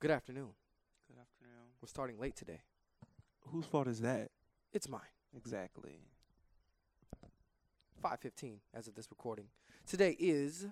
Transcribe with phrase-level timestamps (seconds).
[0.00, 0.50] Good afternoon.
[1.08, 1.66] Good afternoon.
[1.82, 2.60] We're starting late today.
[3.48, 4.30] Whose fault is that?
[4.72, 5.00] It's mine.
[5.36, 6.00] Exactly.
[8.02, 9.48] 5:15 as of this recording.
[9.86, 10.66] Today is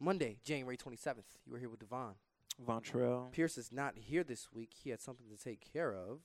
[0.00, 1.36] Monday, January 27th.
[1.46, 2.16] You are here with Devon.
[2.60, 3.30] Vontrell.
[3.32, 4.72] Pierce is not here this week.
[4.74, 6.20] He had something to take care of,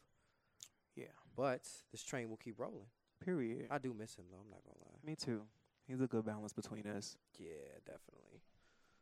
[0.96, 1.14] Yeah.
[1.36, 2.90] but this train will keep rolling.
[3.20, 3.68] Period.
[3.70, 4.40] I do miss him though.
[4.40, 5.00] I'm not gonna lie.
[5.04, 5.48] Me too.
[5.86, 7.18] He's a good balance between us.
[7.38, 8.42] Yeah, definitely.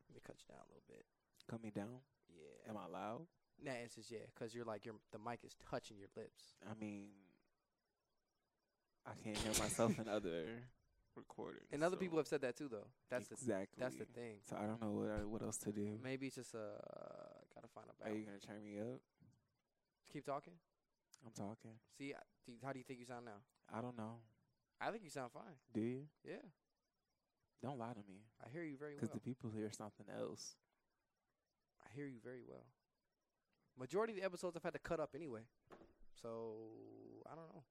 [0.09, 1.05] Let me cut you down a little bit.
[1.47, 2.01] Cut me down.
[2.29, 2.69] Yeah.
[2.69, 3.27] Am I loud?
[3.63, 6.55] Nah, it's just yeah, cause you're like your the mic is touching your lips.
[6.69, 7.07] I mean,
[9.05, 10.45] I can't hear myself in other
[11.15, 11.69] recordings.
[11.71, 12.87] And other so- people have said that too, though.
[13.09, 13.81] That's the exactly.
[13.81, 14.39] that's the thing.
[14.49, 15.99] So I don't know what I- what else to do.
[16.03, 16.59] Maybe it's just uh
[17.55, 18.99] gotta find a Are you gonna turn me up?
[20.11, 20.53] Keep talking.
[21.25, 21.71] I'm talking.
[21.97, 23.41] See, I- do you- how do you think you sound now?
[23.73, 24.19] I don't know.
[24.79, 25.55] I think you sound fine.
[25.73, 26.07] Do you?
[26.23, 26.43] Yeah,
[27.63, 28.19] Don't lie to me.
[28.45, 28.99] I hear you very well.
[29.01, 30.55] Because the people hear something else.
[31.81, 32.67] I hear you very well.
[33.75, 35.43] Majority of the episodes I've had to cut up anyway,
[36.15, 36.55] so
[37.27, 37.67] I don't know.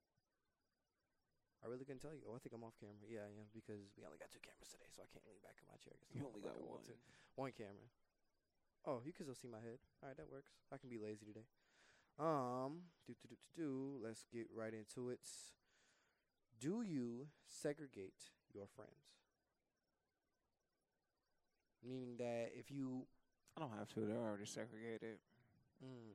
[1.65, 2.21] I really couldn't tell you.
[2.29, 3.09] Oh, I think I'm off camera.
[3.09, 5.57] Yeah, I am because we only got two cameras today, so I can't lean back
[5.57, 5.97] in my chair.
[6.13, 6.85] You only got one.
[7.33, 7.89] One camera.
[8.85, 9.81] Oh, you can still see my head.
[10.05, 10.53] All right, that works.
[10.69, 11.49] I can be lazy today.
[12.21, 13.71] Um, do do do do do.
[14.05, 15.25] Let's get right into it.
[16.61, 19.17] Do you segregate your friends?
[21.81, 23.09] Meaning that if you,
[23.57, 24.05] I don't have to.
[24.05, 25.17] They're already segregated.
[25.85, 26.13] Mm,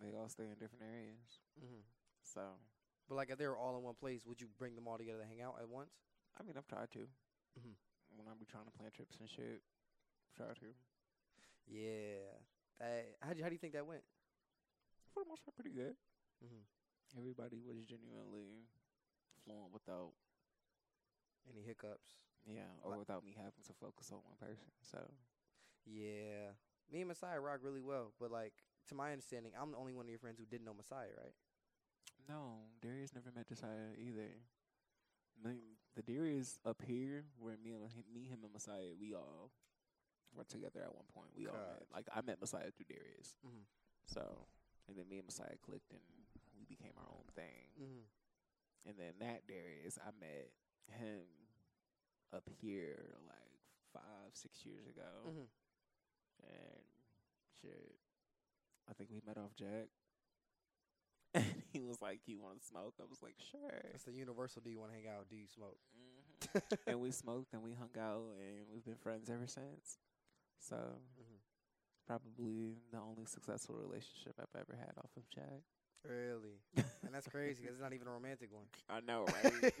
[0.00, 1.38] They all stay in different areas.
[1.58, 1.82] hmm
[2.22, 2.40] So,
[3.08, 5.20] but like if they were all in one place, would you bring them all together
[5.20, 5.92] to hang out at once?
[6.38, 7.04] I mean, I've tried to.
[7.58, 7.74] Mhm.
[8.16, 9.62] When I be trying to plan trips and shit,
[10.36, 10.68] try to.
[11.68, 12.32] Yeah.
[12.78, 14.02] That, how do you, how do you think that went?
[15.14, 15.94] For the most part, pretty good.
[16.40, 16.64] hmm
[17.18, 18.64] Everybody was genuinely
[19.44, 20.12] fluent without,
[21.50, 22.16] Any hiccups?
[22.46, 24.70] yeah, or Like- without me having to focus on one person.
[24.82, 24.98] So,
[25.84, 26.52] Yeah.
[26.92, 28.52] Me and Messiah rock really well, but like
[28.88, 31.34] to my understanding, I'm the only one of your friends who didn't know Messiah, right?
[32.28, 34.30] no, Darius never met Josiah either.
[35.96, 39.50] The Darius up here, where me and him, me, him, and Messiah, we all
[40.36, 41.34] were together at one point.
[41.34, 41.86] We all met.
[41.92, 43.34] Like I met Messiah through Darius.
[43.42, 43.66] Mhm.
[44.06, 44.46] So,
[44.86, 46.02] and then me and Messiah clicked and
[46.56, 47.66] we became our own thing.
[47.80, 48.06] Mm-hmm.
[48.90, 50.50] And then that Darius, I met
[50.86, 51.26] him
[52.32, 53.58] up here like
[53.92, 55.26] five, six years ago.
[55.26, 55.46] Mm-hmm.
[56.42, 56.82] And
[57.62, 57.94] shit,
[58.88, 59.88] I think we met off Jack.
[61.34, 64.62] And he was like, "You want to smoke?" I was like, "Sure." It's the universal.
[64.64, 65.28] Do you want to hang out?
[65.30, 65.78] Do you smoke?
[65.94, 66.58] hmm
[66.88, 69.98] and we smoked and we hung out and we've been friends ever since.
[70.58, 71.36] So hmm
[72.06, 75.62] probably the only successful relationship I've ever had off of Jack.
[76.04, 76.58] Really?
[76.76, 78.66] and that's crazy because it's not even a romantic one.
[78.90, 79.74] I know, right?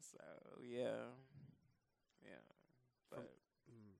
[0.00, 0.18] so
[0.62, 1.10] yeah,
[3.10, 3.30] From- but
[3.70, 3.94] Mm.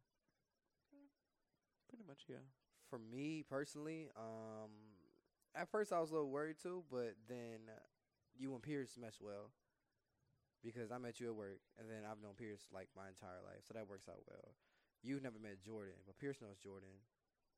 [2.29, 2.45] Yeah.
[2.89, 4.71] For me personally, um,
[5.55, 7.71] at first I was a little worried too, but then
[8.37, 9.51] you and Pierce mesh well
[10.63, 13.67] because I met you at work, and then I've known Pierce like my entire life,
[13.67, 14.55] so that works out well.
[15.03, 17.03] You've never met Jordan, but Pierce knows Jordan.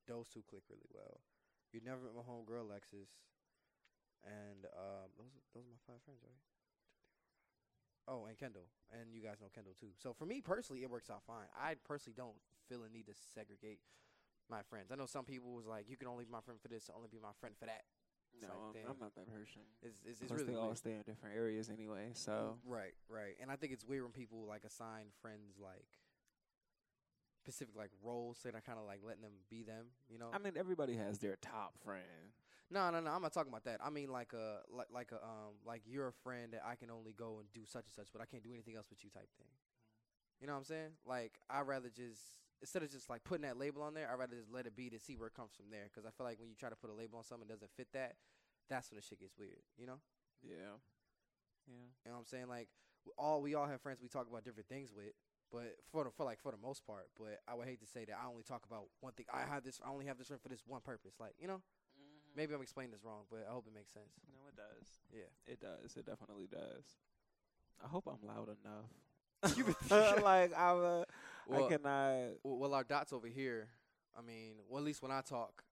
[0.09, 1.21] Those two click really well.
[1.73, 3.13] You never met my homegirl Lexus,
[4.25, 6.41] and um, those those are my five friends, right?
[8.07, 9.97] Oh, and Kendall, and you guys know Kendall too.
[9.97, 11.49] So for me personally, it works out fine.
[11.57, 12.37] I personally don't
[12.69, 13.81] feel a need to segregate
[14.51, 14.91] my friends.
[14.93, 17.09] I know some people was like, you can only be my friend for this, only
[17.11, 17.83] be my friend for that.
[18.35, 18.99] It's No, like, I'm.
[19.01, 19.63] Not that person.
[19.83, 20.79] It's it's, it's Plus, really they all weird.
[20.79, 22.11] stay in different areas anyway.
[22.15, 25.87] So right, right, and I think it's weird when people like assign friends like
[27.39, 29.87] specific like roles, so they're kind of like letting them be them.
[30.09, 30.31] You know?
[30.33, 32.33] I mean, everybody has their top friend.
[32.71, 33.11] no, no, no.
[33.11, 33.81] I'm not talking about that.
[33.85, 36.91] I mean like a like like a um like you're a friend that I can
[36.91, 39.11] only go and do such and such, but I can't do anything else with you
[39.11, 39.47] type thing.
[40.41, 40.91] You know what I'm saying?
[41.07, 42.21] Like I would rather just
[42.65, 44.75] instead of just like putting that label on there, I would rather just let it
[44.75, 45.85] be to see where it comes from there.
[45.93, 47.77] Because I feel like when you try to put a label on something that doesn't
[47.77, 48.17] fit that,
[48.73, 49.61] that's when the shit gets weird.
[49.77, 50.01] You know?
[50.41, 50.81] Yeah,
[51.69, 51.93] yeah.
[52.01, 52.49] You know what I'm saying?
[52.49, 52.69] Like
[53.21, 55.13] all we all have friends we talk about different things with,
[55.53, 57.13] but for the, for like for the most part.
[57.21, 59.27] But I would hate to say that I only talk about one thing.
[59.29, 59.79] I have this.
[59.85, 61.21] I only have this friend for this one purpose.
[61.21, 61.61] Like you know,
[62.33, 64.09] maybe I'm explaining this wrong, but I hope it makes sense.
[64.33, 64.89] No, it does.
[65.13, 65.29] Yeah.
[65.45, 65.97] It does.
[66.01, 66.97] It definitely does.
[67.85, 68.89] I hope I'm loud enough.
[70.25, 70.81] Like I'm.
[70.81, 71.05] Uh,
[71.49, 72.29] Well, I cannot.
[72.43, 73.69] well, our dots over here.
[74.17, 75.63] I mean, well, at least when I talk,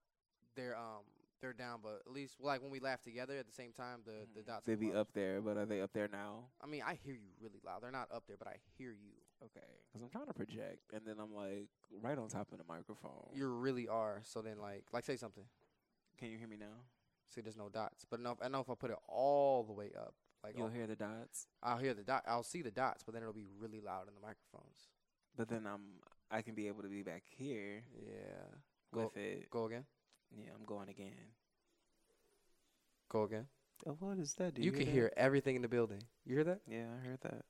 [0.55, 1.03] they're um
[1.41, 1.79] they're down.
[1.81, 4.65] But at least like when we laugh together at the same time, the the dots.
[4.65, 6.45] They be up there, but are they up there now?
[6.61, 7.83] I mean, I hear you really loud.
[7.83, 9.11] They're not up there, but I hear you.
[9.43, 9.59] Okay,
[9.91, 11.67] because I'm trying to project, and then I'm like
[12.01, 13.27] right on top of the microphone.
[13.33, 14.21] You really are.
[14.23, 15.43] So then, like, like say something.
[16.17, 16.85] Can you hear me now?
[17.27, 18.05] See, there's no dots.
[18.09, 20.13] But enough, I know if I put it all the way up,
[20.45, 22.23] like You'll all- hear the dots, I'll hear the dot.
[22.25, 24.87] I'll see the dots, but then it'll be really loud in the microphones.
[25.37, 25.81] But then I'm
[26.31, 28.57] I can be able to be back here Yeah.
[28.93, 29.49] Go- with it.
[29.49, 29.85] Go again.
[30.35, 31.13] Yeah, I'm going again.
[33.09, 33.47] Go again.
[33.85, 34.57] Oh, what is that?
[34.57, 36.01] you can hear everything in the building.
[36.25, 36.61] You hear that?
[36.67, 37.45] Yeah, I heard that.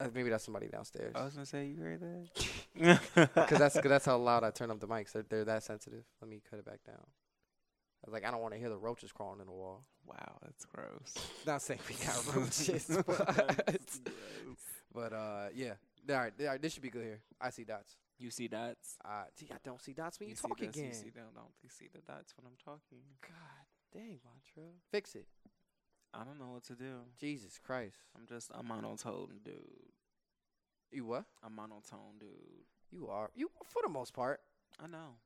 [0.00, 1.12] Uh, maybe that's somebody downstairs.
[1.16, 2.28] I was gonna say you heard that.
[3.34, 5.12] Because that's cause that's how loud I turn up the mics.
[5.12, 6.04] They're, they're that sensitive.
[6.20, 7.00] Let me cut it back down.
[7.00, 9.84] I was like, I don't want to hear the roaches crawling in the wall.
[10.06, 11.14] wow, that's gross.
[11.46, 14.00] Not saying we got roaches, but, That's
[14.94, 15.72] but uh, yeah.
[16.10, 17.20] All right, all right, this should be good here.
[17.40, 17.96] I see dots.
[18.18, 18.96] You see dots?
[19.04, 20.88] Uh, gee, I don't see dots when you, see talk dots, again.
[20.88, 23.04] You see, don't, don't you see the dots when I'm talking?
[23.20, 24.72] God dang, Vontrell.
[24.90, 25.26] Fix it.
[26.14, 27.00] I don't know what to do.
[27.20, 27.96] Jesus Christ.
[28.16, 29.54] I'm just a monotone dude.
[30.90, 31.24] You what?
[31.44, 32.28] A monotone dude.
[32.90, 33.30] You are.
[33.34, 34.40] You for the most part.
[34.82, 35.16] I know.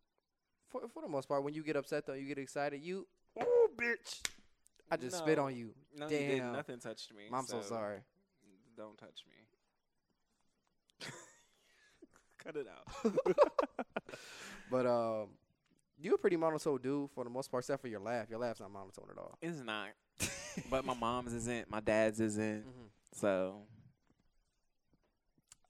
[0.68, 2.82] For for the most part, when you get upset though, you get excited.
[2.82, 3.06] You,
[3.38, 4.20] oh bitch!
[4.90, 5.70] I just spit on you.
[5.96, 6.38] No, you didn't.
[6.38, 6.52] Damn.
[6.52, 7.24] Nothing touched me.
[7.32, 7.98] I'm so sorry.
[8.76, 9.36] Don't touch me.
[12.44, 13.14] Cut it out.
[14.70, 15.28] But um,
[16.00, 18.30] you're a pretty monotone dude for the most part, except for your laugh.
[18.30, 19.36] Your laugh's not monotone at all.
[19.42, 19.88] It's not.
[20.70, 21.70] but my mom's isn't.
[21.70, 22.62] My dad's isn't.
[22.62, 23.56] hmm So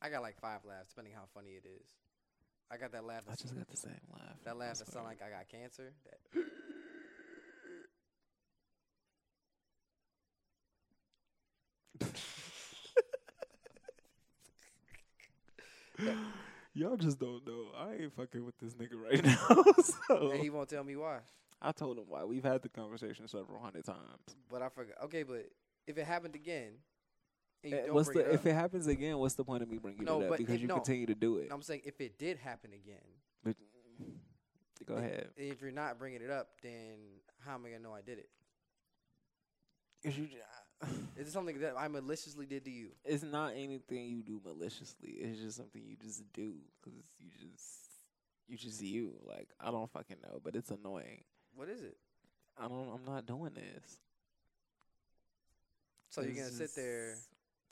[0.00, 1.88] I got like five laughs, depending how funny it is.
[2.70, 3.24] I got that laugh.
[3.28, 4.36] I just got the same laugh.
[4.44, 5.92] that laugh that That's sound like I got cancer.
[6.04, 6.44] That
[16.74, 17.66] Y'all just don't know.
[17.76, 19.82] I ain't fucking with this nigga right now.
[19.82, 21.18] so and he won't tell me why.
[21.60, 22.24] I told him why.
[22.24, 23.98] We've had the conversation several hundred times.
[24.50, 24.96] But I forgot.
[25.04, 25.48] Okay, but
[25.86, 26.72] if it happened again,
[27.62, 29.18] and you Eh, don't what's bring the it if up, it happens again?
[29.18, 30.28] What's the point of me bringing No, it up?
[30.30, 30.74] but Because it- you no.
[30.74, 31.48] continue to do it.
[31.52, 33.04] I'm saying if it did happen again,
[33.44, 33.56] But
[34.86, 35.28] go ahead.
[35.36, 38.30] if you're not bringing it up, then how am I gonna know I did it?
[40.02, 40.26] 'Cause you,
[41.16, 42.88] Is it something that I maliciously did to you?
[43.04, 45.10] it's not anything you do maliciously.
[45.10, 47.82] It's just something you just do because you just
[48.48, 49.14] you just you.
[49.24, 51.22] Like I don't fucking know, but it's annoying.
[51.54, 51.96] What is it?
[52.58, 52.88] I don't.
[52.94, 53.98] I'm not doing this.
[56.10, 57.16] So you're gonna sit there.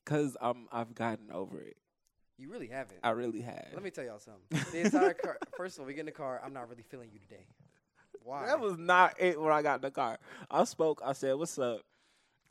[0.06, 0.68] Cause I'm.
[0.72, 1.76] I've gotten over it.
[2.38, 3.00] You really haven't.
[3.02, 3.68] I really have.
[3.74, 4.42] Let me tell y'all something.
[4.72, 5.36] The entire car.
[5.56, 6.40] First of all, we get in the car.
[6.42, 7.44] I'm not really feeling you today.
[8.22, 8.46] Why?
[8.46, 10.18] That was not it when I got in the car.
[10.50, 11.02] I spoke.
[11.04, 11.82] I said, "What's up?"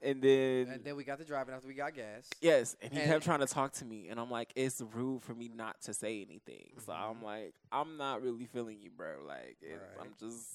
[0.02, 2.30] And then and then we got to driving after we got gas.
[2.42, 5.24] yes, and he and- kept trying to talk to me, and I'm like, "It's rude
[5.24, 7.10] for me not to say anything." So Mhm.
[7.10, 9.22] I'm like, "I'm not really feeling you, bro.
[9.26, 9.78] Like, Right.
[10.00, 10.46] I'm just,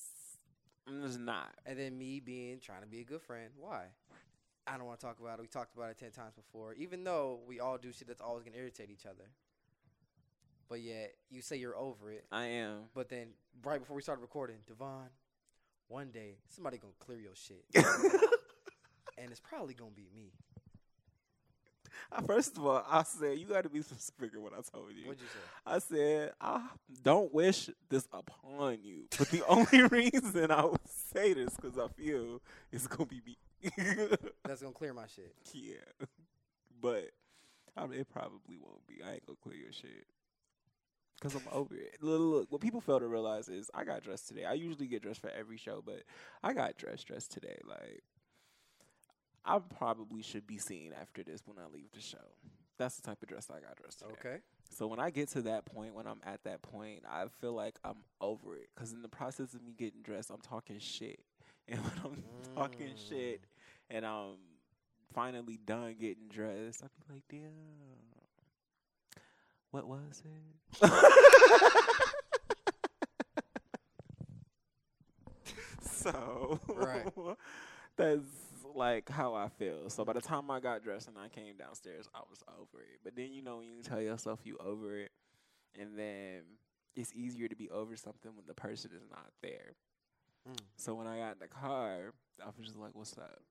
[0.86, 3.50] I'm just not." And then me being trying to be a good friend.
[3.56, 3.88] Why?
[4.66, 5.42] I don't want to talk about it.
[5.42, 6.72] We talked about it ten times before.
[6.74, 9.28] Even though we all do shit that's always gonna irritate each other.
[10.70, 12.24] But yet you say you're over it.
[12.32, 12.84] I am.
[12.94, 15.10] But then right before we started recording, Devon,
[15.88, 17.66] one day somebody gonna clear your shit,
[19.24, 20.32] and it's probably gonna be me.
[22.26, 25.06] First of all, I said you got to be specific in what I told you.
[25.06, 25.40] What'd you say?
[25.66, 26.68] I said I
[27.02, 31.88] don't wish this upon you, but the only reason I would say this because I
[31.88, 32.40] feel
[32.70, 33.36] it's gonna be me.
[34.44, 35.34] That's gonna clear my shit.
[35.52, 36.06] yeah,
[36.80, 37.10] but
[37.76, 39.02] I mean, it probably won't be.
[39.02, 40.06] I ain't gonna clear your shit.
[41.20, 41.96] Cause I'm over it.
[42.02, 44.44] Look, look, what people fail to realize is I got dressed today.
[44.44, 46.02] I usually get dressed for every show, but
[46.42, 47.56] I got dressed dressed today.
[47.64, 48.02] Like
[49.44, 52.16] I probably should be seen after this when I leave the show.
[52.78, 54.12] That's the type of dress I got dressed today.
[54.18, 54.36] Okay.
[54.70, 57.76] So when I get to that point, when I'm at that point, I feel like
[57.84, 58.68] I'm over it.
[58.74, 61.20] Cause in the process of me getting dressed, I'm talking shit,
[61.68, 62.22] and when I'm
[62.54, 63.08] talking Mm.
[63.08, 63.44] shit,
[63.90, 64.36] and I'm
[65.14, 67.50] finally done getting dressed, I'll be like, damn,
[69.70, 70.80] what was it?
[75.82, 77.12] so Right.
[77.96, 78.20] that's
[78.74, 79.88] like how I feel.
[79.90, 83.00] So by the time I got dressed and I came downstairs, I was over it.
[83.02, 85.10] But then you know when you tell yourself you over it,
[85.78, 86.42] and then
[86.96, 89.74] it's easier to be over something when the person is not there.
[90.48, 90.58] Mm.
[90.76, 92.12] So when I got in the car,
[92.42, 93.42] I was just like, "What's up?"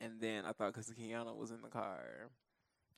[0.00, 2.30] And then I thought, cause the Kiana was in the car,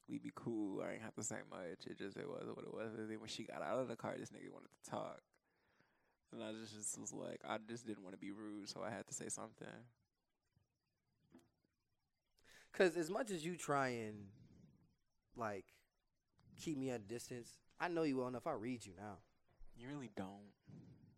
[0.08, 0.82] we'd be cool.
[0.82, 1.87] I ain't have to say much.
[1.87, 2.94] It just it was what it was.
[2.96, 5.20] And then when she got out of the car, this nigga wanted to talk,
[6.32, 8.90] and I just, just was like, I just didn't want to be rude, so I
[8.90, 9.66] had to say something.
[12.73, 14.17] Cause as much as you try and
[15.37, 15.64] like
[16.61, 17.50] keep me at a distance,
[17.81, 18.47] I know you well enough.
[18.47, 19.17] I read you now.
[19.76, 20.52] You really don't.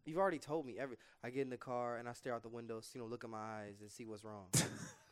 [0.04, 0.96] You've already told me every.
[1.22, 3.30] I get in the car and I stare out the window, you know, look in
[3.30, 4.46] my eyes and see what's wrong.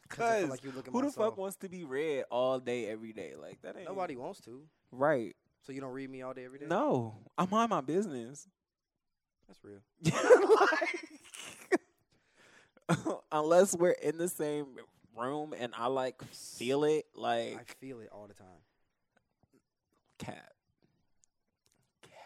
[0.09, 1.25] 'Cause I Cause like you look at who the soul.
[1.31, 3.35] fuck wants to be read all day, every day?
[3.41, 4.63] Like that ain't Nobody wants to.
[4.91, 5.35] right.
[5.65, 6.67] So you don't read me all day every day.
[6.67, 8.47] No, I mind my business.
[9.47, 9.81] that's real.
[12.91, 14.67] like, unless we're in the same
[15.17, 18.47] room and I like feel it, like I feel it all the time.
[20.19, 20.53] cat,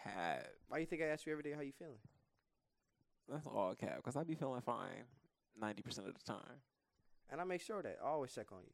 [0.05, 0.53] cat.
[0.69, 1.99] Why you think I ask you every day how you feeling?
[3.29, 4.03] That's all cap.
[4.05, 5.05] Cause I be feeling fine
[5.61, 6.61] ninety percent of the time.
[7.31, 8.73] And I make sure that I always check on you.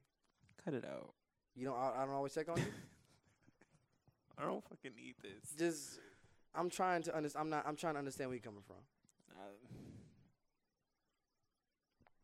[0.64, 1.14] Cut it out.
[1.54, 1.76] You don't.
[1.76, 2.64] I, I don't always check on you.
[4.38, 5.52] I don't fucking need this.
[5.58, 6.00] Just,
[6.54, 7.42] I'm trying to understand.
[7.44, 7.64] I'm not.
[7.66, 8.76] I'm trying to understand where you're coming from.
[9.30, 9.52] Uh,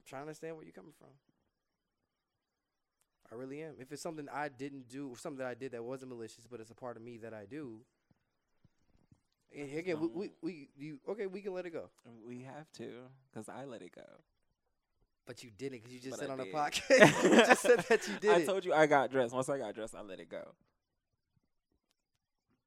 [0.06, 1.08] trying to understand where you're coming from.
[3.30, 3.74] I really am.
[3.78, 6.60] If it's something I didn't do, or something that I did that wasn't malicious, but
[6.60, 7.80] it's a part of me that I do.
[9.54, 11.26] a- Again, we, we, we you okay?
[11.26, 11.90] We can let it go,
[12.26, 12.90] we have to,
[13.34, 14.02] cause I let it go.
[15.26, 16.54] but you didn't because you just But said I on the did.
[16.54, 17.22] podcast.
[17.30, 19.34] you just said that you did I told you I got dressed.
[19.34, 20.54] Once I got dressed, I let it go.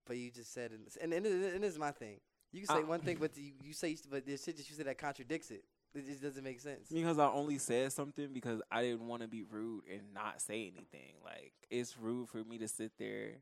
[0.05, 0.71] but you just said.
[1.01, 2.19] And and, and this is my thing.
[2.51, 4.75] You can say Uh, one thing, but you, you say but there's shit that you
[4.75, 5.63] said that contradicts it.
[5.93, 6.87] It just doesn't make sense.
[6.91, 10.71] Because I only said something because I didn't want to be rude and not say
[10.73, 11.15] anything.
[11.23, 13.41] Like it's rude for me to sit there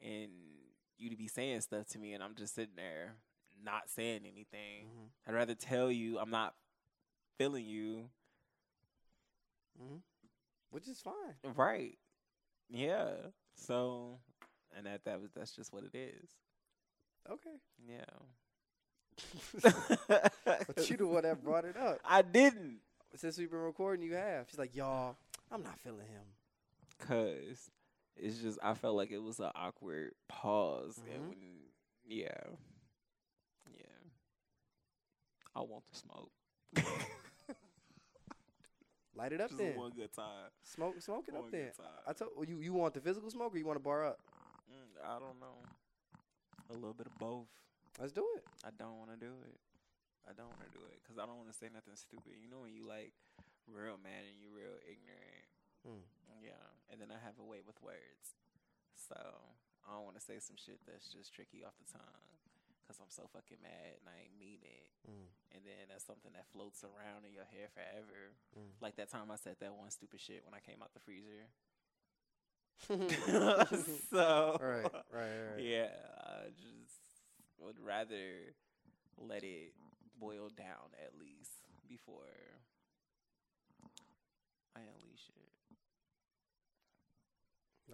[0.00, 0.30] and
[0.98, 3.16] you to be saying stuff to me and I'm just sitting there
[3.64, 4.86] not saying anything.
[4.86, 6.54] hmm I'd rather tell you I'm not
[7.38, 8.04] feeling you.
[9.78, 9.96] hmm
[10.70, 11.54] Which is fine.
[11.54, 11.98] Right.
[12.70, 13.10] Yeah.
[13.56, 14.18] So
[14.76, 16.30] and that that was that's just what it is.
[17.30, 17.56] Okay.
[17.86, 18.04] Yeah.
[19.62, 21.98] but you the one that brought it up.
[22.04, 22.78] I didn't.
[23.14, 24.46] Since we've been recording, you have.
[24.48, 25.16] She's like, y'all,
[25.50, 26.22] I'm not feeling him.
[27.06, 27.70] Cause
[28.16, 31.14] it's just I felt like it was an awkward pause Mhm.
[31.14, 31.38] and when
[32.06, 32.28] yeah.
[33.74, 33.84] Yeah.
[35.56, 36.30] I want to smoke.
[39.14, 39.76] Light it up just then.
[39.76, 40.48] one good time.
[40.64, 41.72] Smoke, smoke it One up good then.
[41.76, 41.94] time.
[42.06, 44.18] I told you, you want the physical smoke or you want to bar up?
[44.72, 45.58] Mm, I don't know.
[46.70, 47.46] A little bit of both.
[48.00, 48.44] Let's do it.
[48.64, 49.60] I don't want to do it.
[50.24, 52.38] I don't want to do it because I don't want to say nothing stupid.
[52.38, 53.12] You know when you like
[53.66, 55.46] real mad and you real ignorant.
[55.82, 56.06] Mm.
[56.42, 58.38] Yeah, and then I have a way with words,
[58.94, 59.18] so
[59.86, 62.30] I don't want to say some shit that's just tricky off the tongue
[62.82, 64.90] because I'm so fucking mad and I ain't mean it.
[65.06, 65.26] Mm.
[65.54, 68.34] And then that's something that floats around in your hair forever.
[68.54, 68.78] Mm.
[68.78, 71.50] Like that time I said that one stupid shit when I came out the freezer.
[74.10, 75.62] so right, right, right.
[75.62, 77.01] yeah, I just
[77.64, 78.54] would rather
[79.18, 79.72] let it
[80.20, 81.50] boil down at least
[81.88, 82.24] before
[84.76, 85.52] I unleash it.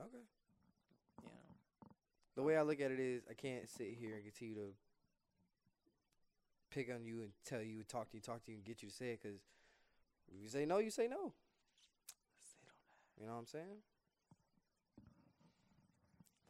[0.01, 0.25] Okay.
[1.25, 1.31] Yeah.
[2.37, 4.73] The way I look at it is, I can't sit here and continue to
[6.71, 8.89] pick on you and tell you, talk to you, talk to you, and get you
[8.89, 9.21] to say it.
[9.23, 9.41] Because
[10.29, 11.33] if you say no, you say no.
[12.47, 12.75] Sit on
[13.17, 13.21] that.
[13.21, 13.83] You know what I'm saying?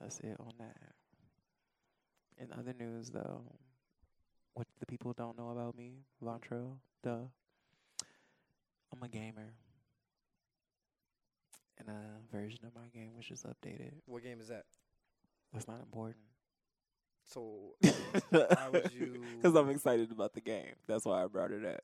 [0.01, 0.88] That's it on that.
[2.41, 3.43] In other news, though,
[4.55, 7.27] what the people don't know about me, Vontrell, duh,
[8.93, 9.55] I'm a gamer.
[11.79, 13.93] And a version of my game was just updated.
[14.07, 14.65] What game is that?
[15.53, 16.17] That's not important.
[17.25, 17.75] So,
[18.31, 20.75] Why would you- Because I'm excited about the game.
[20.87, 21.81] That's why I brought it up.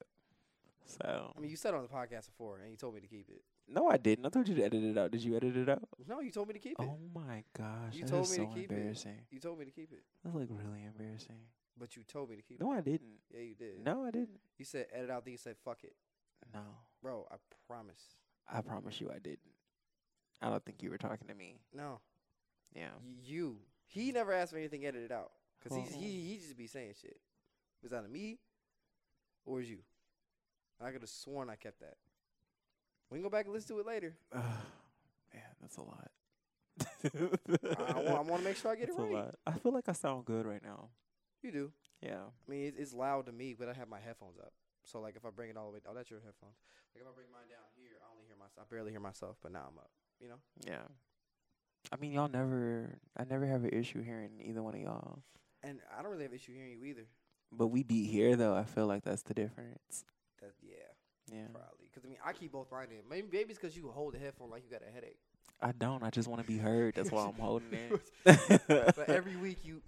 [0.87, 3.28] So I mean, you said on the podcast before, and you told me to keep
[3.30, 3.42] it.
[3.68, 4.26] No, I didn't.
[4.26, 5.11] I told you to edit it out.
[5.11, 5.88] Did you edit it out?
[6.06, 6.87] No, you told me to keep it.
[6.88, 8.75] Oh my gosh, You that told is me to so keep it.
[8.75, 9.18] embarrassing.
[9.30, 11.38] You told me to keep it, That's like really embarrassing.
[11.78, 12.75] but you told me to keep No, it.
[12.75, 13.18] No, I didn't.
[13.33, 13.85] Yeah, you did.
[13.85, 14.40] No, I didn't.
[14.59, 15.25] You said edit out.
[15.25, 15.94] Then you said fuck it,
[16.52, 16.61] No,
[17.02, 17.26] bro.
[17.30, 18.16] I promise.
[18.52, 19.40] I promise you, I didn't.
[20.42, 21.56] I don't think you were talking to me.
[21.73, 22.00] No,
[22.75, 22.90] Yeah.
[23.02, 23.59] Y- you.
[23.87, 25.30] He never asked for anything edited out
[25.62, 25.99] because he's Oh.
[26.00, 26.28] he uh-uh.
[26.28, 27.16] he just be saying shit.
[27.83, 28.38] Was that me
[29.47, 29.78] or was you?
[30.80, 31.97] I could have sworn I kept that.
[33.14, 34.12] We can go back and listen to it later.
[34.35, 36.11] Man, that's a lot.
[37.04, 39.14] I, want, I want to make sure I get That's it a right.
[39.14, 39.35] lot.
[39.47, 40.88] I feel like I sound good right now.
[41.40, 41.73] You do.
[42.02, 42.26] Yeah.
[42.26, 44.52] I mean, it's, it's loud to me, but I have my headphones up.
[44.83, 46.56] So like, if I bring it all the way, oh, that's your headphones.
[46.92, 48.66] Like if I bring mine down here, I only hear myself.
[48.68, 49.90] I barely hear myself, but now I'm up.
[50.21, 50.40] You know.
[50.66, 50.83] Yeah.
[51.92, 52.99] I mean, y'all never.
[53.16, 55.23] I never have an issue hearing either one of y'all.
[55.62, 57.06] And I don't really have an issue hearing you either.
[57.52, 58.56] But we be here though.
[58.56, 60.04] I feel like that's the difference.
[60.40, 60.93] That yeah,
[61.31, 61.47] Yeah.
[61.52, 61.88] probably.
[61.90, 63.09] Because I mean, I keep both mine in.
[63.09, 65.19] Maybe maybe it's because you hold the headphone like you got a headache.
[65.62, 66.02] I don't.
[66.02, 66.95] I just want to be heard.
[66.95, 68.00] That's why I'm holding it.
[68.69, 69.83] But every week you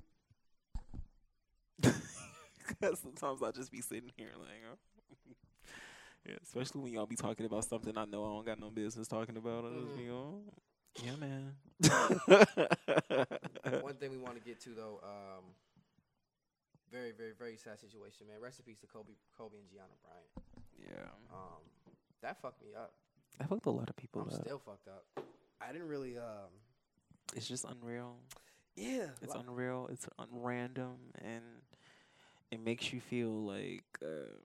[2.81, 4.79] Cause sometimes I just be sitting here like, oh.
[6.29, 6.37] yeah.
[6.43, 9.37] Especially when y'all be talking about something I know I don't got no business talking
[9.37, 9.65] about.
[9.65, 10.41] I just be, oh,
[11.03, 11.55] yeah, man.
[13.83, 15.45] One thing we want to get to though, um,
[16.91, 18.41] very, very, very sad situation, man.
[18.41, 20.46] Recipes to Kobe, Kobe and Gianna Bryant.
[20.83, 21.63] Yeah, Um,
[22.23, 22.93] that fucked me up.
[23.41, 24.35] I fucked a lot of people I'm up.
[24.45, 25.05] still fucked up.
[25.61, 26.51] I didn't really, um,
[27.35, 28.17] It's just unreal.
[28.77, 29.11] yeah.
[29.23, 29.89] It's li- unreal.
[29.91, 31.45] It's un- random, and
[32.51, 34.41] it makes you feel like, um,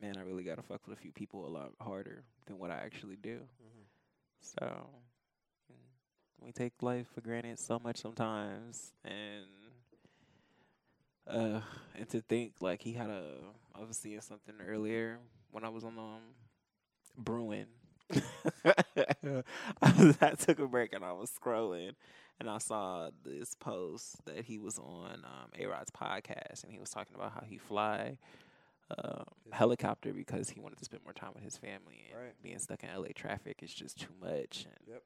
[0.00, 2.76] man, I really gotta fuck with a few people a lot harder than what I
[2.78, 3.48] actually do.
[3.62, 3.84] Mhm.
[4.40, 4.90] So
[6.40, 9.46] we take life for granted so much sometimes, and
[11.30, 11.60] Uh,
[11.94, 13.24] and to think like he had a,
[13.74, 15.18] I was seeing something earlier
[15.50, 16.20] when I was on um,
[17.16, 17.66] Bruin.
[19.82, 21.92] I, took a break and I was scrolling,
[22.40, 26.78] and I saw this post that he was on um, A Rod's podcast, and he
[26.78, 28.18] was talking about how he fly
[28.98, 32.42] um, helicopter because he wanted to spend more time with his family, and Right.
[32.42, 34.66] being stuck in LA traffic is just too much.
[34.66, 35.02] And Yep.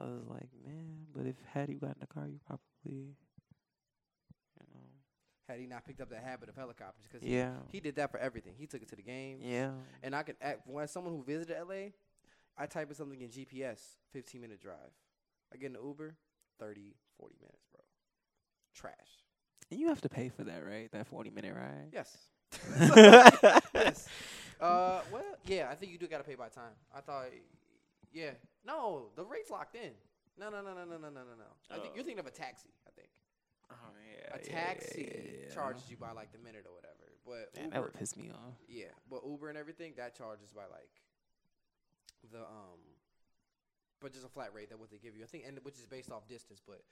[0.00, 3.16] I was like, man, but if had you gotten a car, you probably,
[5.48, 7.52] had he not picked up that habit of helicopters because yeah.
[7.70, 8.54] he, he did that for everything.
[8.56, 9.38] He took it to the game.
[9.40, 9.72] Yeah.
[10.02, 11.90] And I could act when someone who visited LA,
[12.56, 13.80] I type in something in GPS,
[14.12, 14.76] 15 minute drive.
[15.52, 16.16] I get an Uber,
[16.58, 17.80] 30, 40 minutes, bro.
[18.74, 18.94] Trash.
[19.70, 20.90] And you have to pay for that, right?
[20.92, 21.90] That 40 minute ride?
[21.92, 22.16] Yes.
[23.74, 24.08] yes.
[24.60, 26.72] Uh, well, yeah, I think you do got to pay by time.
[26.94, 27.26] I thought,
[28.12, 28.30] yeah.
[28.66, 29.90] No, the rate's locked in.
[30.38, 31.44] No, no, no, no, no, no, no, no.
[31.70, 31.76] Oh.
[31.76, 32.06] I think you're uh.
[32.06, 32.68] thinking of a taxi.
[33.70, 35.54] Oh yeah, a taxi yeah, yeah.
[35.54, 36.94] charges you by like the minute or whatever.
[37.24, 38.54] But Man, that would piss me off.
[38.68, 40.90] yeah, but Uber and everything that charges by like
[42.32, 42.80] the um,
[44.00, 45.24] but just a flat rate that what they give you.
[45.24, 46.60] I think, and which is based off distance.
[46.66, 46.82] But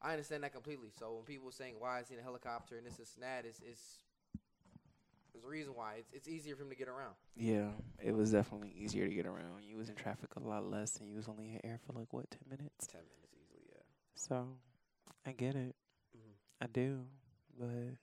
[0.00, 0.90] I understand that completely.
[0.96, 3.44] So when people are saying why is he in a helicopter and this is that,
[3.44, 3.80] is is
[5.32, 7.14] there's a reason why it's it's easier for him to get around.
[7.36, 7.70] Yeah,
[8.02, 9.64] it was definitely easier to get around.
[9.66, 12.12] You was in traffic a lot less, and you was only in air for like
[12.12, 12.86] what ten minutes.
[12.86, 13.82] Ten minutes easily, yeah.
[14.14, 14.48] So,
[15.26, 15.74] I get it.
[16.60, 17.00] I do,
[17.58, 17.96] but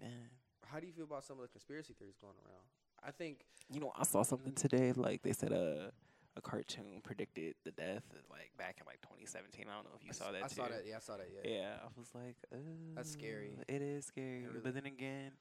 [0.00, 0.30] man,
[0.66, 2.64] How do you feel about some of the conspiracy theories going around?
[3.04, 4.92] I think you know, I saw something today.
[4.92, 5.92] Like they said, a
[6.34, 9.66] a cartoon predicted the death like back in like 2017.
[9.68, 10.42] I don't know if you I s- saw that.
[10.44, 10.54] I too.
[10.54, 10.86] saw that.
[10.86, 11.28] Yeah, I saw that.
[11.44, 11.50] Yeah.
[11.50, 12.36] Yeah, I was like,
[12.94, 13.56] That's scary.
[13.58, 15.32] "Uh, It is scary, really- but then again,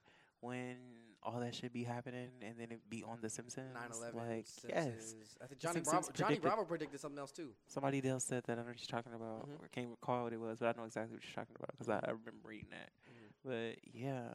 [0.41, 0.75] when
[1.23, 4.13] all that should be happening and then it be on The Simpsons, 9/11.
[4.15, 5.99] like yes, I think Johnny Bravo.
[6.13, 7.53] Johnny predicted- Bravo predicted something else too.
[7.67, 8.57] somebody else said that.
[8.57, 9.47] I know what you're talking about.
[9.49, 9.61] Mhm.
[9.63, 11.89] Or can't recall what it was, but I know exactly what you're talking about because
[11.89, 12.89] I, I remember reading that.
[13.09, 13.31] Mhm.
[13.43, 14.33] But yeah,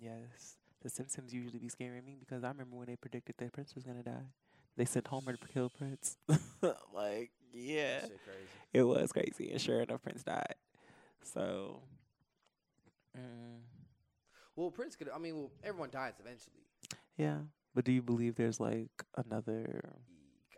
[0.00, 3.74] yes, The Simpsons usually be scaring me because I remember when they predicted that Prince
[3.74, 4.26] was gonna die.
[4.76, 6.16] They sent Homer to kill Prince.
[6.92, 8.06] like, yeah,
[8.72, 10.54] it was crazy, and sure enough, Prince died.
[11.22, 11.82] So,
[13.16, 13.60] mm,
[14.56, 15.08] Well, Prince could.
[15.14, 16.64] I mean, well, everyone dies eventually.
[17.16, 17.38] yeah.
[17.74, 19.94] But do you believe there's like another?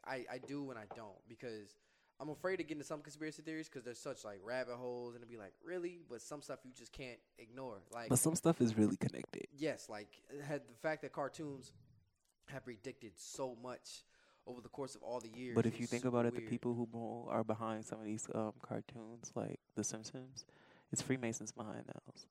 [0.05, 1.77] I I do and I don't because
[2.21, 5.23] I'm afraid to get into some conspiracy theories because there's such like rabbit holes and
[5.23, 7.83] it'd be like really, but some stuff you just can't ignore.
[7.93, 9.47] Like But some stuff is really connected.
[9.57, 10.09] yes, like
[10.45, 11.73] had the fact that cartoons
[12.49, 14.03] have predicted so much
[14.47, 15.55] over the course of all the years.
[15.55, 18.53] But if you think about it, the people who are behind some of these um,
[18.61, 20.45] cartoons, like The Simpsons,
[20.93, 22.27] it's Freemasons behind those.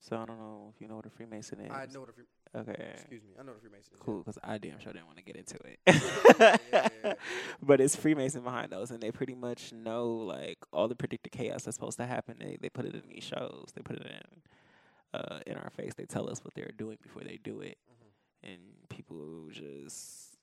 [0.00, 1.70] So I don't know if you know what a Freemason is.
[1.72, 2.90] I know what a free, Okay.
[2.94, 4.00] excuse me, I know what a Freemason is.
[4.00, 5.78] Cool, because I damn sure didn't want to get into it.
[5.86, 7.12] yeah, yeah, yeah.
[7.62, 11.64] but it's Freemason behind those, and they pretty much know like all the predicted chaos
[11.64, 12.36] that's supposed to happen.
[12.38, 13.70] They they put it in these shows.
[13.74, 15.92] They put it in uh, in our face.
[15.96, 18.50] They tell us what they're doing before they do it, Mhm.
[18.52, 20.36] and people just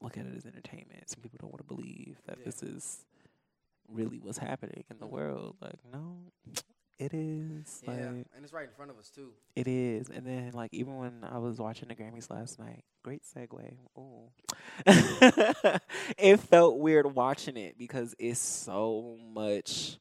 [0.00, 1.08] look at it as entertainment.
[1.10, 3.04] Some people don't want to believe that this is
[3.92, 5.10] really what's happening in the Mhm.
[5.10, 5.56] world.
[5.60, 6.16] Like, no,
[6.98, 7.82] it is.
[7.82, 9.30] Yeah, Like, and it's right in front of us too.
[9.56, 10.08] it is.
[10.10, 13.76] And then like even when I was watching the Grammys last night, great segue.
[13.98, 14.30] Ooh.
[16.18, 19.98] it felt weird watching it because it's so much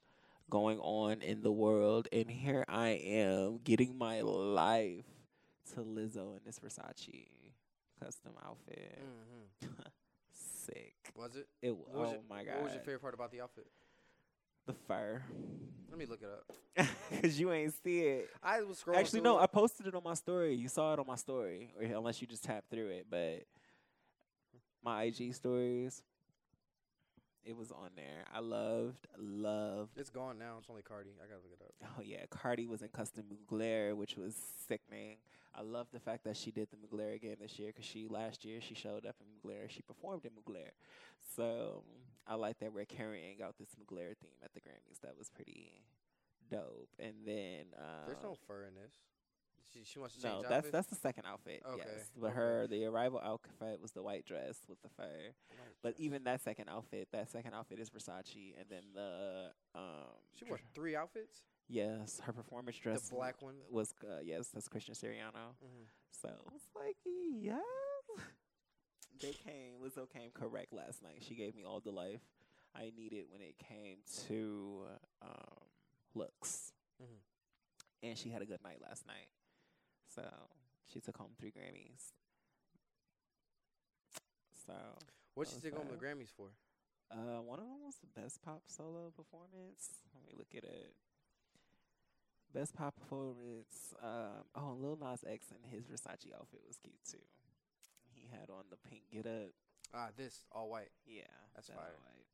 [0.49, 5.05] going on in the world and here I am getting my life
[5.73, 7.27] to Lizzo in this Versace
[8.03, 8.99] custom outfit.
[9.01, 9.67] hmm
[10.31, 10.93] Sick.
[11.15, 11.47] Was it?
[11.61, 12.55] It was oh your, my god.
[12.55, 13.67] What was your favorite part about the outfit?
[14.65, 15.21] The fur.
[15.93, 16.29] Let me look it
[16.79, 16.87] up.
[17.21, 18.31] Cuz you ain't see it.
[18.41, 18.97] I was scrolling.
[18.97, 19.37] Actually, no.
[19.37, 19.43] it.
[19.43, 20.55] I posted it on my story.
[20.55, 23.05] You saw it on my story, or unless you just tapped through it.
[23.07, 23.43] But
[24.83, 26.01] my IG stories,
[27.43, 28.25] it was on there.
[28.33, 29.95] I loved, loved.
[29.95, 30.55] It's gone now.
[30.57, 31.11] It's only Cardi.
[31.23, 31.89] I gotta look it up.
[31.95, 34.35] Oh yeah, Cardi was in custom Mugler, which was
[34.67, 35.17] sickening.
[35.53, 38.43] I love the fact that she did the Mugler again this year because she last
[38.43, 39.69] year she showed up in Mugler.
[39.69, 40.71] She performed in Mugler,
[41.35, 41.83] so
[42.27, 45.01] I like that we're carrying out this Mugler theme at the Grammys.
[45.01, 45.83] That was pretty
[46.49, 46.89] dope.
[46.99, 48.93] And then uh, There's no fur in this.
[49.73, 51.63] She she wants to change No, that's that's the second outfit.
[51.67, 52.35] Okay, Yes, but okay.
[52.35, 55.03] her the arrival outfit was the white dress with the fur.
[55.03, 56.05] Right, But yes.
[56.05, 59.81] even that second outfit, that second outfit is Versace, and then the um.
[60.35, 61.41] she wore three outfits.
[61.67, 63.09] Yes, her performance dress.
[63.09, 63.55] the black one.
[63.71, 65.55] was uh, yes, that's Christian Siriano.
[65.63, 65.85] Mm-hmm.
[66.21, 67.61] So it's like yes,
[69.21, 69.73] they came.
[69.83, 71.21] Lizzo came correct last night.
[71.21, 72.21] She gave me all the life
[72.75, 73.97] I needed when it came
[74.27, 74.83] to
[75.21, 75.67] um,
[76.15, 76.71] looks,
[77.01, 77.19] Mhm.
[78.03, 79.27] and she had a good night last night.
[80.07, 80.23] So
[80.87, 82.11] she took home three Grammys.
[84.65, 84.73] So
[85.35, 85.97] What she took home the.
[85.97, 86.49] Grammys for?
[87.11, 90.01] uh, one of them was the best pop solo performance.
[90.13, 90.95] Let me look at it.
[92.53, 93.93] Best pop performance.
[94.01, 97.17] Um, oh, Lil Nas X and his Versace outfit was cute too.
[98.39, 99.51] Had on the pink get up.
[99.93, 100.89] Ah, this all white.
[101.05, 101.23] Yeah,
[101.55, 101.85] That's that fire.
[102.03, 102.25] white.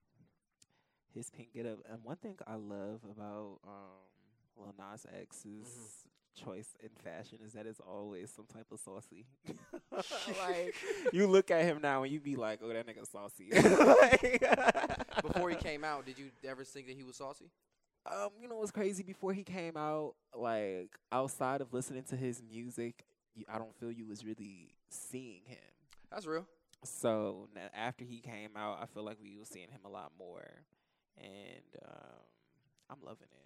[1.14, 1.80] His pink get up.
[1.92, 6.46] And one thing I love about um Lil Nas X's Mm-hmm.
[6.52, 9.26] choice in fashion is that it's always some type of saucy.
[9.92, 10.76] like
[11.14, 13.50] you look at him now and you be like, oh, that nigga saucy.
[13.52, 17.50] Like- Before he came out, did you ever think that he was saucy?
[18.10, 19.04] Um, you know what's crazy?
[19.04, 23.04] Before he came out, like outside of listening to his music,
[23.52, 25.58] I don't feel you was really seeing him.
[26.12, 26.46] That's real.
[26.84, 30.48] So after he came out, I feel like we were seeing him a lot more,
[31.18, 32.20] and um,
[32.90, 33.46] I'm loving it.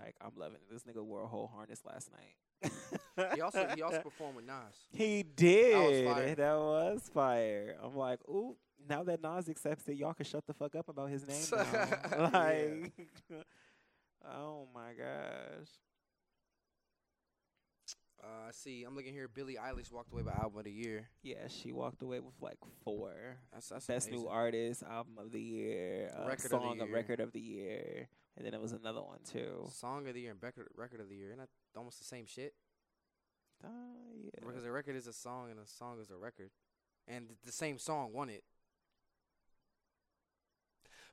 [0.00, 0.70] Like I'm loving it.
[0.70, 3.32] This nigga wore a whole harness last night.
[3.34, 4.74] He also he also performed with Nas.
[4.92, 6.06] He did.
[6.06, 6.34] fire.
[6.34, 7.76] That was fire.
[7.82, 8.56] I'm like, ooh,
[8.88, 11.88] now that Nas accepts it, y'all can shut the fuck up about his name now.
[12.10, 12.30] Yeah.
[12.32, 12.92] like,
[14.24, 15.68] oh my gosh.
[18.26, 18.82] Uh, I see.
[18.82, 19.28] I'm looking here.
[19.28, 21.08] Billie Eilish walked away by album of the year.
[21.22, 23.36] Yeah, she walked away with like four.
[23.52, 26.88] That's that's Best new artist, album of the year, uh, Record of the song of
[26.88, 26.96] year.
[26.96, 29.68] record of the year, and then it was another one too.
[29.70, 31.28] Song of the year and record record of the year.
[31.28, 32.54] Isn't that almost the same shit?
[33.64, 33.68] Uh,
[34.24, 34.30] yeah.
[34.44, 36.50] Because a record is a song and a song is a record,
[37.06, 38.42] and th- the same song won it.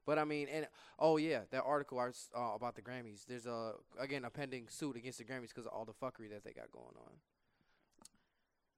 [0.06, 0.68] But I mean, and
[1.00, 3.26] oh yeah, that article I uh, about the Grammys.
[3.26, 6.44] There's a again a pending suit against the Grammys because of all the fuckery that
[6.44, 7.14] they got going on.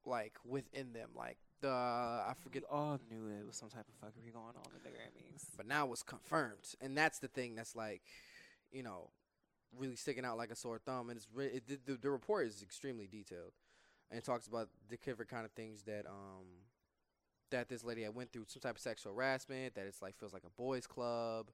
[0.06, 4.08] Like within them, like the I forget, We all knew it was some type of
[4.08, 5.46] fuckery going on in the Grammys.
[5.58, 8.04] but now it's confirmed, and that's the thing that's like,
[8.72, 9.10] you know,
[9.76, 11.10] really sticking out like a sore thumb.
[11.10, 13.54] And it's re- it, the, the the report is extremely detailed,
[14.12, 16.46] and it talks about the different kind of things that um
[17.52, 20.34] that this lady had went through, some type of sexual harassment, that it's like feels
[20.34, 21.50] like a boys' club,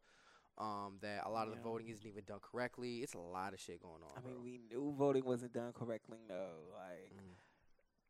[0.57, 2.97] um that a lot of the voting isn't even done correctly.
[2.99, 4.11] It's a lot of shit going on.
[4.21, 4.43] I mean, bro.
[4.43, 6.17] we knew voting wasn't done correctly.
[6.29, 7.13] No, like,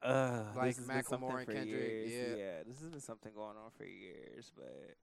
[0.04, 0.10] Mm.
[0.10, 2.38] uh, Like this has been Macklemore something and for Kendrick, years.
[2.40, 2.64] yeah.
[2.66, 4.52] this has been something going on for years.
[4.56, 4.96] But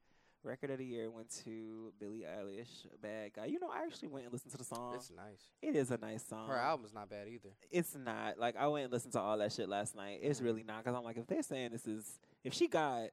[0.43, 3.47] record of the year went to Billie Eilish, Bad Guy.
[3.47, 4.95] You know, I actually went and listened to the song.
[4.95, 5.43] it's nice.
[5.63, 6.49] it is a nice song.
[6.49, 7.51] Her album's not bad either.
[7.71, 10.21] It's not like I went and listened to all that shit last night.
[10.23, 13.09] It's really not because I'm like, if they're saying this is, if she got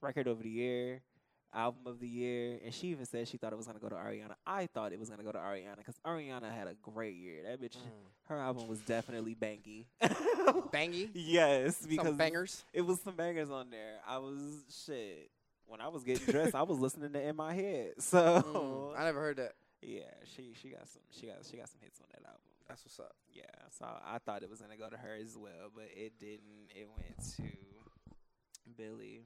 [0.00, 1.02] record of the year,
[1.52, 3.94] album of the year, and she even said she thought it was gonna go to
[3.94, 7.42] Ariana, I thought it was gonna go to Ariana because Ariana had a great year.
[7.44, 7.90] That bitch, mm.
[8.28, 9.86] her album was definitely bangy.
[10.72, 12.64] Bangy, yes, because some bangers.
[12.72, 13.96] it was some bangers on there.
[14.06, 15.30] I was shit.
[15.68, 17.92] When I was getting dressed, I was listening to in my head.
[18.00, 19.52] So Mm, I never heard that.
[19.82, 22.40] yeah, she she got some she got she got some hits on that album.
[22.68, 23.14] That's what's up.
[23.32, 23.44] Yeah,
[23.78, 26.68] so I thought it was gonna go to her as well, but it didn't.
[26.74, 27.52] It went to
[28.76, 29.24] Billie,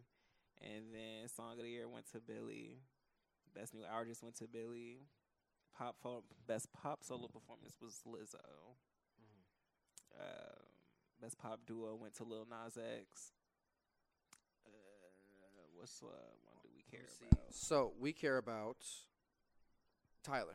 [0.60, 2.78] and then song of the year went to Billie.
[3.54, 5.00] Best new artist went to Billie.
[5.76, 8.76] Pop fo- best pop solo performance was Lizzo.
[10.18, 10.62] Um,
[11.20, 13.32] best pop duo went to Lil Nas X.
[15.82, 16.14] What's uh, one
[16.62, 17.40] do we care about?
[17.50, 18.76] So we care about
[20.22, 20.54] Tyler.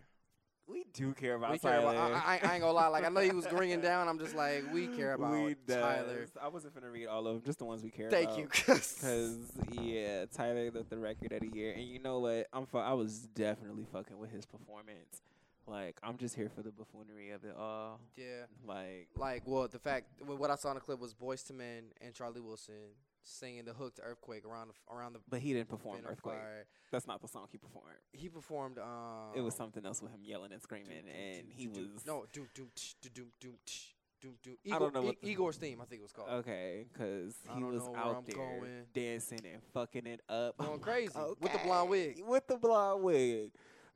[0.65, 1.91] We do care about we care Tyler.
[1.91, 2.13] about.
[2.13, 2.87] I, I, I ain't gonna lie.
[2.87, 4.07] Like I know he was ringing down.
[4.07, 6.21] I'm just like we care about We Tyler.
[6.21, 6.31] does.
[6.41, 8.55] I wasn't gonna read all of them, just the ones we care Thank about.
[8.55, 8.73] Thank you.
[9.01, 9.37] Cause
[9.81, 12.47] yeah, Tyler got the record of the year, and you know what?
[12.53, 15.21] I'm fu- I was definitely fucking with his performance.
[15.67, 17.99] Like I'm just here for the buffoonery of it all.
[18.15, 18.43] yeah.
[18.65, 21.83] Like Like well, the fact what I saw in the clip was Boyz II Men
[21.99, 22.95] and Charlie Wilson
[23.27, 26.35] singing the hook to Earthquake around the around the but he didn't perform Earthquake.
[26.35, 26.65] Fire.
[26.91, 27.97] That's not the song he performed.
[28.13, 28.79] He performed.
[28.79, 31.89] Um, it was something else with him yelling and screaming, doom, and doom, he doom.
[31.93, 33.87] was no doom doom tsh, doom doom tsh,
[34.21, 34.55] doom doom.
[34.71, 35.81] I don't know what I- Igor's theme.
[35.81, 36.29] I think it was called.
[36.29, 38.85] okay, cause he was out I'm there going.
[38.93, 42.23] dancing and fucking it up, Going crazy with the blonde wig.
[42.25, 43.51] With the blonde wig,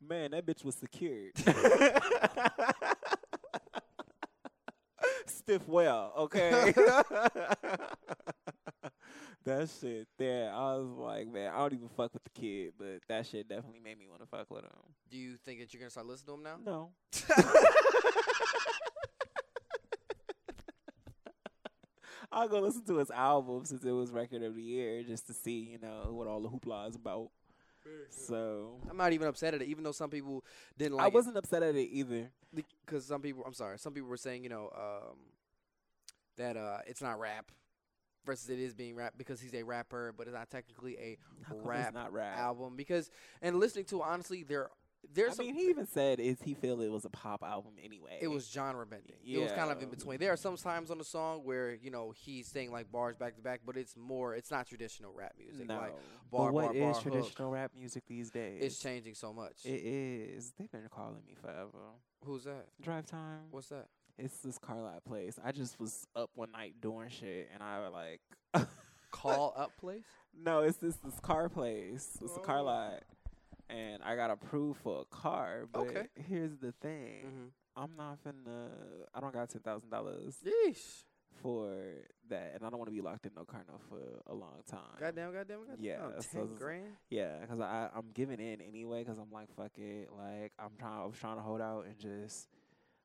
[0.05, 1.31] man, that bitch was secured.
[5.25, 6.73] Stiff well, okay.
[9.45, 12.99] that shit there, I was like, man, I don't even fuck with the kid, but
[13.07, 14.69] that shit definitely made me want to fuck with him.
[15.09, 16.59] Do you think that you're gonna start listening to him now?
[16.63, 16.91] No.
[22.31, 25.33] I'll go listen to his album since it was record of the year just to
[25.33, 27.29] see, you know, what all the hoopla is about.
[28.09, 30.45] So I'm not even upset at it, even though some people
[30.77, 32.29] didn't like I wasn't upset at it either.
[32.85, 33.43] because some people.
[33.45, 35.17] I'm sorry, some people were saying, you know, um,
[36.37, 37.51] that uh, it's not rap
[38.25, 41.17] versus it is being rap because he's a rapper, but it's not technically a
[41.63, 42.37] rap not rap.
[42.37, 42.75] album.
[42.75, 43.09] Because
[43.41, 44.69] and listening to honestly, there
[45.13, 47.73] there's I some, mean, he even said is he feel it was a pop album
[47.83, 48.19] anyway.
[48.21, 49.15] it was genre bending.
[49.25, 50.19] It was kind of in between.
[50.19, 53.35] There are some times on the song where you know he's saying like bars back
[53.35, 54.35] to back, but it's more.
[54.35, 55.67] It's not traditional rap music.
[55.67, 55.77] no.
[55.77, 55.95] Like
[56.31, 57.03] but bar, what bar, is bar, hook.
[57.03, 58.61] traditional rap music these days?
[58.61, 59.65] it's changing so much.
[59.65, 60.53] It is.
[60.57, 61.95] They've been calling me forever.
[62.23, 62.67] Who's that?
[62.81, 63.39] Drive time.
[63.49, 63.87] What's that?
[64.17, 65.39] It's this car lot place.
[65.43, 68.21] I just was up one night doing shit, and I like.
[69.11, 70.03] Call up place.
[70.33, 72.17] no, it's this this car place.
[72.21, 72.63] It's a car Oh.
[72.63, 73.03] lot,
[73.69, 75.67] and I got approved for a car.
[75.71, 76.07] But Okay.
[76.15, 77.45] here's the thing: Mm-hmm.
[77.75, 78.69] I'm not finna.
[79.13, 81.03] I don't got ten thousand dollars Yeesh.
[81.41, 81.75] for
[82.29, 84.61] that, and I don't want to be locked in no car no for a long
[84.65, 84.79] time.
[84.97, 85.77] Goddamn, goddamn, goddamn.
[85.85, 86.93] Yeah, Oh, so ten grand.
[87.09, 89.03] Yeah, because I I'm giving in anyway.
[89.03, 90.07] Because I'm like fuck it.
[90.17, 91.01] Like I'm trying.
[91.01, 92.47] I was trying to hold out and just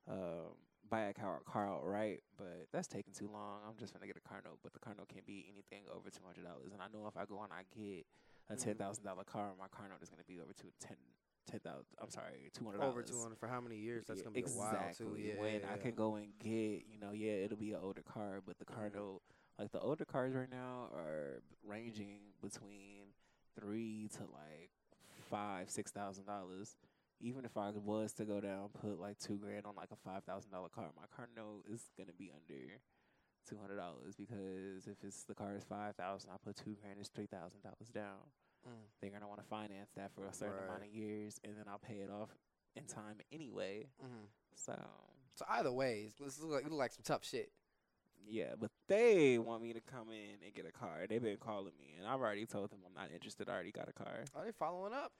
[0.09, 0.55] um,
[0.89, 3.61] buy a car car outright, but that's taking too long.
[3.67, 6.09] I'm just gonna get a car note, but the car note can't be anything over
[6.09, 6.73] two hundred dollars.
[6.73, 8.05] And I know if I go and I get
[8.49, 10.97] a ten thousand dollar car, my car note is gonna be over to ten
[11.49, 11.85] ten thousand.
[12.01, 12.81] I'm sorry, two hundred.
[12.83, 14.05] Over two hundred for how many years?
[14.07, 15.15] That's gonna be a while too.
[15.15, 15.27] exactly.
[15.29, 15.39] Yeah.
[15.39, 15.81] when yeah, I yeah.
[15.83, 18.89] can go and get, you know, yeah, it'll be an older car, but the car
[18.89, 18.95] Mhm.
[18.95, 19.21] note,
[19.59, 23.13] like the older cars right now, are ranging between
[23.59, 24.71] three to like
[25.29, 26.75] five, six thousand dollars.
[27.19, 30.23] Even if I was to go down, put like two grand on like a five
[30.23, 32.79] thousand dollar car, my car note is gonna be under
[33.47, 36.99] two hundred dollars because if it's the car is five thousand, I put two grand,
[36.99, 38.19] it's three thousand dollars down
[38.67, 38.71] Mm.
[38.99, 41.77] they're gonna want to finance that for a certain amount of years, and then I'll
[41.79, 42.29] pay it off
[42.75, 43.87] in time anyway.
[44.03, 44.27] Mhm.
[44.55, 44.75] So
[45.35, 47.51] So either way, it's, this look like look like some tough shit.
[48.25, 51.05] yeah, but they want me to come in and get a car.
[51.07, 53.47] They've been calling me, and I've already told them I'm not interested.
[53.47, 55.13] I already got a car, Are they following up?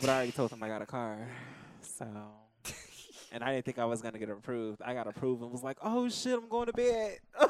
[0.00, 1.28] But I already told them I got a car.
[1.80, 2.06] So,
[3.32, 4.82] and I didn't think I was gonna get approved.
[4.82, 7.18] I got approved and was like, "Oh shit, I'm going to bed."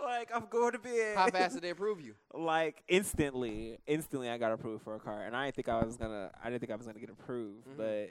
[0.00, 1.16] like I'm going to bed.
[1.16, 2.14] How fast did they approve you?
[2.34, 5.96] like instantly, instantly I got approved for a car, and I didn't think I was
[5.96, 6.30] gonna.
[6.42, 7.76] I didn't think I was gonna get approved, Mhm.
[7.76, 8.10] but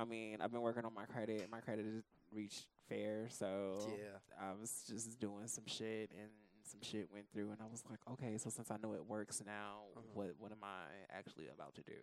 [0.00, 1.48] I mean, I've been working on my credit.
[1.50, 1.86] My credit
[2.32, 4.18] reached fair, so Yeah.
[4.40, 6.30] I was just doing some shit, and
[6.68, 9.42] some shit went through, and I was like, okay, so since I know it works
[9.44, 10.14] now, Mhm.
[10.14, 11.98] what what am I actually about to do?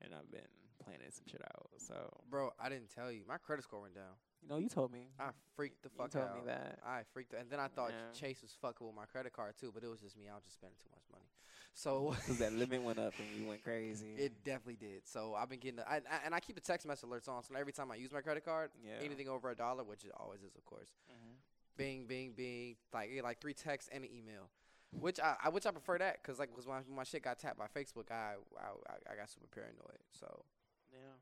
[0.00, 0.48] And I've been
[0.82, 1.70] planning some shit out.
[1.78, 1.94] So
[2.28, 3.24] Bro, I didn't tell you.
[3.28, 4.16] My credit score went down.
[4.42, 5.06] you know, you told me.
[5.20, 6.34] I freaked the you fuck told out.
[6.34, 6.80] me that.
[6.84, 8.10] I freaked, and then I thought Yeah.
[8.12, 10.28] Chase was fucking with my credit card too, but it was just me.
[10.28, 11.28] I was just spending too much money.
[11.74, 14.14] So Because that limit went up and you went crazy.
[14.16, 15.06] it definitely did.
[15.06, 17.44] So I've been getting, the, I, I, and I keep the text message alerts on.
[17.44, 18.94] So every time I use my credit card, yeah.
[19.00, 21.36] anything over a dollar, which it always is, of course, Mhm.
[21.76, 24.50] Bing, bing, bing, like yeah, like three texts and an email.
[24.90, 27.58] Which I, I which I prefer that because like was when, my shit got tapped
[27.58, 29.98] by Facebook, I, I I- got super paranoid.
[30.12, 30.44] So,
[30.92, 31.16] Yeah.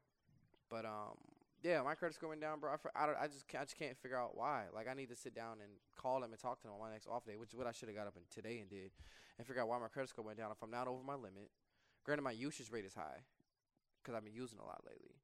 [0.69, 1.15] but um,
[1.63, 2.73] yeah, my credit score went down, bro.
[2.73, 4.65] I, I, don't, I just can't, I just can't figure out why.
[4.75, 6.91] Like I need to sit down and call them and talk to them on my
[6.91, 8.91] next off day, which is what I should have got up in today and did,
[9.39, 10.51] and figure out why my credit score went down.
[10.51, 11.51] If I'm not over my limit,
[12.03, 13.23] granted my usage rate is high,
[14.03, 15.15] because I've been using a lot lately,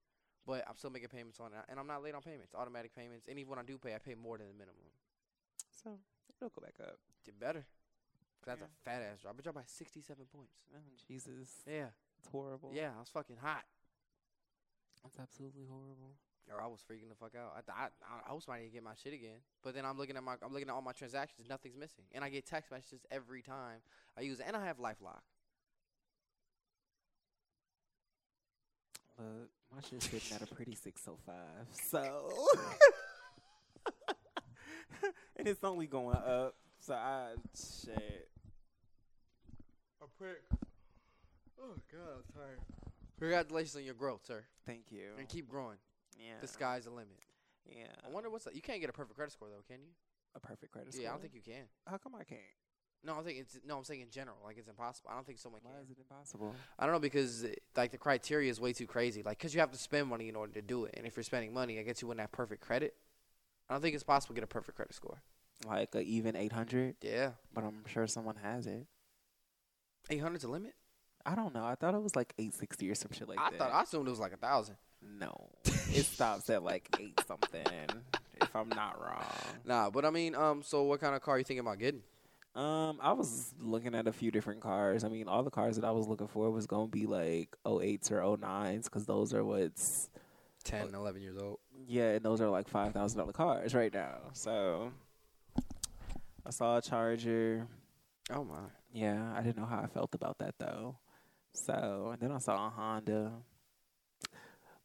[0.47, 3.27] but I'm still making payments on it, and I'm not late on payments, automatic payments,
[3.29, 4.87] and even when I do pay, I pay more than the minimum.
[5.87, 5.95] So
[6.43, 6.99] it'll go back up.
[7.25, 7.61] Did better.
[8.41, 8.67] 'Cause that's Yeah.
[8.67, 9.39] a fat ass drop.
[9.39, 10.59] It dropped by 67 points.
[10.75, 11.63] Oh, Jesus.
[11.67, 11.91] Yeah.
[12.19, 12.73] It's horrible.
[12.75, 13.65] Yeah, I was fucking hot.
[15.05, 16.17] It's absolutely horrible.
[16.51, 17.55] Or I was freaking the fuck out.
[17.57, 19.39] I thought I, I was trying to get my shit again.
[19.63, 22.05] But then I'm looking at my I'm looking at all my transactions, nothing's missing.
[22.13, 23.81] And I get text messages every time
[24.17, 24.47] I use it.
[24.47, 25.23] And I have LifeLock.
[29.19, 31.35] Look, my shit's sitting at a pretty 605.
[31.73, 32.47] So.
[35.47, 36.55] and it's only going up.
[36.81, 37.31] So I.
[37.55, 38.29] Shit.
[40.03, 40.43] A prick.
[41.61, 42.61] Oh god, I'm tired.
[43.19, 44.45] Congratulations on your growth, sir.
[44.67, 45.13] Thank you.
[45.19, 45.79] And keep growing.
[46.19, 46.35] Yeah.
[46.41, 47.19] The sky's the limit.
[47.67, 47.87] Yeah.
[48.05, 48.55] I wonder what's up.
[48.55, 49.91] You can't get a perfect credit score though, can you?
[50.37, 51.03] a perfect credit score.
[51.03, 51.65] Yeah, I don't think you can.
[51.87, 52.41] How come I can't?
[53.05, 53.79] No, I think it's no.
[53.79, 55.11] I'm saying in general, like it's impossible.
[55.11, 55.83] I don't think someone Why can.
[55.85, 56.55] is it impossible?
[56.79, 59.23] I don't know because uh, like the criteria is way too crazy.
[59.23, 61.23] Like, cause you have to spend money in order to do it, and if you're
[61.23, 62.95] spending money, I guess you wouldn't have perfect credit.
[63.69, 65.23] I don't think it's possible to get a perfect credit score.
[65.65, 66.97] Like a even 800?
[67.03, 68.87] Yeah, But I'm sure someone has it.
[70.11, 70.75] 800's a limit.
[71.25, 71.65] I don't know.
[71.65, 73.55] I thought it was like 860 or some shit like I that.
[73.55, 74.77] I thought I assumed it was like a thousand.
[75.19, 77.65] No, it stops at like eight something.
[78.41, 79.25] if I'm not wrong.
[79.65, 82.03] Nah, but I mean, um, so what kind of car you thinking about getting?
[82.55, 85.05] Um, I was looking at a few different cars.
[85.05, 88.11] I mean, all the cars that I was looking for was gonna be like 08s
[88.11, 90.09] or 09s because those are what's
[90.65, 91.59] 10, 11 years old.
[91.87, 94.19] yeah, and those are like five thousand dollar cars right now.
[94.33, 94.93] So
[96.47, 97.67] I saw a Charger.
[98.31, 98.59] Oh my.
[98.93, 100.97] Yeah, I didn't know how I felt about that though.
[101.53, 103.33] So and then I saw a Honda.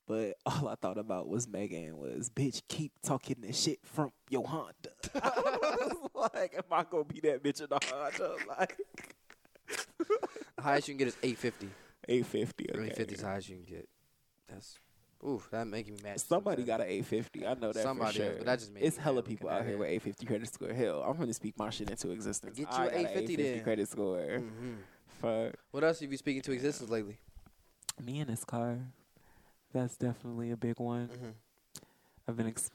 [0.07, 4.45] But all I thought about was Megan was, bitch, keep talking the shit from your
[4.47, 4.73] Honda.
[5.15, 8.35] I was like, am I gonna be that bitch in the Honda?
[8.47, 8.77] Like
[10.57, 11.69] The highest you can get is 850.
[12.09, 12.65] eight fifty.
[12.69, 12.79] Okay.
[12.79, 13.89] 850 is the highest you can get.
[14.49, 14.79] That's,
[15.25, 16.19] oof, that making me mad.
[16.19, 17.45] Somebody got an eight fifty.
[17.45, 18.35] I know that Somebody for is, sure.
[18.37, 19.79] but that just made it's me hella people out here it.
[19.79, 20.73] with eight fifty credit score.
[20.73, 22.57] Hell, I'm gonna speak my shit into existence.
[22.57, 23.63] Get you I an 850 then.
[23.63, 24.19] credit score.
[24.19, 24.41] it.
[24.41, 24.77] Mhm.
[25.21, 25.55] Fuck.
[25.71, 27.17] What else have you been speaking to existence lately?
[28.03, 28.79] Me and this car.
[29.73, 31.07] That's definitely a big one.
[31.07, 31.29] Mm-hmm.
[32.27, 32.69] I've been ex-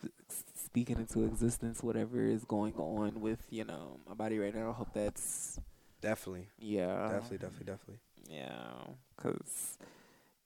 [0.54, 4.70] speaking into existence whatever is going on with you know my body right now.
[4.70, 5.58] I hope that's
[6.00, 6.48] Definitely.
[6.58, 7.98] yeah, Definitely, definitely, definitely.
[8.30, 9.78] yeah, cause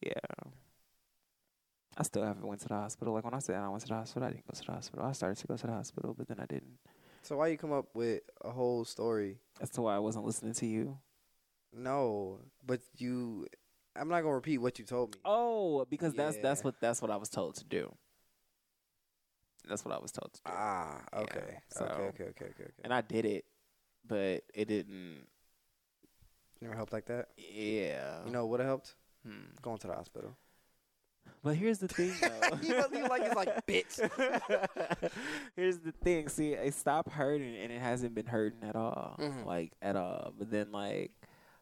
[0.01, 0.13] yeah.
[1.97, 3.15] I still haven't went to the hospital.
[3.15, 5.05] Like when I said I went to the hospital, I didn't go to the hospital.
[5.05, 6.79] I started to go to the hospital, but then I didn't.
[7.23, 9.39] So why you come up with a whole story?
[9.59, 10.99] That's why I wasn't listening to you.
[11.73, 13.47] No, but you.
[13.97, 15.21] I'm not gonna repeat what you told me.
[15.25, 17.93] Oh, because that's that's what that's what I was told to do.
[19.69, 20.51] That's what I was told to do.
[20.53, 22.71] Ah, Yeah, okay, so- okay, okay, okay, okay, okay.
[22.83, 23.45] and I did it,
[24.07, 25.27] but it didn't.
[26.63, 27.29] Never helped like that.
[27.37, 28.95] Yeah, You know what helped?
[29.25, 29.53] Hmm.
[29.63, 30.37] Going to the hospital.
[31.43, 32.59] But here's the thing, though.
[32.63, 35.11] you, you like it's like bitch.
[35.57, 36.29] here's the thing.
[36.29, 39.45] See, it stopped hurting, and it hasn't been hurting at all, Mhm.
[39.47, 40.33] like at all.
[40.39, 41.13] But then, like,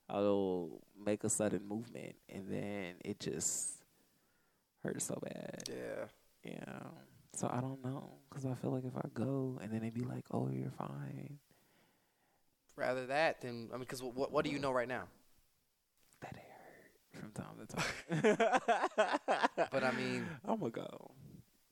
[0.08, 3.74] I'll make a sudden movement, and then it just
[4.82, 5.64] hurts so bad.
[5.68, 6.04] Yeah.
[6.52, 6.80] Yeah.
[7.34, 10.02] So I don't know, cause I feel like if I go, and then they'd be
[10.04, 11.38] like, "Oh, you're fine,"
[12.74, 15.04] Rather that than I mean, because what what do you know right now?
[16.20, 16.34] that
[17.20, 19.48] from time to time.
[19.70, 21.10] But I mean- I'm gonna go.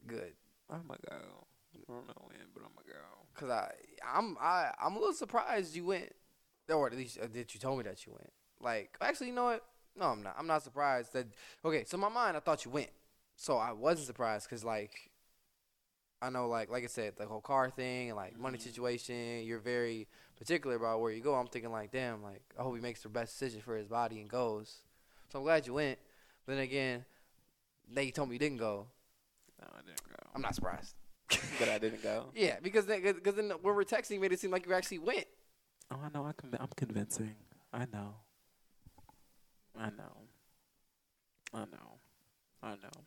[0.07, 0.33] Good.
[0.71, 1.17] I'm gonna go.
[1.17, 3.05] I don't know when, but I'm gonna go.
[3.35, 3.73] Cause I
[4.15, 6.13] I'm I I'm a little surprised you went,
[6.73, 8.33] or at least uh, that you told me that you went.
[8.61, 9.65] Like actually, you know what?
[9.99, 10.35] No, I'm not.
[10.39, 11.27] I'm not surprised that.
[11.65, 12.91] Okay, so in my mind, I thought you went,
[13.37, 15.11] so I wasn't surprised because like,
[16.23, 18.63] I know like like I said, the whole car thing and like money Mhm.
[18.63, 19.43] situation.
[19.45, 21.35] You're very particular about where you go.
[21.35, 24.21] I'm thinking like, damn, like I hope he makes the best decision for his body
[24.21, 24.83] and goes.
[25.31, 25.99] So I'm glad you went.
[26.45, 27.05] But then again,
[27.93, 28.87] they told me you didn't go.
[29.61, 30.29] No, I didn't go.
[30.35, 30.95] I'm not surprised.
[31.59, 32.27] but I didn't go.
[32.35, 34.99] Yeah, because then, cause then when we're texting, you made it seem like you actually
[34.99, 35.27] went.
[35.91, 36.25] Oh, I know.
[36.25, 37.35] I conv- I'm convincing.
[37.73, 38.15] I know.
[39.79, 40.17] I know.
[41.53, 41.99] I know.
[42.63, 43.05] I know.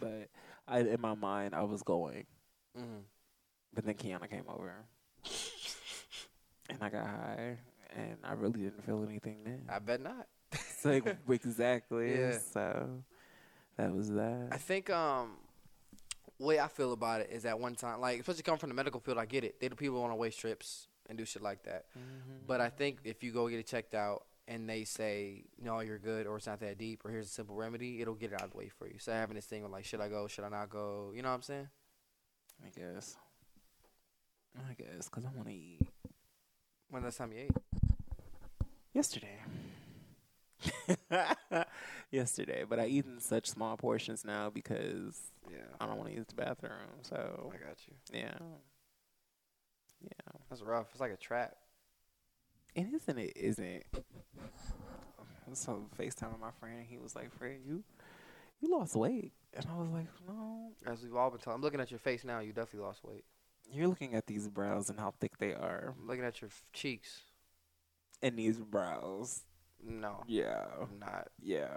[0.00, 0.28] But
[0.66, 2.26] I, in my mind, I was going.
[2.78, 3.00] Mm-hmm.
[3.74, 4.72] But then Kiana came over,
[6.70, 7.56] and I got high,
[7.96, 9.62] and I really didn't feel anything then.
[9.68, 10.26] I bet not.
[10.84, 12.18] Like, exactly.
[12.18, 12.38] Yeah.
[12.38, 12.88] So
[13.76, 14.48] that was that.
[14.52, 15.32] I think um,
[16.38, 19.00] way I feel about it is at one time, like especially coming from the medical
[19.00, 19.60] field, I get it.
[19.60, 21.86] They the people want to waste trips and do shit like that.
[22.46, 25.98] But I think if you go get it checked out and they say no, you're
[25.98, 28.44] good, or it's not that deep, or here's a simple remedy, it'll get it out
[28.44, 28.98] of the way for you.
[28.98, 30.26] So having this thing with like, should I go?
[30.28, 31.12] Should I not go?
[31.14, 31.68] You know what I'm saying?
[32.64, 33.16] I guess.
[34.56, 35.80] I guess because I want to eat.
[36.90, 37.50] When last time you ate?
[38.92, 39.38] Yesterday.
[42.10, 45.18] Yesterday, but I eat in such small portions now because
[45.50, 46.72] Yeah, I don't want to use the bathroom.
[47.02, 47.94] So I got you.
[48.12, 48.38] yeah,
[50.02, 50.32] yeah.
[50.48, 50.86] That's rough.
[50.92, 51.56] It's like a trap.
[52.74, 53.18] It isn't.
[53.18, 53.84] It isn't.
[55.52, 57.84] So Facetime with my friend, and he was like, "Fred, you,
[58.60, 61.80] you lost weight," and I was like, "No, As we've all been talking, I'm looking
[61.80, 62.40] at your face now.
[62.40, 63.24] You definitely lost weight.
[63.70, 66.64] you're looking at these brows and how thick they are, I'm looking at your f-
[66.72, 67.20] cheeks.
[68.22, 69.42] and these brows.
[69.86, 71.28] No, Yeah, I'm not.
[71.42, 71.68] yeah,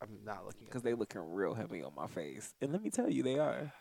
[0.00, 3.08] I'm not looking because they're looking real heavy on my face, and let me tell
[3.08, 3.72] you, they are.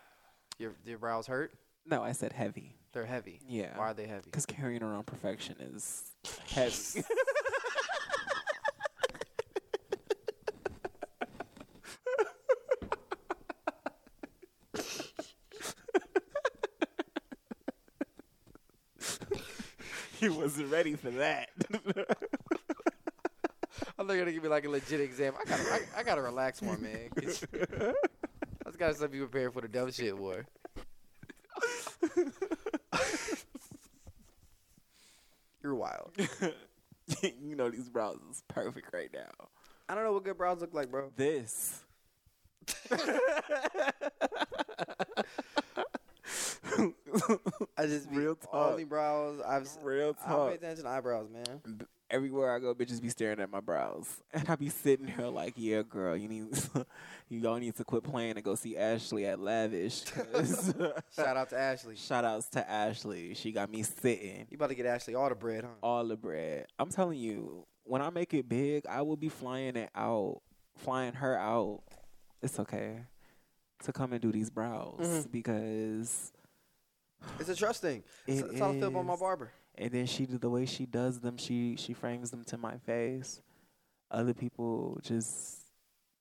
[0.60, 1.51] your your brows hurt.
[1.86, 2.75] No, I said heavy.
[2.93, 3.39] They're heavy.
[3.47, 4.25] Yeah, Why are they heavy?
[4.25, 6.04] Because carrying around perfection is
[6.49, 7.04] heavy.
[20.19, 21.49] he wasn't ready for that.
[24.12, 25.34] I'm not gonna give me like a legit exam.
[25.39, 27.10] I gotta, I, I gotta relax more, man.
[27.17, 27.45] I just
[28.78, 30.43] gotta be prepared for the dumb shit, boy.
[35.63, 36.12] You're wild.
[37.21, 39.30] you know these brows is perfect right now.
[39.88, 41.12] I don't know what good brows look like, bro.
[41.15, 41.84] This.
[47.78, 48.71] I just be Real talk.
[48.71, 49.39] only brows.
[49.45, 50.54] I've Real I don't pay talk.
[50.56, 51.62] attention to eyebrows, man.
[51.78, 55.28] B- Everywhere I go, bitches be staring at my brows, and I be sitting here
[55.28, 56.47] like, "Yeah, girl, you need,
[57.30, 60.03] you y'all need to quit playing and go see Ashley at Lavish."
[61.16, 61.95] Shout out to Ashley.
[61.95, 63.34] Shout outs to Ashley.
[63.34, 65.70] She got me sitting You about to get Ashley all the bread, huh?
[65.82, 66.68] all the bread.
[66.78, 70.41] I'm telling you, when I make it big, I will be flying it out,
[70.76, 71.82] flying her out.
[72.41, 73.05] It's okay
[73.86, 75.32] to come and do these brows Mhm.
[75.32, 76.34] because
[77.39, 78.03] It's a trust thing.
[78.28, 79.53] it That's how I feel about my barber.
[79.76, 83.41] And then she the way she does them, she she frames them to my face.
[84.09, 85.61] Other people just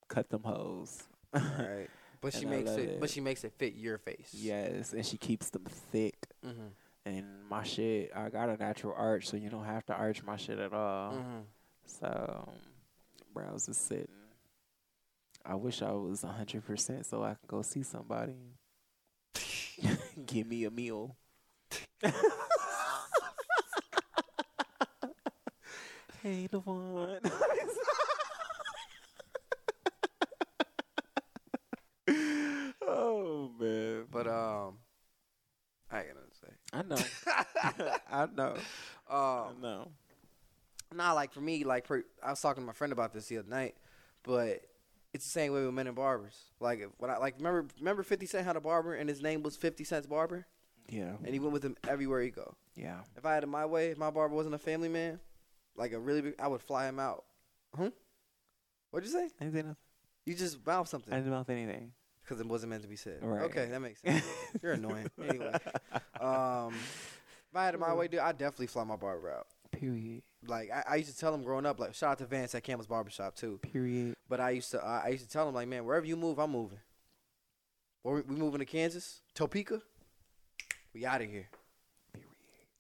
[0.09, 1.03] cut them hoes.
[1.33, 1.89] Right.
[2.23, 4.29] But she makes love it, But she makes it fit your face.
[4.35, 6.19] yes, and she keeps them thick.
[6.45, 6.67] Mm-hmm.
[7.07, 10.37] And my shit, I got a natural arch, so you don't have to arch my
[10.37, 11.13] shit at all.
[11.13, 11.39] Mm-hmm.
[11.87, 12.47] So
[13.33, 14.09] brows is sitting.
[15.47, 18.35] I wish I was hundred percent so I can go see somebody.
[20.27, 21.17] Give me a meal.
[26.23, 27.21] Hey, Devon.
[32.87, 34.05] oh man.
[34.11, 34.75] But um,
[35.91, 36.49] I ain't gonna say.
[36.73, 37.95] I know.
[38.11, 38.55] I know.
[39.11, 39.89] I Um, know.
[40.95, 43.39] Nah, like for me, like for I was talking to my friend about this the
[43.39, 43.77] other night,
[44.23, 44.63] but
[45.13, 46.37] it's the same way with men and barbers.
[46.59, 49.57] Like when I like remember remember Fifty Cent had a barber and his name was
[49.57, 50.47] Fifty Cent's barber,
[50.89, 51.13] Yeah.
[51.25, 52.55] and he went with him everywhere he go.
[52.75, 53.01] Yeah.
[53.17, 55.21] If I had it my way, if my barber wasn't a family man,
[55.77, 57.25] like a really big, I would fly him out.
[57.77, 57.91] Huh?
[58.91, 59.31] What'd you say?
[59.41, 59.77] Anything?
[60.27, 61.13] You just mouth something.
[61.13, 61.93] I didn't mouth anything.
[62.23, 63.19] because it wasn't meant to be said.
[63.23, 63.43] Right.
[63.43, 64.25] Okay, that makes sense.
[64.63, 65.11] You're annoying.
[65.21, 65.53] Anyway,
[66.21, 69.47] um, if I had it my way, dude, I'd definitely fly my barber out.
[69.73, 70.23] Period.
[70.47, 72.65] Like I, I used to tell him growing up, like shout out to Vance at
[72.65, 73.59] Campbell's Barbershop too.
[73.63, 74.15] Period.
[74.29, 76.39] But I used to, I I used to tell him like, man, wherever you move,
[76.39, 76.81] I'm moving.
[78.03, 79.81] Or we moving to Kansas, Topeka,
[80.95, 81.49] we out of here.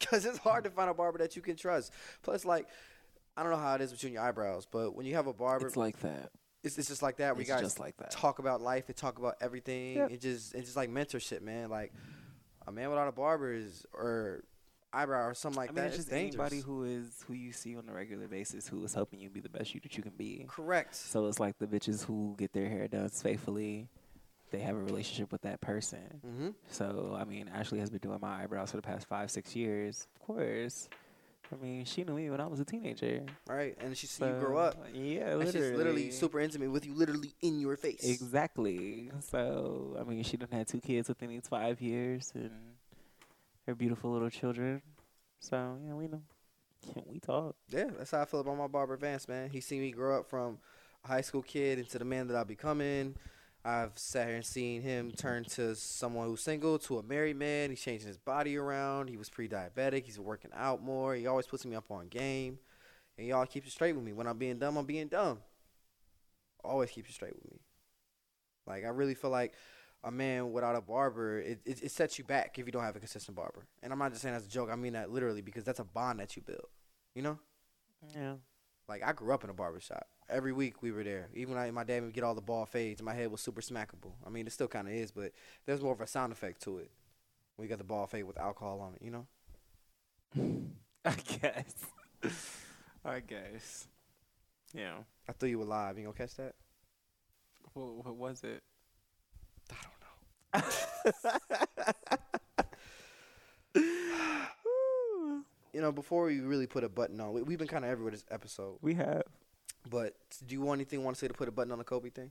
[0.00, 0.10] Period.
[0.10, 1.92] Cause it's hard to find a barber that you can trust.
[2.22, 2.66] Plus, like,
[3.36, 5.66] I don't know how it is between your eyebrows, but when you have a barber,
[5.66, 6.30] It's like that.
[6.64, 7.36] it's, it's just like that.
[7.36, 8.10] We It's guys just like that.
[8.10, 9.96] talk about life and talk about everything.
[9.96, 10.10] Yep.
[10.10, 11.70] It just it's just like mentorship, man.
[11.70, 11.92] Like
[12.66, 14.42] a man without a barber is or
[14.92, 15.86] eyebrow or something like I mean, that.
[15.88, 18.92] it's It's just anybody who is who you see on a regular basis who is
[18.92, 20.46] helping you be the best you that you can be.
[20.48, 20.96] correct.
[20.96, 23.88] So it's like the bitches who get their hair done faithfully.
[24.50, 26.20] They have a relationship with that person.
[26.26, 26.48] Mm-hmm.
[26.68, 30.06] So I mean, Ashley has been doing my eyebrows for the past five, six years.
[30.16, 30.88] Of course.
[31.52, 33.24] I mean, she knew me when I was a teenager.
[33.48, 34.76] Right, and she So, you grow up.
[34.94, 35.68] Yeah, And literally.
[35.68, 38.04] she's literally super intimate with you, literally in your face.
[38.08, 39.10] Exactly.
[39.18, 42.50] So I mean, she done had two kids within these five years, and
[43.66, 44.82] her beautiful little children.
[45.40, 46.22] So yeah, we know.
[46.92, 47.56] Can we talk?
[47.68, 49.50] Yeah, that's how I feel about my barber Vance, man.
[49.50, 50.58] He seen me grow up from
[51.04, 53.16] a high school kid into the man that I'm becoming.
[53.64, 57.70] I've sat here and seen him turn to someone who's single to a married man.
[57.70, 59.08] He's changing his body around.
[59.08, 60.04] He was pre-diabetic.
[60.04, 61.14] He's working out more.
[61.14, 62.58] He always puts me up on game,
[63.18, 64.14] and y'all keeps it straight with me.
[64.14, 65.40] When I'm being dumb, I'm being dumb.
[66.64, 67.60] Always keeps it straight with me.
[68.66, 69.54] Like I really feel like
[70.02, 72.96] a man without a barber, it, it it sets you back if you don't have
[72.96, 73.66] a consistent barber.
[73.82, 74.70] And I'm not just saying as a joke.
[74.72, 76.68] I mean that literally because that's a bond that you build.
[77.14, 77.38] You know.
[78.14, 78.34] Yeah.
[78.88, 80.06] Like I grew up in a barber shop.
[80.30, 81.28] Every week we were there.
[81.34, 83.60] Even when I, my dad would get all the ball fades, my head was super
[83.60, 84.12] smackable.
[84.24, 85.32] I mean, it still kind of is, but
[85.66, 86.90] there's more of a sound effect to it.
[87.56, 89.26] We got the ball fade with alcohol on it, you know.
[91.04, 91.74] I guess.
[93.04, 93.88] I guess.
[94.72, 94.98] Yeah.
[95.28, 95.98] I threw you were alive.
[95.98, 96.54] You gonna catch that?
[97.72, 98.62] What, what was it?
[99.70, 100.62] I don't know.
[105.72, 108.10] You know, before we really put a button on, we, we've been kind of everywhere
[108.10, 108.78] this episode.
[108.82, 109.22] we have
[109.88, 110.14] But
[110.46, 111.02] do you want anything?
[111.04, 112.30] Want to say to put a button on the Kobe thing?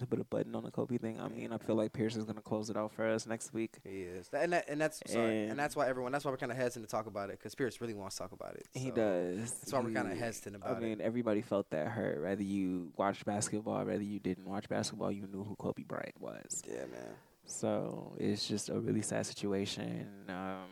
[0.00, 1.18] to put a button on the Kobe thing.
[1.20, 3.78] I mean, I feel like Pierce is gonna close it out for us next week.
[3.82, 6.12] He is, and that, and that's sorry, and, And- that's why everyone.
[6.12, 8.22] That's why we're kind of hesitant to talk about it because Pierce really wants to
[8.22, 8.66] talk about it.
[8.74, 9.50] He does.
[9.58, 10.86] That's why we're kind of He- hesitant I about it.
[10.86, 12.22] I mean, everybody felt that hurt.
[12.22, 16.62] Whether you watched basketball, whether you didn't watch basketball, you knew who Kobe Bryant was.
[16.64, 17.14] Yeah, man.
[17.46, 20.06] So it's just a really sad situation.
[20.28, 20.66] Um,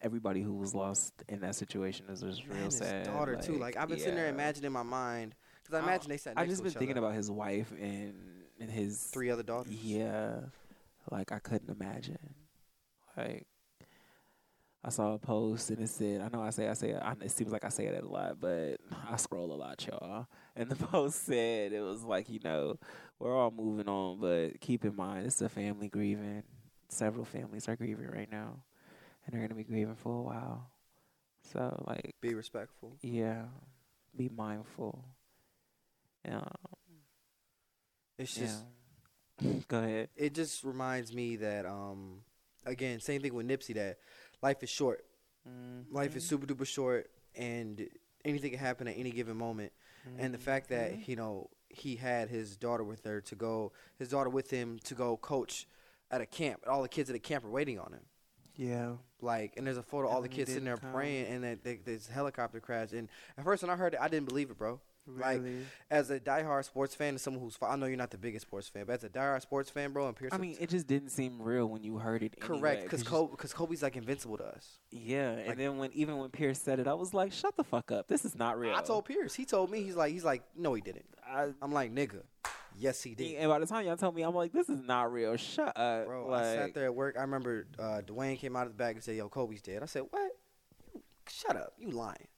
[0.00, 3.06] everybody who was lost in that situation is just Man, real his sad.
[3.06, 3.56] daughter too.
[3.58, 5.34] Like I've been sitting there imagining in my mind
[5.72, 6.34] because I imagine they sat.
[6.36, 8.14] I Next just been thinking about his wife and
[8.60, 9.72] and his three other daughters.
[9.72, 10.40] Yeah,
[11.10, 12.34] like I couldn't imagine.
[13.16, 13.46] Like
[14.84, 17.30] I saw a post and it said, I know I say I say I, it
[17.30, 18.76] seems like I say it a lot, but
[19.08, 20.26] I scroll a lot, y'all.
[20.56, 22.78] And the post said it was like you know
[23.18, 26.42] we're all moving on, but keep in mind it's a family grieving.
[26.88, 28.62] Several families are grieving right now,
[29.24, 30.68] and they're gonna be grieving for a while.
[31.52, 32.96] So like, Be respectful.
[33.02, 33.44] yeah,
[34.16, 35.04] be mindful.
[36.24, 36.44] Yeah,
[38.18, 38.64] It's just
[39.40, 39.52] yeah.
[39.68, 40.08] Go ahead.
[40.16, 42.20] it just reminds me that um
[42.64, 43.98] again same thing with Nipsey that
[44.42, 45.04] life is short.
[45.90, 47.88] Life is super duper short, and
[48.24, 49.72] anything can happen at any given moment.
[50.18, 51.08] And the fact that Mhm.
[51.08, 54.94] you know he had his daughter with her to go, his daughter with him to
[54.94, 55.66] go coach
[56.10, 56.62] at a camp.
[56.68, 58.04] All the kids at the camp are waiting on him.
[58.56, 60.92] yeah, Like, and there's a photo of all the kids sitting there come.
[60.92, 62.92] praying, and that they, this helicopter crash.
[62.92, 63.08] And
[63.38, 64.80] at first, when I heard it, I didn't believe it, bro.
[65.06, 65.42] Like.
[65.90, 68.68] As a diehard sports fan and someone who's, I know you're not the biggest sports
[68.68, 71.10] fan, but as a diehard sports fan, bro, and Pierce, I mean, it just didn't
[71.10, 72.38] seem real when you heard it.
[72.40, 74.78] correct, anyway, Kobe, cause Kobe's like invincible to us.
[74.90, 77.64] yeah, like- and then when even when Pierce said it, I was like, "Shut the
[77.64, 78.06] fuck up!
[78.08, 80.72] This is not real." I told Pierce, he told me, he's like, he's like, no,
[80.74, 81.04] he didn't.
[81.26, 82.22] I, I'm like, nigga,
[82.76, 83.34] yes, he did.
[83.36, 86.06] and by the time y'all told me, I'm like, "This is not real." Shut up,
[86.06, 87.16] Bro, Like, I sat there at work.
[87.18, 89.86] I remember uh, Dwayne came out of the back and said, "Yo, Kobe's dead." I
[89.86, 90.32] said, "What?
[90.94, 91.72] You, shut up!
[91.78, 92.28] You lying?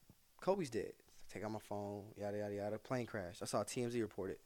[0.40, 0.92] Kobe's dead."
[1.34, 2.04] Take out my phone.
[2.16, 2.78] Yada yada yada.
[2.78, 3.38] Plane crash.
[3.42, 4.40] I saw TMZ report it.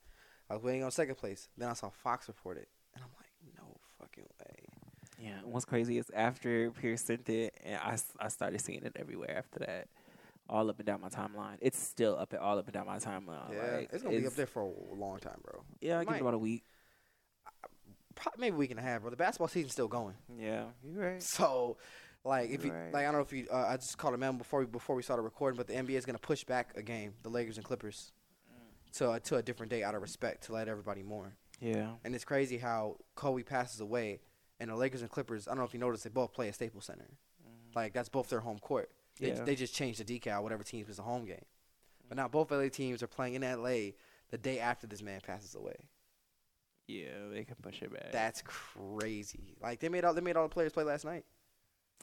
[0.48, 1.48] I was waiting on second place.
[1.58, 3.28] Then I saw Fox report it, and I'm like,
[3.58, 4.68] "No fucking way."
[5.22, 8.96] Yeah, and what's crazy is after Pierce sent it, and I, I started seeing it
[8.96, 9.88] everywhere after that,
[10.48, 11.58] all up and down my timeline.
[11.60, 13.52] It's still up and all up and down my timeline.
[13.52, 15.62] yeah, like, it's gonna be up there for a long time, bro.
[15.82, 16.64] Yeah, I give it about a week.
[18.14, 19.10] Probably maybe a week and a half, bro.
[19.10, 20.14] The basketball season's still going.
[20.40, 21.22] Yeah, you're right.
[21.22, 21.76] So,
[22.28, 22.92] like, if you Right.
[22.92, 23.46] like, I don't know if you.
[23.50, 25.96] Uh, I just called a man before we before we started recording, but the NBA
[25.96, 28.12] is gonna push back a game, the Lakers and Clippers,
[28.92, 31.32] to uh, to a different date out of respect to let everybody mourn.
[31.60, 34.20] Yeah, And it's crazy how Kobe passes away,
[34.60, 35.48] and the Lakers and Clippers.
[35.48, 37.08] I don't know if you noticed, they both play at Staples Center.
[37.74, 38.90] Like that's both their home court.
[39.18, 39.42] They, Yeah.
[39.42, 41.44] they just changed the decal, whatever team was the home game.
[42.08, 43.92] But now both LA teams are playing in LA
[44.30, 45.76] the day after this man passes away.
[46.86, 48.12] yeah, they can push it back.
[48.12, 49.56] That's crazy.
[49.60, 51.24] Like they made all they made all the players play last night.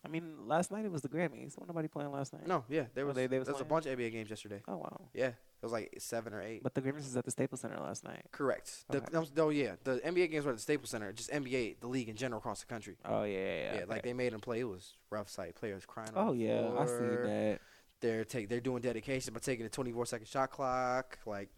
[0.06, 1.58] I mean, last night it was the Grammys.
[1.58, 2.45] Wasn't nobody playing last night?
[2.47, 4.30] No, yeah, there Oh, was they- they was there was a bunch of NBA games
[4.30, 4.62] yesterday.
[4.68, 5.10] Oh wow.
[5.14, 6.62] Yeah, it was like seven or eight.
[6.64, 8.24] But the Grammys is at the Staples Center last night.
[8.32, 8.86] Correct.
[8.89, 9.08] The, Okay.
[9.12, 11.12] no, no, yeah, the NBA games were at the Staples Center.
[11.12, 12.97] Just NBA, the league in general across the country.
[13.03, 13.43] Oh yeah, yeah.
[13.74, 14.60] Yeah, yeah like they made them play.
[14.60, 15.56] It was rough sight.
[15.56, 16.10] Players crying.
[16.16, 16.93] on Oh the yeah, I see
[17.28, 17.60] that.
[18.01, 21.18] They're take they're doing dedication by taking a 24 second shot clock.
[21.26, 21.49] Like,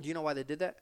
[0.00, 0.76] do you know why they did that?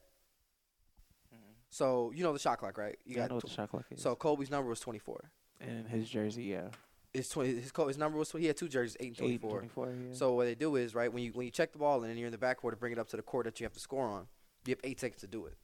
[1.32, 1.38] Hmm.
[1.70, 2.96] So you know the shot clock, right?
[3.04, 4.00] You Yeah, I know what tw- the shot clock is.
[4.02, 5.30] so Kobe's number was 24.
[5.60, 6.68] and his jersey, yeah,
[7.14, 9.60] His 20 his co- his number was he had two jerseys, eight and 24.
[9.88, 10.14] Yeah.
[10.14, 12.26] So what they do is right when you when you check the ball and you're
[12.26, 14.06] in the backcourt to bring it up to the court that you have to score
[14.06, 14.26] on,
[14.64, 15.54] you have eight seconds to do it.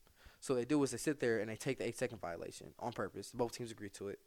[0.40, 2.68] So what they do is they sit there and they take the eight second violation
[2.78, 3.32] on purpose.
[3.32, 4.18] Both teams agree to it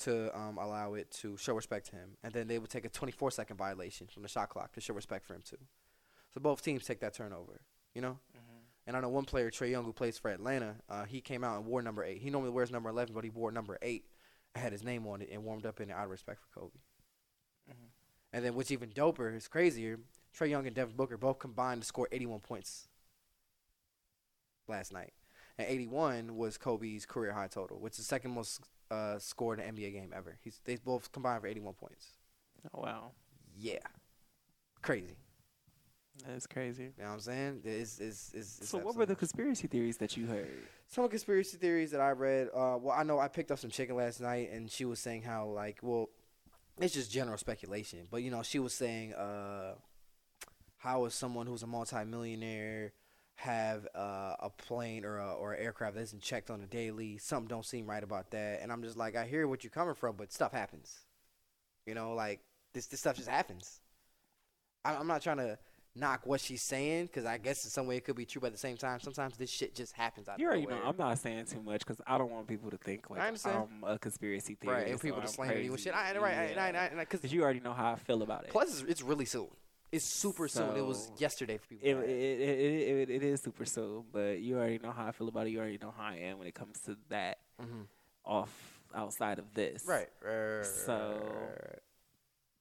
[0.00, 2.90] to um, allow it to show respect to him, and then they would take a
[2.90, 5.56] 24 second violation from the shot clock to show respect for him too.
[6.34, 7.62] So both teams take that turnover,
[7.94, 8.18] you know.
[8.86, 10.76] And I know one player, Trae Young, who plays for Atlanta.
[10.88, 12.20] Uh, he came out and wore number eight.
[12.20, 14.04] He normally wears number 11, but he wore number eight.
[14.56, 16.78] Had his name on it and warmed up in it out of respect for Kobe.
[17.70, 17.90] Mhm.
[18.32, 20.00] And then what's even doper is crazier.
[20.34, 22.88] Trae Young and Devin Booker both combined to score 81 points
[24.68, 25.14] last night.
[25.58, 29.66] And 81 was Kobe's career high total, which is the second most uh, scored in
[29.66, 30.38] an NBA game ever.
[30.42, 32.12] He's they both combined for 81 points.
[32.74, 33.12] Oh wow,
[33.56, 33.78] Yeah,
[34.82, 35.16] crazy.
[36.26, 36.84] That's crazy.
[36.84, 37.60] You know what I'm saying?
[37.64, 40.48] It's, it's, it's, it's So, what were the conspiracy theories that you heard?
[40.88, 42.48] some conspiracy theories that I read.
[42.48, 45.22] Uh, well, I know I picked up some chicken last night, and she was saying
[45.22, 46.08] how like, well,
[46.80, 49.74] it's just general speculation, but you know, she was saying, uh,
[50.78, 52.92] how is someone who's a multimillionaire
[53.36, 57.18] have uh, a plane or a, or an aircraft that isn't checked on a daily?
[57.18, 59.94] Something don't seem right about that, and I'm just like, I hear what you're coming
[59.94, 60.98] from, but stuff happens.
[61.86, 62.40] You know, like
[62.74, 63.80] this this stuff just happens.
[64.84, 65.58] I, I'm not trying to
[65.96, 68.48] knock what she's saying because I guess in some way it could be true, but
[68.48, 70.78] at the same time, sometimes this shit just happens out You already know.
[70.84, 73.68] I'm not saying too much because I don't want people to think like I understand.
[73.82, 74.82] I'm a conspiracy theorist.
[74.84, 75.94] Right, and people to I'm slander you and shit.
[75.94, 76.64] I, right, Yeah.
[76.64, 78.50] I, I, I, because Cause you already know how I feel about it.
[78.50, 79.48] plus it's, really soon.
[79.92, 80.76] It's super soon.
[80.76, 81.88] It was yesterday for people.
[81.88, 82.98] it, it, it.
[83.08, 85.50] it, it, is super soon, but you already know how I feel about it.
[85.50, 87.86] You already know how I am when it comes to that Mhm.
[88.24, 89.84] off outside of this.
[89.86, 90.08] Right.
[90.22, 91.22] right, So-.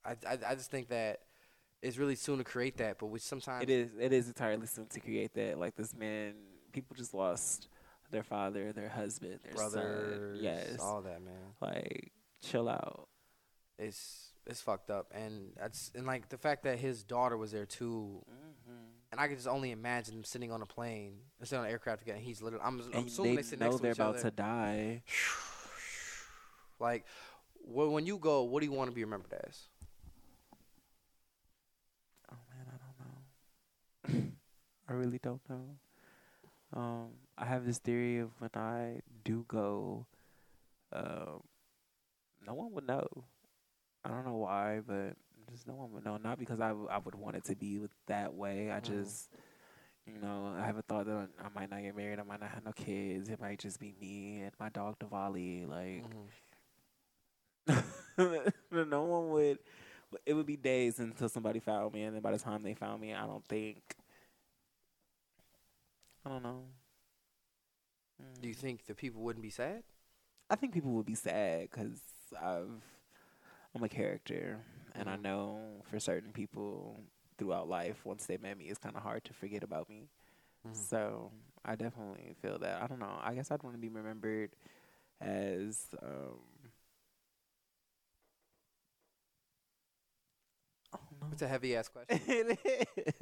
[0.06, 1.22] I, I I just think that
[1.82, 3.90] it's really soon to create that, but which sometimes It is.
[4.00, 5.58] It is entirely soon to create that.
[5.60, 6.34] Like this man,
[6.72, 7.68] people just lost
[8.12, 10.44] their father, their husband, their brothers, son.
[10.44, 10.78] Yes.
[10.80, 11.34] all that man.
[11.62, 12.12] Like,
[12.44, 13.08] chill out.
[13.78, 17.66] It's it's fucked up, and that's and like the fact that his daughter was there
[17.66, 18.86] too, Mm-hmm.
[19.12, 22.02] and I can just only imagine him sitting on a plane, sitting on an aircraft
[22.04, 22.18] again.
[22.18, 24.22] He's literally, I'm, I'm assuming they they sit know next to they're about other.
[24.30, 25.04] to die.
[26.80, 27.06] Like,
[27.64, 29.62] wh- when you go, what do you want to be remembered as?
[32.32, 34.32] Oh man, I don't know.
[34.88, 35.78] I really don't know.
[36.74, 37.08] Um,
[37.38, 40.06] I have this theory of when I do go,
[40.94, 41.42] um,
[42.46, 43.08] no one would know.
[44.04, 45.16] I don't know why, but
[45.50, 46.18] just no one would know.
[46.18, 48.72] Not because I, w- I would want it to be with that way.
[48.72, 48.84] I Mhm.
[48.84, 49.30] just,
[50.06, 52.20] you know, I have a thought that I might not get married.
[52.20, 53.30] I might not have no kids.
[53.30, 55.68] It might just be me and my dog Diwali.
[55.68, 56.06] Like,
[57.68, 58.54] Mhm.
[58.90, 59.60] no one would.
[60.26, 63.02] It would be days until somebody found me, and then by the time they found
[63.02, 63.78] me, I don't think.
[66.26, 66.66] I don't know.
[68.42, 68.56] Do you Mm.
[68.56, 69.84] think the people wouldn't be sad?
[70.50, 72.00] I think people would be sad because
[72.40, 72.82] I've
[73.76, 74.60] I'm a character,
[74.96, 75.24] and I Mhm.
[75.24, 77.00] know for certain people
[77.38, 80.10] throughout life, once they met me, it's kind of hard to forget about me.
[80.68, 80.86] Mm-hmm.
[80.90, 81.32] So
[81.66, 82.82] I definitely feel that.
[82.82, 83.20] I don't know.
[83.24, 84.52] I guess I'd want to be remembered
[85.22, 86.40] as um.
[90.94, 91.15] I don't know.
[91.32, 92.20] It's a heavy ass question.
[92.28, 92.60] it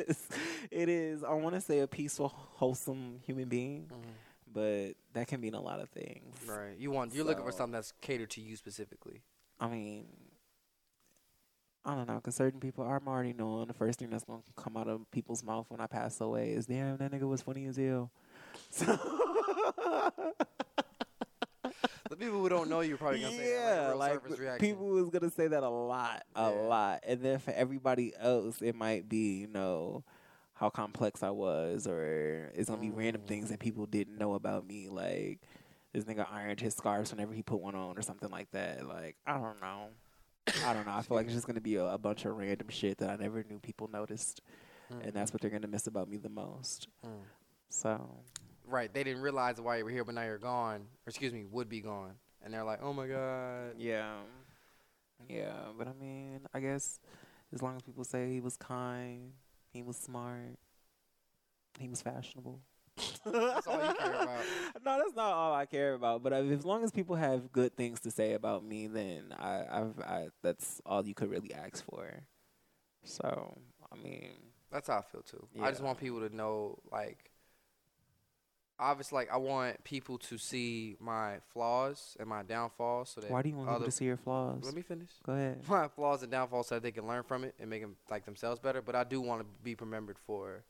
[0.07, 0.27] is.
[0.71, 1.23] It is.
[1.23, 4.09] I want to say a peaceful, wholesome human being, mm-hmm.
[4.53, 6.35] but that can mean a lot of things.
[6.47, 6.77] Right.
[6.77, 9.21] You want you're looking for something that's catered to you specifically.
[9.59, 10.05] I mean,
[11.85, 14.61] I don't know, because certain people, I'm already knowing the first thing that's going to
[14.61, 17.65] come out of people's mouth when I pass away is, damn, that nigga was funny
[17.65, 18.11] as hell.
[18.69, 18.97] So,
[22.09, 25.09] the people who don't know you probably gonna say that, like, yeah, like, people was
[25.09, 26.47] gonna say that a lot, a Yeah.
[26.49, 30.03] lot, and then for everybody else, it might be you know
[30.53, 33.27] how complex I was, or it's gonna be random Mm.
[33.27, 35.41] things that people didn't know about me, like
[35.93, 38.85] this nigga ironed his scarves whenever he put one on, or something like that.
[38.87, 39.89] Like I don't know,
[40.65, 40.93] I don't know.
[40.93, 43.15] I feel like it's just gonna be a, a bunch of random shit that I
[43.15, 44.41] never knew people noticed,
[44.91, 45.03] Mm.
[45.07, 46.87] and that's what they're gonna miss about me the most.
[47.05, 47.09] Mm.
[47.69, 48.09] So
[48.67, 48.93] right.
[48.93, 50.81] They didn't realize why you were here, but now you're gone.
[51.05, 53.75] Or excuse me, would be gone, and they're like, oh my god.
[53.77, 54.15] Yeah.
[55.29, 56.99] Yeah, but I mean, I guess
[57.53, 59.31] as long as people say he was kind,
[59.71, 60.57] he was smart,
[61.79, 62.59] he was fashionable.
[63.25, 64.43] That's all you care about.
[64.85, 66.23] No, that's not all I care about.
[66.23, 69.63] But I- as long as people have good things to say about me, then I,
[69.71, 72.21] I've, I, that's all you could really ask for.
[73.03, 73.57] So,
[73.91, 74.31] I mean,
[74.71, 75.47] That's how I feel too.
[75.61, 77.31] I just want people to know, like,
[78.83, 83.41] obviously, like I want people to see my flaws and my downfalls, so that why
[83.41, 84.63] do you want people other- to see your flaws?
[84.63, 85.09] Let me finish.
[85.25, 85.61] Go ahead.
[85.69, 88.25] My flaws and downfalls, so that they can learn from it and make them like
[88.25, 88.81] themselves better.
[88.81, 90.63] But I do want to be remembered for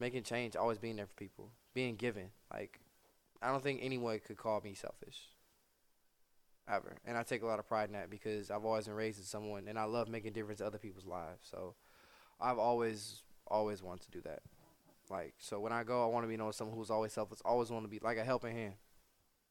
[0.00, 2.30] making change, always being there for people, being given.
[2.52, 2.80] Like,
[3.40, 5.28] I don't think anyone could call me selfish.
[6.68, 6.96] Ever.
[7.04, 9.28] And I take a lot of pride in that because I've always been raised as
[9.28, 11.46] someone and I love making difference in other people's lives.
[11.48, 11.76] So
[12.40, 14.42] I've always, always wanted to do that.
[15.10, 17.40] Like, so when I go, I want to be known as someone who's always selfless,
[17.44, 18.74] always want to be like a helping hand.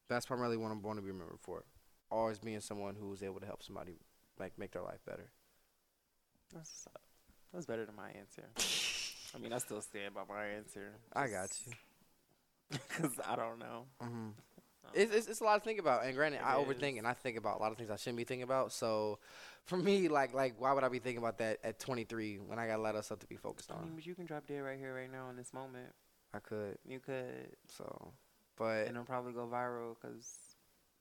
[0.08, 1.64] That's primarily what I'm going to be remembered for.
[2.10, 3.98] Always being someone who's able to help somebody
[4.38, 5.30] like make their life better.
[6.54, 6.86] That's,
[7.52, 8.48] that's better than my answer.
[9.34, 10.92] I mean, I still stand by my answer.
[11.12, 11.72] I got you.
[12.68, 13.84] Because I don't know.
[14.02, 14.30] Mm-hmm.
[14.94, 16.98] It's, it's it's a lot to think about, and granted, I It overthink is.
[16.98, 18.72] and I think about a lot of things I shouldn't be thinking about.
[18.72, 19.18] So,
[19.64, 22.66] for me, like like why would I be thinking about that at 23 when I
[22.66, 23.94] got a lot of stuff to be focused I mean, on?
[23.96, 25.88] but you can drop dead right here, right now, in this moment.
[26.34, 28.12] I could, You could, so,
[28.56, 30.36] but and it'll probably go viral because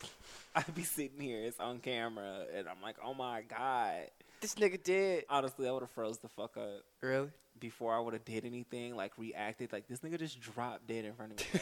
[0.55, 4.09] I'd be sitting here, it's on camera, and I'm like, oh my god.
[4.41, 7.29] this nigga did Honestly, I would have froze the fuck up really.
[7.59, 9.73] before I would have did anything, like reacted.
[9.73, 11.59] Like this nigga just dropped dead in front of me.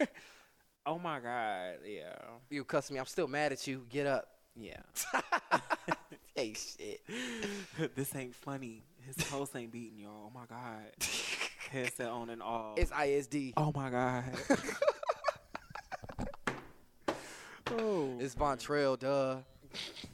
[0.00, 0.10] Like,
[0.86, 2.14] oh my god, yeah,
[2.50, 2.98] you cuss me.
[2.98, 3.84] I'm still mad at you.
[3.90, 4.28] Get up.
[4.54, 4.80] yeah.
[6.34, 7.00] hey shit.
[7.96, 8.84] this ain't funny.
[9.06, 10.30] His host ain't beating y'all.
[10.30, 10.84] Oh my god.
[11.70, 12.78] Headset on and off.
[12.78, 13.52] It's ISD.
[13.56, 14.24] oh my god.
[17.72, 18.16] oh.
[18.20, 19.38] It's Vontrell, duh.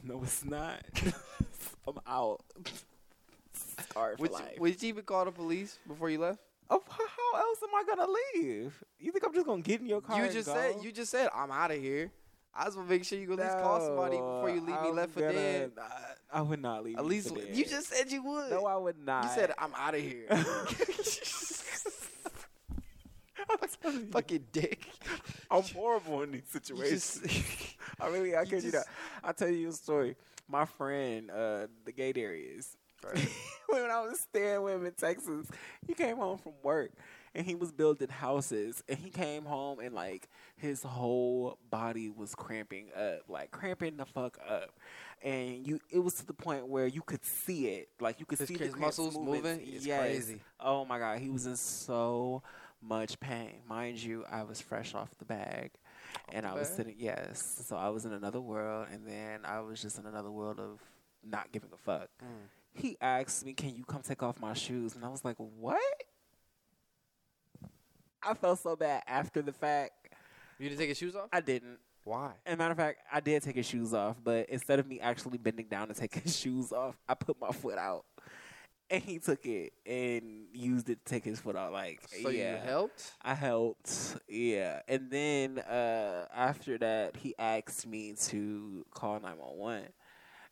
[0.03, 0.81] No, it's not.
[1.87, 2.43] I'm out.
[3.53, 4.59] Scarred for Would you, life.
[4.59, 6.39] would you even call the police before you left?
[6.89, 8.83] How else am I gonna leave?
[8.99, 10.23] You think I'm just gonna get in your car?
[10.25, 12.11] You just said you just said I'm out of here.
[12.55, 14.89] I just want to make sure you at least call somebody before you leave me
[14.89, 15.71] I'm left for gonna- dead.
[16.31, 16.97] I, I would not leave.
[16.97, 18.51] At least for you just said you would.
[18.51, 19.23] No, I would not.
[19.23, 20.27] You said I'm out of here.
[20.29, 20.45] I'm
[23.81, 24.87] telling you, Fucking dick.
[25.51, 27.19] I'm horrible in these situations.
[27.23, 28.85] just- I really, I can't just- not.
[29.23, 30.15] I'll tell you a story.
[30.47, 32.75] My friend, uh, the gay Darius,
[33.67, 35.47] when I was staying with him in Texas,
[35.87, 36.91] he came home from work
[37.35, 42.35] and he was building houses and he came home and like his whole body was
[42.35, 44.71] cramping up, like cramping the fuck up.
[45.21, 47.89] And you it was to the point where you could see it.
[47.99, 49.61] Like you could His- see his muscles moving?
[49.63, 49.99] It's yes.
[49.99, 50.41] crazy.
[50.59, 52.43] Oh my god, he was in so
[52.81, 53.61] much pain.
[53.67, 55.71] Mind you, I was fresh off the bag.
[56.31, 56.77] And the I was bag?
[56.77, 57.63] sitting yes.
[57.67, 60.79] So I was in another world and then I was just in another world of
[61.25, 62.09] not giving a fuck.
[62.21, 62.27] Mm.
[62.73, 64.95] He asked me, Can you come take off my shoes?
[64.95, 65.79] And I was like, What?
[68.21, 69.91] I felt so bad after the fact.
[70.59, 71.29] You didn't take his shoes off?
[71.33, 71.79] I didn't.
[72.05, 72.31] Why?
[72.45, 74.99] As a matter of fact, I did take his shoes off, but instead of me
[74.99, 78.05] actually bending down to take his shoes off, I put my foot out.
[78.89, 81.71] And he took it and used it to take his foot out.
[81.71, 82.61] Like, So yeah.
[82.61, 83.11] you helped?
[83.21, 84.81] I helped, yeah.
[84.87, 89.83] And then uh, after that, he asked me to call nine one one,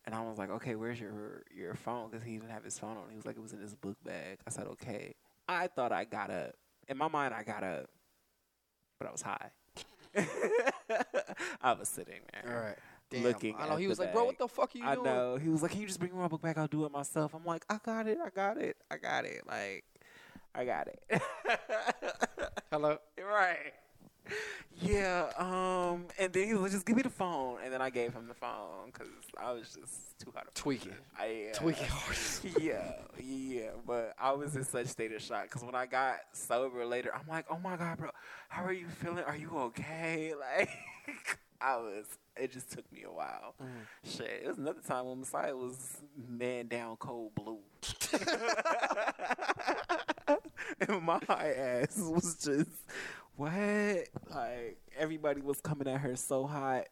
[0.04, 2.96] and I was like, "Okay, where's your your phone?" Because he didn't have his phone
[2.96, 3.04] on.
[3.10, 5.14] He was like, "It was in his book bag." I said, "Okay."
[5.48, 6.54] I thought I got up.
[6.88, 7.88] In my mind, I got up,
[8.98, 9.50] but I was high.
[11.62, 12.54] I was sitting there.
[12.54, 12.78] All right.
[13.10, 13.22] Damn.
[13.24, 15.04] Looking I know he was like, bro, what the fuck are you I doing?
[15.04, 15.36] know.
[15.36, 16.56] He was like, "Can you just bring me my book back?
[16.58, 18.18] I'll do it myself." I'm like, "I got it.
[18.24, 18.76] I got it.
[18.90, 19.42] I got it.
[19.46, 19.84] Like,
[20.54, 21.02] I got it."
[22.70, 22.98] Hello?
[23.18, 23.72] right.
[24.80, 25.30] Yeah.
[25.38, 26.06] Um.
[26.18, 28.34] And then he was "Just give me the phone," and then I gave him the
[28.34, 29.08] phone because
[29.38, 30.46] I was just too hot.
[30.54, 30.94] Tweaking.
[31.18, 32.16] I uh, Tweaking hard.
[32.60, 32.92] yeah,
[33.22, 37.12] yeah, but I was in such state of shock because when I got sober later,
[37.14, 38.10] I'm like, oh my god, bro,
[38.48, 39.24] how are you feeling?
[39.24, 40.34] Are you okay?
[40.42, 42.06] Like, I was.
[42.36, 43.54] It just took me a while.
[43.62, 43.66] Mm.
[44.04, 47.58] Shit, it was another time when Messiah was man down cold blue,
[50.80, 52.70] and my ass was just
[53.36, 54.08] what?
[54.30, 56.84] Like everybody was coming at her so hot,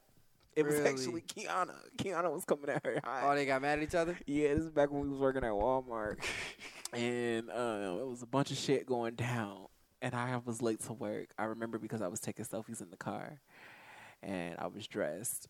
[0.56, 0.88] It was Really?
[0.90, 1.74] actually Kiana.
[1.96, 3.22] Kiana was coming at her hot.
[3.24, 4.18] Oh, they got mad at each other.
[4.26, 6.18] Yeah, this is back when we was working at Walmart,
[6.92, 9.66] and um, it was a bunch of shit going down.
[10.02, 11.28] And I was late to work.
[11.38, 13.40] I remember because I was taking selfies in the car,
[14.22, 15.46] and I was dressed.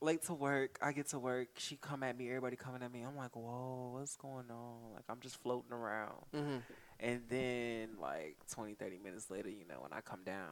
[0.00, 0.78] Late to work.
[0.82, 1.48] I get to work.
[1.58, 2.28] She come at me.
[2.28, 3.02] Everybody coming at me.
[3.02, 4.94] I'm like, whoa, what's going on?
[4.94, 6.16] Like I'm just floating around.
[6.34, 6.56] Mm-hmm.
[7.00, 10.50] And then like 20, 30 minutes later, you know, when I come down,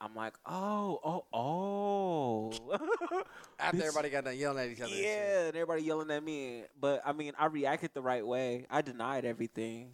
[0.00, 3.22] I'm like, oh, oh, oh.
[3.58, 4.94] After everybody got done yelling at each other.
[4.94, 6.64] Yeah, and everybody yelling at me.
[6.80, 8.64] But I mean, I reacted the right way.
[8.70, 9.92] I denied everything.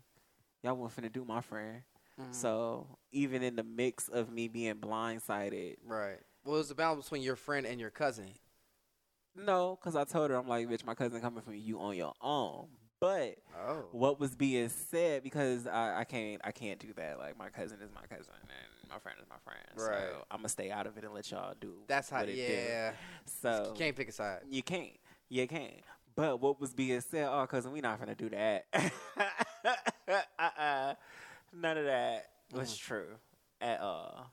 [0.62, 1.82] Y'all wasn't finna do my friend.
[2.20, 2.32] Mhm.
[2.34, 6.20] So even in the mix of me being blindsided, Right.
[6.44, 8.28] Well, it was the balance between your friend and your cousin.
[9.34, 12.14] no, because I told her I'm like, bitch, my cousin coming from you on your
[12.22, 12.68] own.
[13.06, 13.84] But Oh.
[13.92, 17.18] what was being said because I, I can't I can't do that.
[17.18, 19.64] Like my cousin is my cousin and my friend is my friend.
[19.76, 20.10] Right.
[20.10, 21.74] So I'm gonna stay out of it and let y'all do.
[21.86, 22.20] That's how.
[22.22, 22.32] it do.
[22.32, 22.92] Yeah.
[23.42, 24.40] So you can't pick a side.
[24.50, 24.90] You can't.
[25.28, 25.82] You can't.
[26.16, 28.66] But what was being said, oh, cousin, we not gonna do that.
[30.38, 30.94] uh-uh.
[31.52, 32.78] None of that was Mhm.
[32.78, 33.08] true
[33.60, 34.30] at all.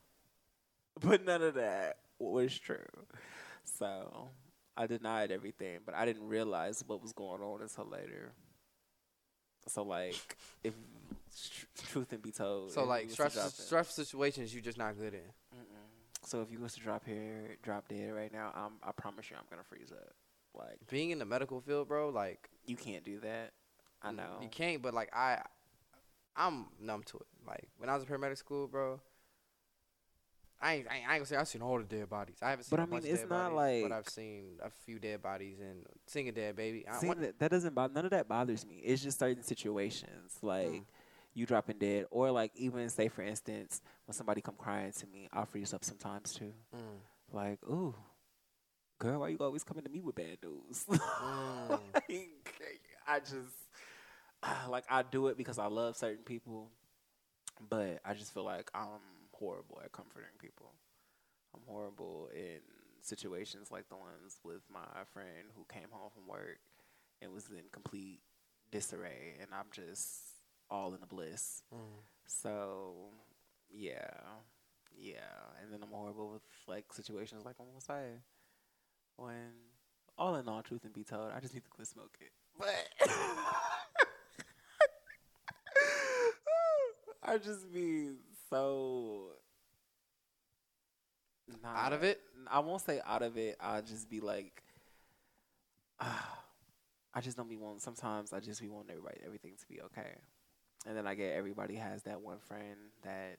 [0.99, 2.86] But none of that was true.
[3.65, 4.30] So
[4.78, 8.34] I denied everything, but I didn't realize what was going on until later.
[9.68, 10.74] So like, if
[11.51, 15.20] tr- truth and be told, So like stressful situations, you're just not good in.
[15.55, 16.26] Mm-mm.
[16.26, 19.38] So if you was to drop here, drop dead right now, I'm, I promise you,
[19.38, 20.14] I'm gonna freeze up.
[20.55, 23.51] Like Being in the medical field, bro, like you can't do that.
[24.01, 24.38] I know.
[24.41, 24.82] you can't.
[24.82, 25.41] But like I,
[26.36, 27.26] I'm numb to it.
[27.47, 28.99] Like when I was in paramedic school, bro.
[30.64, 32.38] I ain't, I ain't, I ain't gonna say I've seen all the dead bodies.
[32.41, 32.78] I haven't seen.
[32.78, 35.22] But a I mean, it's dead not bodies, But like- I've seen a few dead
[35.22, 36.86] bodies and seeing a dead baby.
[36.88, 37.93] I, that, that doesn't bother.
[37.93, 38.78] None of that bothers me.
[38.84, 40.84] It's just certain situations, like Mm.
[41.34, 45.28] you dropping dead, or like even say for instance, when somebody come crying to me,
[45.34, 46.53] I'll freeze up sometimes too.
[46.76, 46.80] Mm.
[47.32, 47.93] Like, ooh,
[48.99, 50.86] girl, why you always coming to me with bad news?
[50.99, 51.80] Mm.
[51.93, 53.57] like, I just
[54.70, 56.70] like I do it because I love certain people,
[57.70, 58.99] but I just feel like I'm
[59.43, 60.71] horrible at comforting people.
[61.53, 62.61] I'm horrible in
[63.01, 66.59] situations like the ones with my friend who came home from work
[67.21, 68.21] and was in complete
[68.71, 70.07] disarray, and I'm just
[70.69, 71.63] all in the bliss.
[71.73, 72.03] Mm.
[72.25, 73.11] So,
[73.69, 74.15] yeah,
[74.97, 75.51] yeah.
[75.61, 78.21] And then I'm horrible with like situations like on Messiah.
[79.17, 79.51] When,
[80.17, 82.29] all in all, truth and be told, I just need to quit smoking.
[82.57, 82.87] But
[87.23, 88.13] I just be
[88.54, 89.28] so
[91.62, 92.22] not, Out of it?
[92.49, 93.58] I won't say out of it.
[93.60, 94.64] I'll just be like,
[95.99, 97.80] I just don't be wanting.
[97.80, 100.18] Sometimes I just be wanting everybody, everything to be okay
[100.86, 103.38] and then I get everybody has that one friend that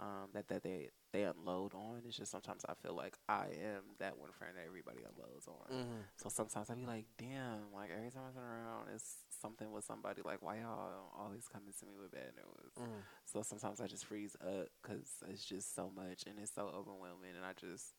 [0.00, 2.02] um that that they they unload on.
[2.06, 5.76] It's just sometimes I feel like I am that one friend that everybody unloads on.
[5.76, 6.00] Mm-hmm.
[6.16, 9.14] So sometimes I be like, damn, like every time I turn around, it's
[9.44, 10.22] something with somebody.
[10.24, 12.72] Like, why y'all always coming to me with bad news?
[12.80, 13.02] Mm.
[13.30, 17.36] So sometimes I just freeze up because it's just so much and it's so overwhelming,
[17.36, 17.92] and I just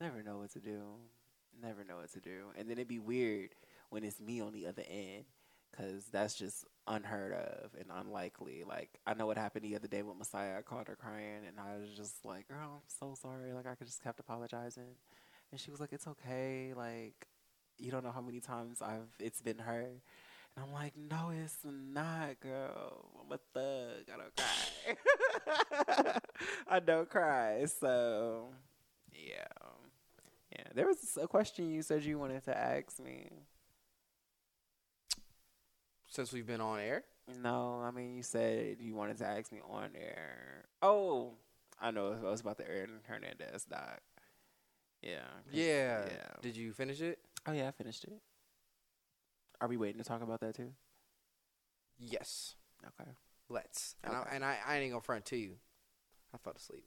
[0.00, 0.80] never know what to do.
[1.62, 3.50] Never know what to do, and then it'd be weird
[3.90, 5.24] when it's me on the other end
[5.70, 8.62] because that's just unheard of and unlikely.
[8.66, 10.58] Like I know what happened the other day with Messiah.
[10.58, 13.74] I called her crying, and I was just like, "Girl, I'm so sorry." Like I
[13.74, 14.96] could just kept apologizing,
[15.50, 17.26] and she was like, "It's okay." Like
[17.78, 20.02] you don't know how many times I've it's been her.
[20.56, 23.04] And I'm like, no, it's not, girl.
[23.20, 24.08] I'm a thug.
[24.12, 24.36] I don't
[25.96, 26.18] cry.
[26.68, 27.66] I don't cry.
[27.66, 28.46] So,
[29.12, 29.44] yeah.
[30.52, 30.64] Yeah.
[30.74, 33.28] There was a question you said you wanted to ask me.
[36.08, 37.04] Since we've been on air,
[37.42, 40.64] No, I mean, you said you wanted to ask me on air.
[40.80, 41.32] Oh,
[41.80, 42.12] I know.
[42.12, 44.00] It was about the Aaron Hernandez doc.
[45.02, 45.18] Yeah.
[45.52, 46.04] yeah.
[46.06, 46.28] Yeah.
[46.40, 47.18] Did you finish it?
[47.46, 48.18] Oh, yeah, I finished it.
[49.60, 50.72] Are we waiting to talk about that too?
[51.98, 52.54] Yes.
[52.84, 53.10] Okay.
[53.48, 53.94] Let's.
[54.04, 54.28] And, Okay.
[54.30, 55.52] I, and I, I ain't gonna front to you.
[56.34, 56.84] I fell asleep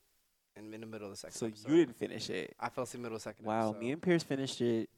[0.55, 1.35] in, in the middle of the second.
[1.35, 1.69] So episode.
[1.71, 2.53] you didn't finish it.
[2.59, 3.45] I fell asleep in the middle of the second.
[3.45, 3.79] Wow, episode.
[3.79, 4.89] me and Pierce finished it.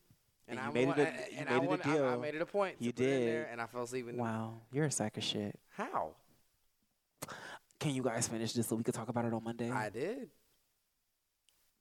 [0.47, 2.17] and, and I you made it a- and- made I it a want- I- I,
[2.17, 2.79] made it a point.
[2.79, 3.51] To You put it in there, did.
[3.53, 4.17] and I fell asleep in.
[4.17, 5.57] the- Wow, you're a sack of shit.
[5.69, 6.11] How?
[7.79, 9.71] Can you guys finish this so we could talk about it on Monday?
[9.71, 10.29] I did.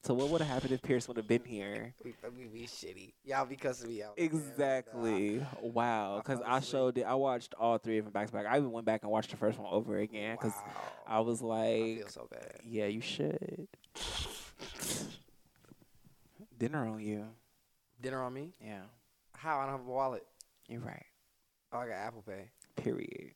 [0.02, 1.94] So what would have happened if Pierce would have been here?
[2.04, 3.12] We, uh, we be shitty.
[3.24, 4.14] Y'all be cussing me out.
[4.16, 5.44] Exactly.
[5.60, 6.22] Wow.
[6.24, 7.02] Because I showed it.
[7.04, 8.46] I watched all three of them back to back.
[8.46, 10.72] I even went back and watched the first one over again because Wow.
[11.06, 12.60] I was I like, feel so bad.
[12.64, 13.68] yeah, you should.
[16.58, 17.26] Dinner on you.
[18.00, 18.52] Dinner on me?
[18.64, 18.80] Yeah,
[19.34, 19.58] How?
[19.58, 20.26] I don't have a wallet.
[20.68, 21.04] you're right.
[21.72, 22.50] Oh, I got Apple Pay.
[22.76, 23.32] Period.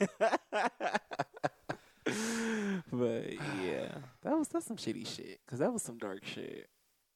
[2.92, 3.88] but yeah,
[4.22, 5.40] that was that's some shitty shit.
[5.46, 6.68] Cause that was some dark shit.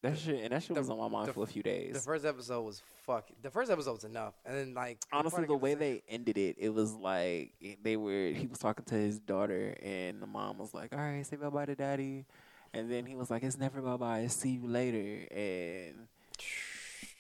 [0.03, 1.95] That shit and that shit the- was on my mind the- for a few days.
[1.95, 3.27] The first episode was fuck.
[3.43, 6.57] The first episode was enough, and then like Honestly, the way it- they ended it,
[6.59, 7.53] it was like
[7.83, 8.29] they were.
[8.29, 11.49] He was talking to his daughter, and the mom was like, "All right, say bye
[11.49, 12.27] bye to daddy,"
[12.75, 14.27] and then he was like, "It's never bye bye.
[14.27, 16.09] See you later." And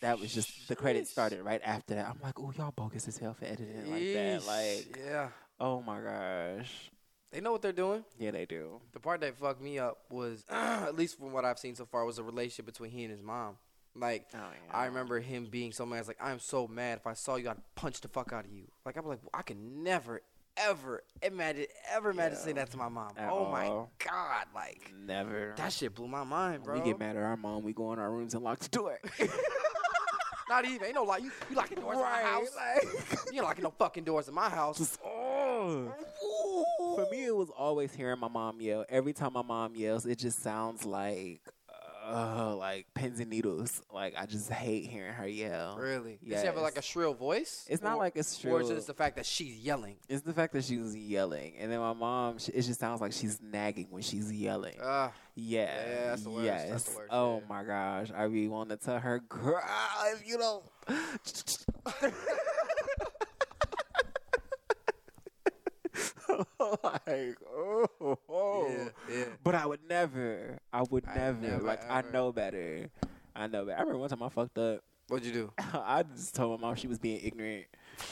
[0.02, 2.06] that was just the credits started right after that.
[2.06, 5.28] I'm like, "Oh, y'all bogus as hell for editing like that." Like, yeah,
[5.58, 6.90] oh my gosh,
[7.34, 8.04] they know what they're doing.
[8.18, 8.80] yeah, they do.
[8.92, 12.04] The part that fucked me up was, at least from what I've seen so far,
[12.04, 13.56] was the relationship between he and his mom.
[13.96, 14.38] Like, Oh,
[14.72, 15.98] I remember him being so mad.
[15.98, 16.98] It's like, I'm so mad.
[16.98, 18.64] If I saw you, I'd punch the fuck out of you.
[18.86, 20.20] Like, I'm like, I can never,
[20.56, 23.10] ever imagine, ever imagine saying that to my mom.
[23.18, 23.66] Oh at oh my
[24.04, 25.54] god, like Never.
[25.56, 26.78] that shit blew my mind, bro.
[26.78, 27.62] We get mad at our mom.
[27.64, 28.98] We go in our rooms and lock the door.
[30.48, 30.84] Not even.
[30.86, 31.22] Ain't no lock.
[31.22, 31.30] you.
[31.48, 32.48] You locking doors in my house.
[33.32, 34.78] you ain't locking no fucking doors in my house.
[34.78, 35.90] Just, oh.
[37.26, 38.84] It was always hearing my mom yell.
[38.88, 41.40] Every time my mom yells, it just sounds like,
[42.06, 43.80] uh, like pins and needles.
[43.92, 45.76] Like I just hate hearing her yell.
[45.78, 46.18] Really?
[46.28, 47.64] Does she have like a shrill voice?
[47.68, 48.70] It's not Or- like it's Or is shrill.
[48.72, 49.96] it just the fact that she's yelling?
[50.08, 52.38] It's the fact that she was yelling, and then my mom.
[52.38, 54.78] She, it just sounds like she's nagging when she's yelling.
[54.80, 56.44] Uh, Yeah, Yeah, that's the worst.
[56.44, 56.94] Yes.
[56.94, 57.44] Worst, Oh yeah.
[57.48, 59.60] my gosh, I really want to tell her, girl,
[60.12, 60.62] if you don't.
[66.82, 68.68] like, oh, oh.
[68.68, 69.24] yeah, yeah.
[69.42, 70.58] But I would never.
[70.72, 71.40] I would I never.
[71.40, 72.90] never, like I know better.
[73.34, 73.78] I know better.
[73.78, 74.80] I remember one time I fucked up.
[75.08, 75.52] What'd you do?
[75.58, 77.66] I just told my mom she was being ignorant.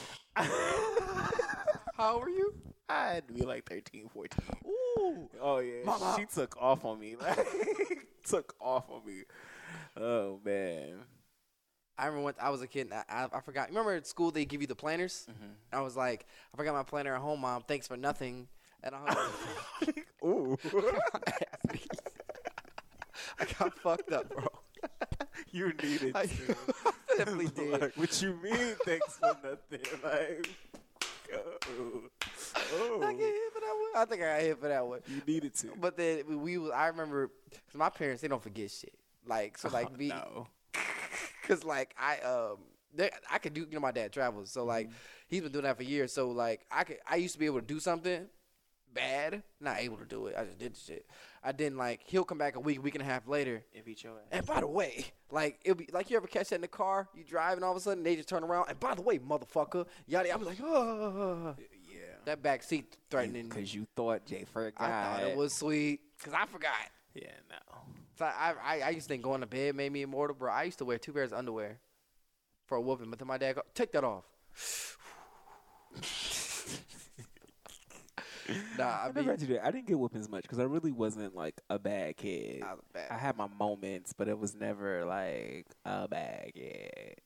[0.37, 2.55] How old were you?
[2.89, 4.39] I had to be like 13, 14.
[4.67, 5.29] Ooh.
[5.41, 6.17] Oh yeah, Mama.
[6.19, 7.17] she took off on me.
[7.17, 7.47] Like
[8.25, 9.23] took off on me.
[9.97, 10.99] Oh man.
[11.99, 12.91] I remember when I was a kid.
[12.91, 13.69] And I, I, I forgot.
[13.69, 15.27] Remember at school they give you the planners?
[15.31, 15.53] Mm-hmm.
[15.77, 17.63] I was like, I forgot my planner at home, mom.
[17.67, 18.49] Thanks for nothing.
[18.83, 19.01] And I
[19.81, 19.89] was
[20.25, 20.59] Ooh.
[23.39, 24.47] I got fucked up, bro.
[25.53, 26.57] you needed I to.
[27.17, 27.81] definitely did.
[27.81, 28.75] Like, what you mean?
[28.85, 30.01] Thanks for nothing.
[30.03, 30.49] Like,
[31.35, 33.01] oh.
[33.03, 33.91] I get hit for that one.
[33.97, 35.01] I think I got hit for that one.
[35.09, 35.69] you needed to.
[35.81, 38.95] But then we, was- I remember, cause my parents they don't forget shit.
[39.27, 40.49] Like so, like Oh, me, no.
[41.43, 42.59] Cause like I um,
[43.31, 43.61] I could do.
[43.63, 44.97] You know, my dad travels, so like Mm-hmm.
[45.29, 46.13] he's been doing that for years.
[46.13, 48.27] So like I could, I used to be able to do something
[48.95, 50.35] bad, not able to do it.
[50.39, 51.07] I just did the shit.
[51.43, 52.01] I didn't like.
[52.05, 53.63] He'll come back a week, week and a half later.
[53.73, 54.19] It beat your ass.
[54.31, 57.09] And by the way, like it'll be like you ever catch that in the car,
[57.15, 58.67] you drive and all of a sudden they just turn around.
[58.69, 60.33] And by the way, motherfucker, yada.
[60.33, 61.55] I'm like, oh,
[61.91, 61.99] Yeah.
[62.27, 63.49] that back seat threatening.
[63.49, 64.75] Because you thought Jay forgot.
[64.81, 64.89] I
[65.21, 66.73] thought it was sweet, cause I forgot.
[67.15, 67.79] Yeah, no.
[68.23, 70.53] So I, I, I used to think going to bed made me immortal, bro.
[70.53, 71.81] I used to wear two pairs of underwear
[72.67, 74.23] for a whooping, but then my dad go, take that off.
[78.79, 79.67] nah, I I mean, never had to do that.
[79.67, 82.63] I didn't get whoopings much because I really wasn't like a bad kid.
[82.63, 83.11] I was bad.
[83.11, 87.17] I had my moments, but it was never like a bad kid.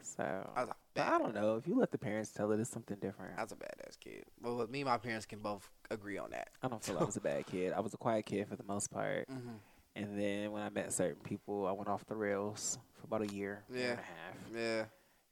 [0.00, 1.56] So I was but I don't know.
[1.56, 3.36] If you let the parents tell it, it's something different.
[3.36, 4.22] I was a badass kid.
[4.40, 6.50] But with me and my parents can both agree on that.
[6.62, 7.72] I don't feel like I was a bad kid.
[7.72, 9.28] I was a quiet kid for the most part.
[9.28, 9.56] Mm-hmm.
[10.00, 13.34] And then when I met certain people, I went off the rails for about a
[13.34, 14.36] year, year and a half.
[14.54, 14.84] Yeah.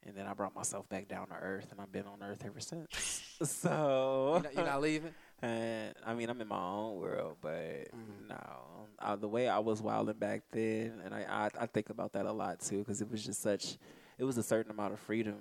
[0.06, 2.60] And then I brought myself back down to earth, and I've been on earth ever
[2.60, 3.22] since.
[3.42, 5.14] so You're not, you're not leaving?
[5.40, 8.28] And I mean, I'm in my own world, but Mhm.
[8.28, 11.20] no, uh, the way I was wilding back then, and I,
[11.56, 13.78] I I think about that a lot too, because it was just such,
[14.18, 15.36] it was a certain amount of freedom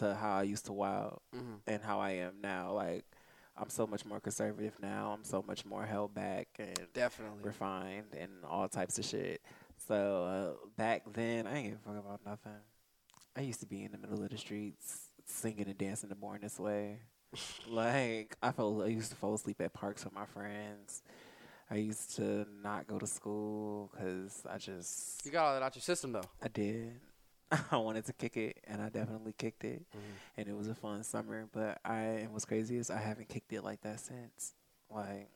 [0.00, 1.56] to how I used to wild Mm-hmm.
[1.66, 2.72] and how I am now.
[2.72, 3.04] Like,
[3.56, 5.12] I'm so much more conservative now.
[5.16, 7.38] I'm so much more held back and Definitely.
[7.42, 9.40] refined and all types of shit.
[9.86, 12.60] So uh, back then, I ain't give a fuck about nothing.
[13.36, 16.40] I used to be in the middle of the streets singing and dancing the Born
[16.42, 16.98] This Way.
[17.68, 21.02] like I fell, I used to fall asleep at parks with my friends.
[21.70, 25.74] I used to not go to school because I just You got all that out
[25.74, 26.24] your system, though.
[26.42, 27.00] I did.
[27.70, 30.00] I wanted to kick it, and I definitely kicked it, Mhm.
[30.36, 31.46] and it was a fun summer.
[31.52, 34.54] But I, and what's crazy is I haven't kicked it like that since.
[34.90, 35.28] Like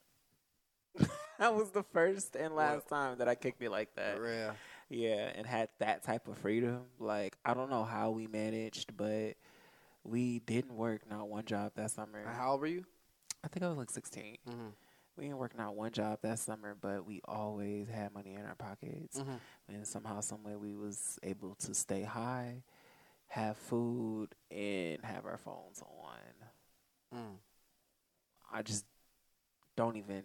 [1.38, 4.18] that was the first and last time that I kicked it like that.
[4.22, 4.52] Yeah.
[4.90, 6.82] Yeah, and had that type of freedom.
[6.98, 9.34] Like I don't know how we managed, but
[10.02, 12.24] we didn't work not one job that summer.
[12.26, 12.84] How old were you?
[13.44, 14.38] I think I was like sixteen.
[14.48, 14.68] Mm-hmm.
[15.18, 18.44] We ain't working work not one job that summer, but we always had money in
[18.46, 19.74] our pockets Mm-hmm.
[19.74, 22.62] and somehow, some way, we was able to stay high,
[23.26, 27.18] have food, and have our phones on.
[27.18, 27.36] Mm.
[28.52, 28.84] I just
[29.76, 30.22] don't even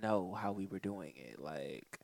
[0.00, 1.40] know how we were doing it.
[1.40, 1.98] Like,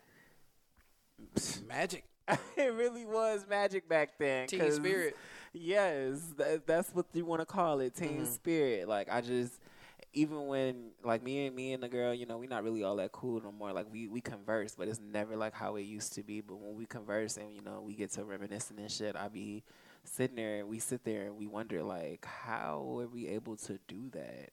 [1.68, 2.04] Magic.
[2.56, 4.46] it really was magic back then.
[4.48, 5.16] Team 'cause- spirit.
[5.54, 8.26] Yes, that, that's what you want to call it, team Mhm.
[8.26, 8.86] spirit.
[8.88, 9.54] Like I just,
[10.12, 12.96] even when like me and me and the girl, you know, we're not really all
[12.96, 13.72] that cool no more.
[13.72, 16.40] Like we we converse, but it's never like how it used to be.
[16.40, 19.64] But when we converse and you know we get to reminiscing and shit, I be
[20.04, 23.78] sitting there and we sit there and we wonder like how were we able to
[23.86, 24.50] do that?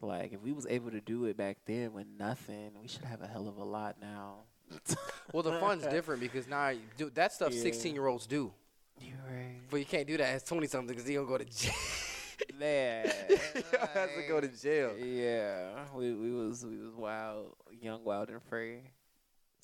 [0.00, 3.22] Like if we was able to do it back then with nothing, we should have
[3.22, 4.40] a hell of a lot now.
[5.32, 7.62] Well, the fun's different because now, do, that stuff Yeah.
[7.62, 8.52] 16 year olds do.
[9.00, 9.60] You're right.
[9.70, 11.72] But you can't do that as 20 something because you don't go to jail.
[12.62, 13.06] Man,
[13.92, 14.92] has to go to jail.
[14.96, 18.82] Yeah, we we was we was wild, young, wild and free.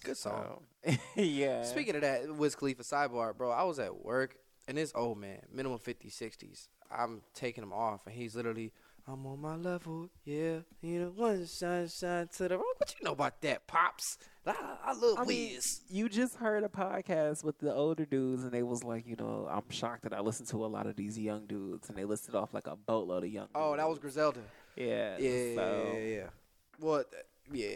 [0.03, 0.65] Good song.
[0.85, 1.63] So, yeah.
[1.63, 4.35] Speaking of that, Wiz Khalifa sidebar, bro, I was at work
[4.67, 8.73] and this old man, minimum 50s, 60s, I'm taking him off and he's literally,
[9.11, 10.59] I'm on my level, yeah.
[10.83, 12.65] You know, one sunshine to the road.
[12.77, 14.19] What you know about that, Pops?
[14.47, 14.55] I,
[14.85, 15.81] I love I mean, Wiz.
[15.89, 19.49] you just heard a podcast with the older dudes, and they was like, you know,
[19.51, 22.35] I'm shocked that I listen to a lot of these young dudes, and they listed
[22.35, 23.49] off like a boatload of young.
[23.55, 23.99] Oh, that was.
[23.99, 24.41] Griselda.
[24.77, 26.27] yeah, Yeah, so, yeah, yeah.
[26.79, 27.05] Well,
[27.51, 27.67] yeah,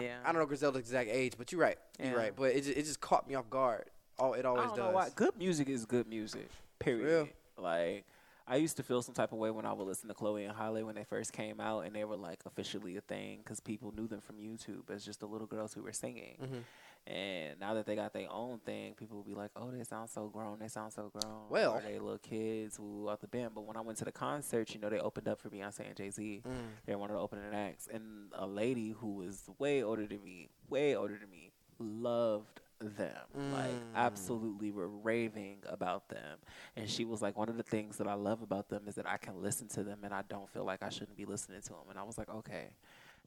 [0.00, 0.16] Yeah.
[0.24, 1.76] I don't know Griselda's exact age, but you're right.
[1.98, 2.16] You're Yeah.
[2.16, 2.32] right.
[2.34, 3.84] But it just, it just caught me off guard.
[4.18, 5.12] Oh, it I always don't does.
[5.12, 6.48] Good music is good music.
[6.78, 7.28] Period.
[7.58, 8.06] Like.
[8.50, 10.56] I used to feel some type of way when I would listen to Chloe and
[10.56, 13.92] Halle when they first came out, and they were like officially a thing because people
[13.94, 16.38] knew them from YouTube as just the little girls who were singing.
[16.40, 16.62] Mhm.
[17.06, 20.10] And now that they got their own thing, people will be like, "Oh, they sound
[20.10, 20.58] so grown.
[20.58, 23.54] They sound so grown." Well- or they little kids who out the band.
[23.54, 25.96] But when I went to the concert, you know, they opened up for Beyonce and
[25.96, 26.42] Jay Z.
[26.44, 26.52] Mm.
[26.86, 30.22] They were one of the opening acts, and a lady who was way older than
[30.24, 33.26] me, way older than me, loved them.
[33.52, 33.94] Like Mm.
[33.94, 36.38] absolutely were raving about them.
[36.76, 39.06] And she was like, one of the things that I love about them is that
[39.08, 41.68] I can listen to them, and I don't feel like I shouldn't be listening to
[41.70, 41.88] them.
[41.90, 42.70] And I was like, okay.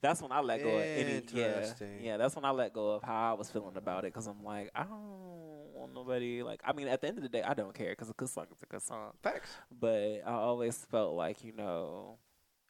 [0.02, 1.22] That's when I let go of any.
[1.32, 2.18] Yeah, yeah.
[2.18, 4.72] That's when I let go of how I was feeling about it, because I'm like,
[4.74, 6.42] I don't want nobody.
[6.42, 8.30] Like, I mean, at the end of the day, I don't care, because a good
[8.30, 9.52] song is a good song Facts.
[9.80, 12.18] but I always felt like you know,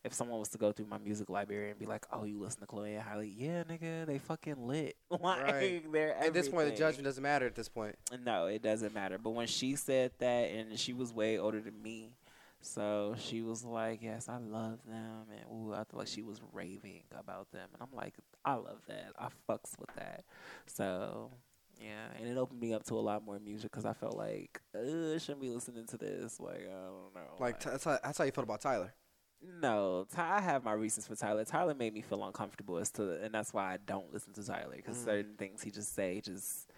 [0.04, 2.62] if someone was to go through my music library and be like, "Oh, you listen
[2.62, 3.24] to Chloe and Halle?
[3.24, 5.91] Yeah, nigga, they fucking lit." like Right.
[5.91, 7.95] they're At this point, the judgment doesn't matter at this point.
[8.26, 9.18] No, it doesn't matter.
[9.18, 12.14] But when she said that, and she was way older than me,
[12.62, 16.41] so she was like, "Yes, I love them," and ooh, I feel like she was
[16.52, 19.14] raving about them, and I'm like, "I love that.
[19.20, 20.24] I fucks with that."
[20.66, 21.32] So.
[21.80, 24.62] Yeah, and it opened me up to a lot more music because I felt like
[24.76, 26.39] uh, I shouldn't be listening to this.
[26.39, 27.36] Like I don't know.
[27.39, 28.93] Like, t- that's, how, that's how you felt about Tyler.
[29.41, 31.43] No, Ty, I have my reasons for Tyler.
[31.45, 34.75] Tyler made me feel uncomfortable as to, and that's why I don't listen to Tyler
[34.75, 35.05] because Mm.
[35.05, 36.69] certain things he just say just,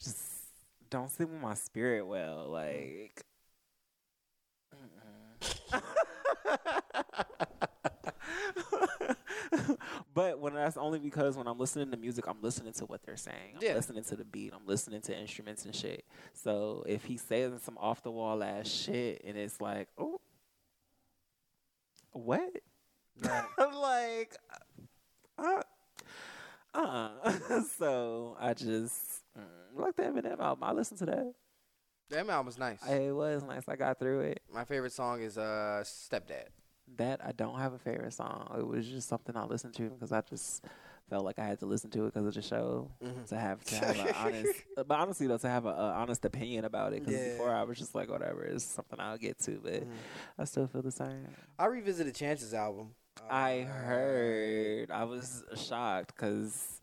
[0.00, 0.18] just
[0.90, 2.48] don't sit with my spirit well.
[2.48, 3.24] Like,
[10.14, 13.16] but when that's only because when I'm listening to music, I'm listening to what they're
[13.16, 13.56] saying.
[13.56, 13.74] I'm Yeah.
[13.74, 14.52] listening to the beat.
[14.54, 16.04] I'm listening to instruments and shit.
[16.34, 20.20] So if he's saying some off the wall ass shit, and it's like, oh,
[22.12, 22.50] what?
[23.58, 24.36] I'm like,
[25.38, 25.62] uh,
[26.74, 27.10] uh.
[27.78, 29.42] so I just mm,
[29.74, 30.64] like the Eminem album.
[30.64, 31.34] I listened to that.
[32.10, 32.78] That album was nice.
[32.88, 33.68] It was nice.
[33.68, 34.40] I got through it.
[34.52, 36.48] My favorite song is uh, Stepdad.
[36.96, 38.50] That I don't have a favorite song.
[38.58, 40.64] It was just something I listened to because I just
[41.08, 43.26] felt like I had to listen to it because of the show Mhm.
[43.28, 44.62] to have to have an honest.
[44.76, 47.32] But honestly, though, to have an honest opinion about it because Yeah.
[47.32, 49.92] before I was just like whatever, it's something I'll get to, but Mhm.
[50.38, 51.26] I still feel the same.
[51.58, 52.94] I revisited Chance's album.
[53.28, 54.90] I Uh, heard.
[54.90, 56.80] I was shocked because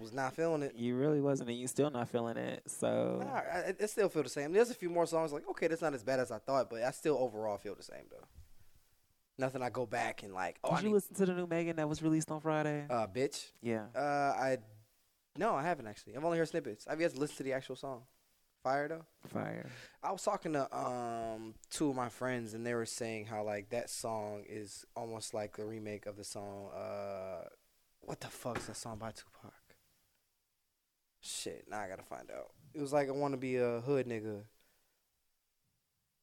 [0.00, 0.74] Was not feeling it.
[0.74, 2.62] you really wasn't, and you still not feeling it.
[2.68, 4.52] So Nah, I, I- I still feel the same.
[4.52, 6.82] There's a few more songs like, okay, that's not as bad as I thought, but
[6.82, 8.26] I still overall feel the same though.
[9.38, 11.46] Nothing I go back and like, oh, did I you need, listen to the new
[11.46, 12.86] Megan that was released on Friday?
[12.90, 13.50] uh, bitch.
[13.62, 13.86] yeah.
[13.96, 14.00] Uh,
[14.38, 14.58] I,
[15.36, 16.16] no, I haven't actually.
[16.16, 16.86] I've only heard snippets.
[16.88, 18.02] I've yet to listen to the actual song.
[18.62, 19.04] Fire though.
[19.26, 19.66] Fire.
[20.04, 23.70] I was talking to um two of my friends and they were saying how like
[23.70, 27.48] that song is almost like a remake of the song uh
[28.02, 29.52] what the fuck's that song by Tupac?
[31.20, 32.50] Shit, now I gotta find out.
[32.72, 34.42] It was like I wanna be a hood nigga.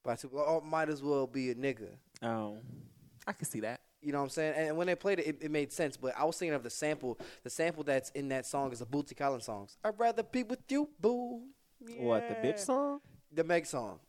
[0.05, 0.39] By Tupac.
[0.47, 1.89] Oh, might as well be a nigga.
[2.21, 2.59] Um,
[3.27, 3.81] I can see that.
[4.01, 4.53] You know what I'm saying?
[4.55, 5.97] And when they played it, it, it made sense.
[5.97, 7.19] But I was thinking of the sample.
[7.43, 9.67] The sample that's in that song is a Bootsy Collins song.
[9.83, 11.41] I'd rather be with you, boo.
[11.97, 12.99] What the bitch song?
[13.31, 13.99] The Meg song.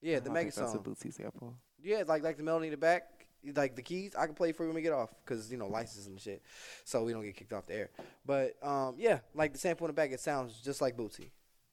[0.00, 0.84] Yeah, I the Meg think That's a song.
[0.84, 1.54] Bootsy sample.
[1.82, 4.14] Yeah, like like the melody in the back, like the keys.
[4.16, 6.42] I can play for you when we get off, cause you know license and shit,
[6.84, 7.90] so we don't get kicked off the air.
[8.24, 11.30] But um, yeah, like the sample in the back, it sounds just like Bootsy,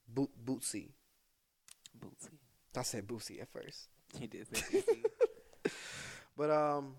[0.08, 0.90] Boot Bootsy.
[1.98, 2.30] Bootsy.
[2.76, 3.88] I said Bootsy at first,
[4.18, 5.70] He did say Bootsy.
[6.36, 6.94] But um,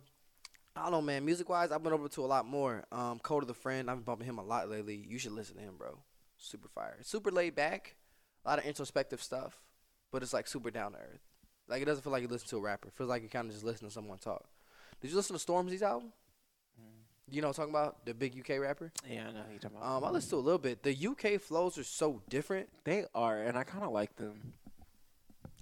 [0.75, 1.25] I don't know, man.
[1.25, 2.83] Music wise, I've been over to a lot more.
[2.91, 5.05] Um, Code of the Friend, I've been bumping him a lot lately.
[5.07, 5.97] You should listen to him, bro.
[6.37, 7.95] Super fire, super laid back,
[8.45, 9.61] a lot of introspective stuff,
[10.11, 11.21] but it's like super down to earth.
[11.67, 12.89] Like it doesn't feel like you listen to a rapper.
[12.89, 14.45] It feels like you kind of just listen to someone talk.
[15.01, 16.11] Did you listen to Stormzy's album?
[17.31, 18.91] You know, talking about the big UK rapper.
[19.09, 19.97] Yeah, I know you're talking about.
[19.97, 20.83] Um, I listened to a little bit.
[20.83, 22.69] The UK flows are so different.
[22.83, 24.53] they are, and I kind of like them.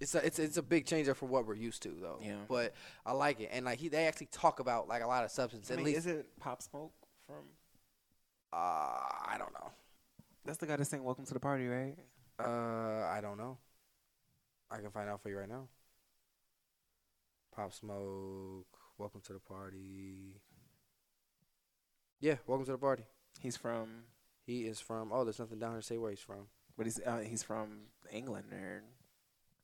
[0.04, 2.20] It's a it's it's a big changer for what we're used to though.
[2.22, 2.36] Yeah.
[2.50, 2.74] But
[3.06, 5.72] I like it, and like he they actually talk about like a lot of substance.
[5.72, 6.92] I At mean, least is it Pop Smoke
[7.26, 7.46] from?
[8.52, 9.72] uh, I don't know.
[10.44, 11.96] That's the guy that sang "Welcome to the Party," right?
[12.38, 13.58] Uh, I don't know.
[14.70, 15.68] I can find out for you right now.
[17.56, 20.42] Pop Smoke, welcome to the party.
[22.20, 23.04] Yeah, welcome to the party.
[23.40, 23.88] He's from,
[24.46, 25.12] He is from.
[25.14, 26.48] Oh, there's nothing down here to say where he's from.
[26.76, 28.84] but he's uh, he's from England, or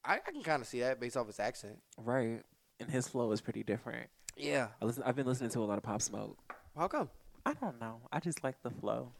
[0.05, 1.77] I, I can kind of see that based off his accent.
[1.97, 2.41] right?
[2.79, 4.09] And his flow is pretty different.
[4.37, 4.67] Yeah.
[4.81, 5.03] I listen.
[5.05, 6.37] I've been listening to a lot of Pop Smoke.
[6.77, 7.09] How come?
[7.45, 8.01] I don't know.
[8.11, 9.11] I just like the flow,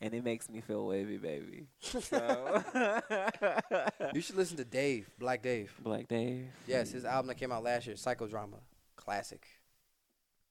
[0.00, 1.68] and it makes me feel wavy, baby.
[1.80, 2.62] So,
[4.14, 5.72] You should listen to Dave, Black Dave.
[5.82, 6.48] Black Dave.
[6.66, 8.60] Yes, his album that came out last year, Psychodrama.
[8.96, 9.46] Classic.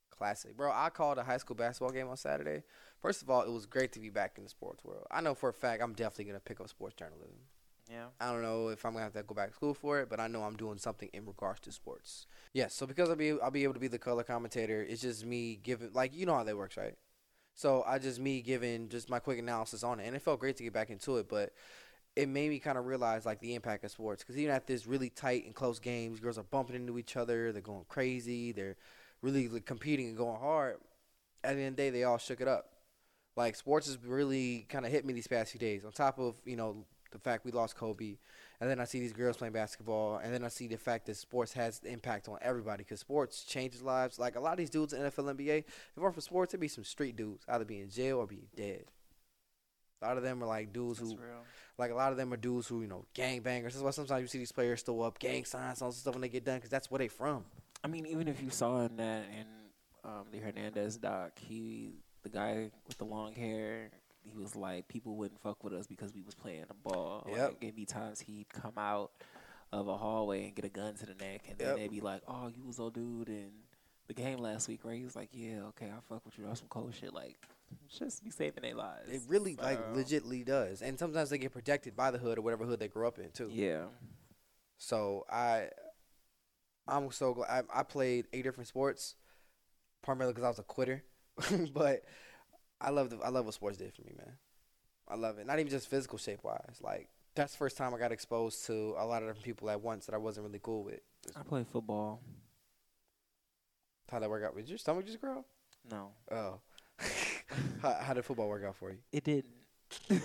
[0.10, 0.58] Classic.
[0.58, 2.64] Bro, I called a high school basketball game on Saturday.
[3.02, 5.06] First of all, it was great to be back in the sports world.
[5.12, 7.38] I know for a fact I'm definitely going to pick up sports journalism.
[7.90, 8.08] Yeah.
[8.20, 10.20] I don't know if I'm gonna have to go back to school for it, but
[10.20, 12.26] I know I'm doing something in regards to sports.
[12.54, 14.86] Yes, so because I'll be I'll be able to be the color commentator.
[14.88, 16.96] It's just me giving like you know how that works, right?
[17.56, 20.58] So I just me giving just my quick analysis on it, and it felt great
[20.58, 21.30] to get back into it.
[21.30, 21.54] But
[22.16, 24.88] it made me kind of realize like the impact of sports because even at this
[24.88, 28.76] really tight and close games, girls are bumping into each other, they're going crazy, they're
[29.22, 30.78] really like, competing and going hard.
[31.44, 32.72] At the end of the day, they all shook it up.
[33.36, 35.86] Like sports has really kind of hit me these past few days.
[35.86, 38.18] On top of you know the fact we lost Kobe,
[38.60, 41.16] and then I see these girls playing basketball, and then I see the fact that
[41.16, 44.20] sports has impact on everybody because sports changes lives.
[44.20, 46.62] Like a lot of these dudes in NFL, NBA, if it weren't for sports, it'd
[46.62, 48.86] be some street dudes, either be in jail or be dead.
[50.02, 51.44] A lot of them are like dudes That's who, real.
[51.78, 53.74] like a lot of them are dudes who you know gang bangers.
[53.74, 56.14] That's why sometimes you see these players throw up gang signs and all this stuff
[56.14, 57.46] when they get done because that's where they from.
[57.84, 59.46] I mean, even if you saw in that in
[60.04, 61.94] um, the Hernandez doc, he
[62.24, 63.90] the guy with the long hair,
[64.32, 67.26] he was like, people wouldn't fuck with us because we was playing the ball.
[67.30, 67.38] Yep.
[67.50, 69.12] Like, it'd be times he'd come out
[69.72, 71.78] of a hallway and get a gun to the neck, and then Yep.
[71.78, 73.52] they'd be like, "Oh, you was old dude in
[74.08, 76.46] the game last week, right?" He was like, "Yeah, okay, I fuck with you.
[76.46, 77.38] That's some cold shit." Like,
[77.90, 79.10] just be saving their lives.
[79.12, 82.66] It really like legitly does, and sometimes they get protected by the hood or whatever
[82.66, 83.50] hood they grew up in too.
[83.52, 83.86] Yeah.
[84.78, 85.70] So I,
[86.88, 89.16] I'm so glad I, I played eight different sports,
[90.02, 91.04] primarily because I was a quitter.
[91.74, 92.04] but
[92.80, 94.34] I love the I love what sports did for me, man.
[95.08, 95.48] I love it.
[95.48, 96.80] Not even just physical shape wise.
[96.82, 99.82] Like that's the first time I got exposed to a lot of different people at
[99.82, 101.00] once that I wasn't really cool with.
[101.36, 102.22] I play football.
[104.12, 104.56] How did that work out?
[104.56, 105.44] Did your stomach just grow?
[105.92, 106.60] No, Oh.
[107.82, 108.98] how, how did football work out for you?
[109.12, 109.46] it didn't.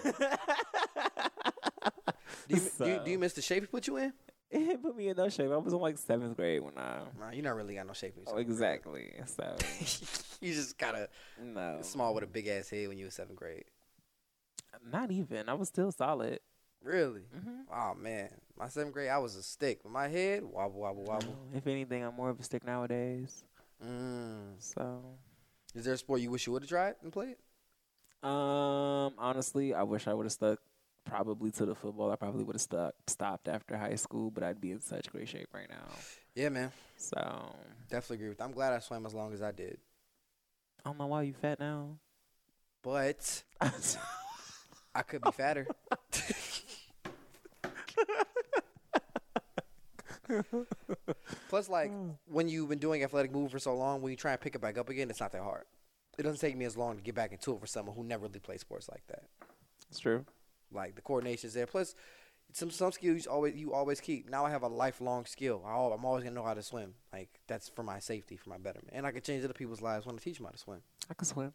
[2.48, 4.12] Do you, do you, do you miss the shape he put you in?
[4.52, 5.50] It put me in no shape.
[5.50, 7.00] I was in like seventh grade when I.
[7.18, 8.14] Nah, you're not really got no shape.
[8.26, 9.12] Oh, exactly.
[9.24, 9.56] So
[10.40, 11.08] you just got a
[11.42, 13.64] no, small with a big ass head when you were seventh grade.
[14.90, 15.48] not even.
[15.48, 16.40] I was still solid.
[16.84, 17.22] Really?
[17.34, 17.72] Mm-hmm.
[17.72, 18.28] Oh man,
[18.58, 19.84] my seventh grade, I was a stick.
[19.84, 21.36] With my head wobble, wobble, wobble.
[21.54, 23.44] If anything, I'm more of a stick nowadays.
[23.84, 24.54] Mm.
[24.58, 25.00] So,
[25.74, 27.36] Is there a sport you wish you would have tried and played?
[28.22, 30.60] um, honestly, I wish I would have stuck
[31.04, 32.10] probably to the football.
[32.10, 35.28] I probably would have stuck stopped after high school, but I'd be in such great
[35.28, 35.84] shape right now.
[36.34, 37.54] Yeah, man, So,
[37.90, 38.38] definitely agree with.
[38.38, 38.44] That.
[38.44, 39.78] I'm glad I swam as long as I did,
[40.84, 41.98] I don't know why you fat now.
[42.82, 43.42] but
[44.94, 45.66] I could be fatter.
[51.48, 51.92] Plus, like
[52.26, 54.60] when you've been doing athletic movement for so long, when you try and pick it
[54.60, 55.64] back up again, it's not that hard.
[56.18, 58.26] It doesn't take me as long to get back into it for someone who never
[58.26, 59.24] really played sports like that.
[59.90, 60.24] It's true.
[60.72, 61.66] Like the coordination's there.
[61.66, 61.94] Plus,
[62.52, 64.28] some some skills you always you always keep.
[64.28, 65.62] Now I have a lifelong skill.
[65.66, 66.94] I, al- I'm always gonna know how to swim.
[67.12, 70.04] Like that's for my safety, for my betterment, and I can change other people's lives
[70.06, 70.80] when I teach them how to swim.
[71.10, 71.52] I can swim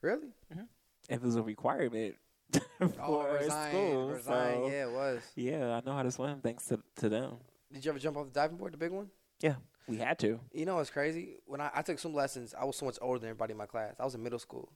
[0.00, 0.28] Really?
[0.52, 0.64] Mm-hmm.
[1.08, 2.16] if it was a requirement
[2.80, 4.08] Oh, for resign, school.
[4.10, 4.54] resign.
[4.54, 5.22] so- Yeah, it was.
[5.34, 7.36] Yeah, I know how to swim thanks to to them.
[7.72, 9.08] Did you ever jump off the diving board, the big one?
[9.40, 9.54] Yeah,
[9.88, 10.38] we had to.
[10.52, 11.38] You know what's crazy?
[11.46, 13.66] When I, I took swim lessons, I was so much older than everybody in my
[13.66, 13.94] class.
[13.98, 14.70] I was in middle school,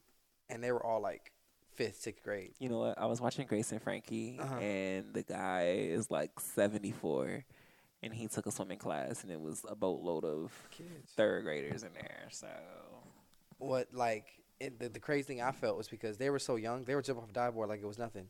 [0.49, 1.31] and they were all like
[1.79, 2.51] fifth, sixth grade.
[2.59, 2.99] You know what?
[2.99, 4.55] I was watching Grace and Frankie, Uh-huh.
[4.59, 7.45] and the guy is like 74,
[8.03, 11.11] and he took a swimming class, and it was a boatload of Kids.
[11.15, 12.27] third graders in there.
[12.31, 12.47] So
[13.57, 14.25] What like
[14.59, 17.01] it, the, the crazy thing I felt was because they were so young, they were
[17.01, 18.27] jumping off a dive board like it was nothing.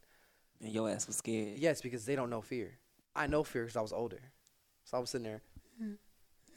[0.62, 1.58] and your ass was scared.
[1.58, 2.78] Yes, because they don't know fear.
[3.16, 4.22] I know fear because I was older,
[4.84, 5.42] so I was sitting there.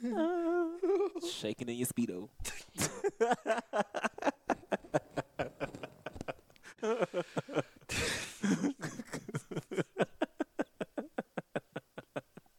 [1.32, 2.28] shaking in your speedo.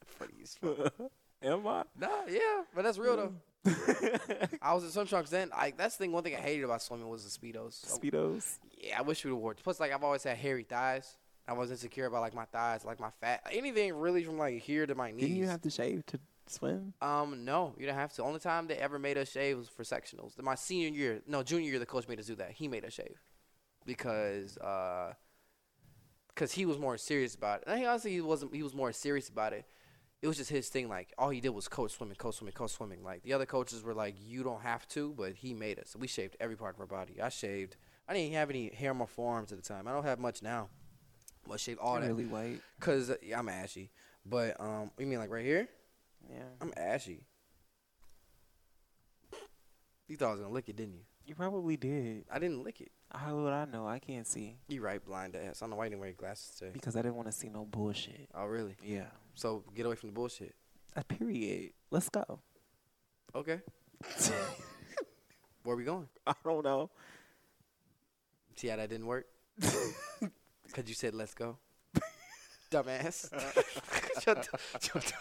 [0.06, 0.94] Funny as fuck.
[1.42, 1.84] Am I?
[2.00, 3.34] Nah, yeah, but that's real though.
[4.62, 5.50] I was in swim trunks then.
[5.50, 6.12] Like that's the thing.
[6.12, 7.86] One thing I hated about swimming was the speedos.
[7.86, 8.60] So, Speedos.
[8.78, 9.54] yeah, I wish we would wore.
[9.56, 11.18] Plus, like I've always had hairy thighs.
[11.48, 14.86] I was insecure about like my thighs, like my fat, anything really from like here
[14.86, 15.22] to my knees.
[15.22, 16.94] Didn't you have to shave to swim?
[17.02, 18.24] Um, no, you don't have to.
[18.24, 20.42] Only time they ever made us shave was for sectionals.
[20.42, 22.52] My senior year, no, junior year, the coach made us do that.
[22.52, 23.20] He made us shave
[23.86, 25.14] because, uh,
[26.34, 27.66] because he was more serious about it.
[27.68, 28.56] And he honestly he wasn't.
[28.56, 29.66] He was more serious about it.
[30.22, 30.90] It was just his thing.
[30.90, 33.04] Like all he did was coach swimming, coach swimming, coach swimming.
[33.04, 35.96] Like the other coaches were like, you don't have to, but he made us.
[35.98, 37.22] We shaved every part of our body.
[37.22, 37.76] I shaved.
[38.08, 39.88] I didn't have any hair on my forearms at the time.
[39.88, 40.70] I don't have much now.
[41.48, 42.62] But shaved all You're that really white.
[42.80, 43.92] because uh, yeah, I'm ashy.
[44.26, 45.68] But um, you mean like right here?
[46.32, 46.44] Yeah.
[46.62, 47.26] I'm ashy.
[50.08, 51.02] You thought I was gonna lick it, didn't you?
[51.26, 52.26] You probably did.
[52.32, 52.92] I didn't lick it.
[53.14, 53.88] How would I know?
[53.88, 55.62] I can't see You right, blind ass.
[55.62, 56.72] I don't know why you didn't wear glasses today.
[56.74, 58.28] because I didn't want to see no bullshit.
[58.34, 58.76] Oh, really?
[58.84, 59.06] Yeah.
[59.36, 60.56] So get away from the bullshit.
[60.96, 61.72] A period.
[61.92, 62.40] Let's go.
[63.36, 63.62] Okay.
[65.64, 66.08] Where we going?
[66.28, 66.90] I don't know.
[68.56, 69.26] See how that didn't work?
[69.62, 71.58] Cause you said let's go.
[72.72, 73.30] Dumbass.
[74.24, 75.14] Shut the- shut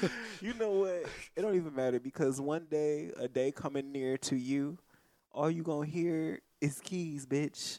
[0.00, 0.10] the-
[0.40, 1.04] you know what?
[1.36, 4.78] It don't even matter because one day, a day coming near to you,
[5.32, 7.78] all you gonna hear is keys, bitch.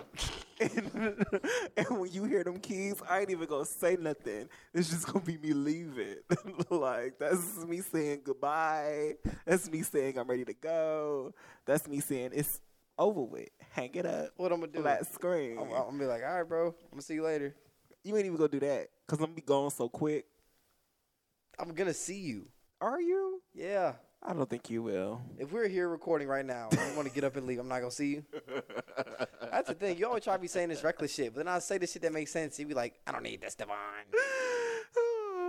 [0.59, 1.25] and,
[1.77, 4.49] and when you hear them keys, I ain't even gonna say nothing.
[4.73, 6.17] It's just gonna be me leaving.
[6.69, 9.15] like that's me saying goodbye.
[9.45, 11.33] That's me saying I'm ready to go.
[11.65, 12.59] That's me saying it's
[12.97, 13.49] over with.
[13.71, 14.31] Hang it up.
[14.37, 14.81] what I'm gonna do?
[14.81, 15.57] Flat screen.
[15.57, 16.67] I'm, I'm gonna be like, all right, bro.
[16.67, 17.55] I'm gonna see you later.
[18.03, 20.25] you ain't even gonna do that because I'm gonna be gone so quick.
[21.59, 22.47] I'm gonna see you.
[22.79, 23.41] Are you?
[23.53, 23.93] Yeah.
[24.23, 25.21] I don't think you will.
[25.39, 27.89] If we're here recording right now, want to get up and leave, I'm not gonna
[27.91, 28.23] see you.
[29.51, 29.97] That's the thing.
[29.97, 32.03] You always try to be saying this reckless shit, but then I say this shit
[32.03, 32.59] that makes sense.
[32.59, 33.75] You be like, I don't need this, Devon.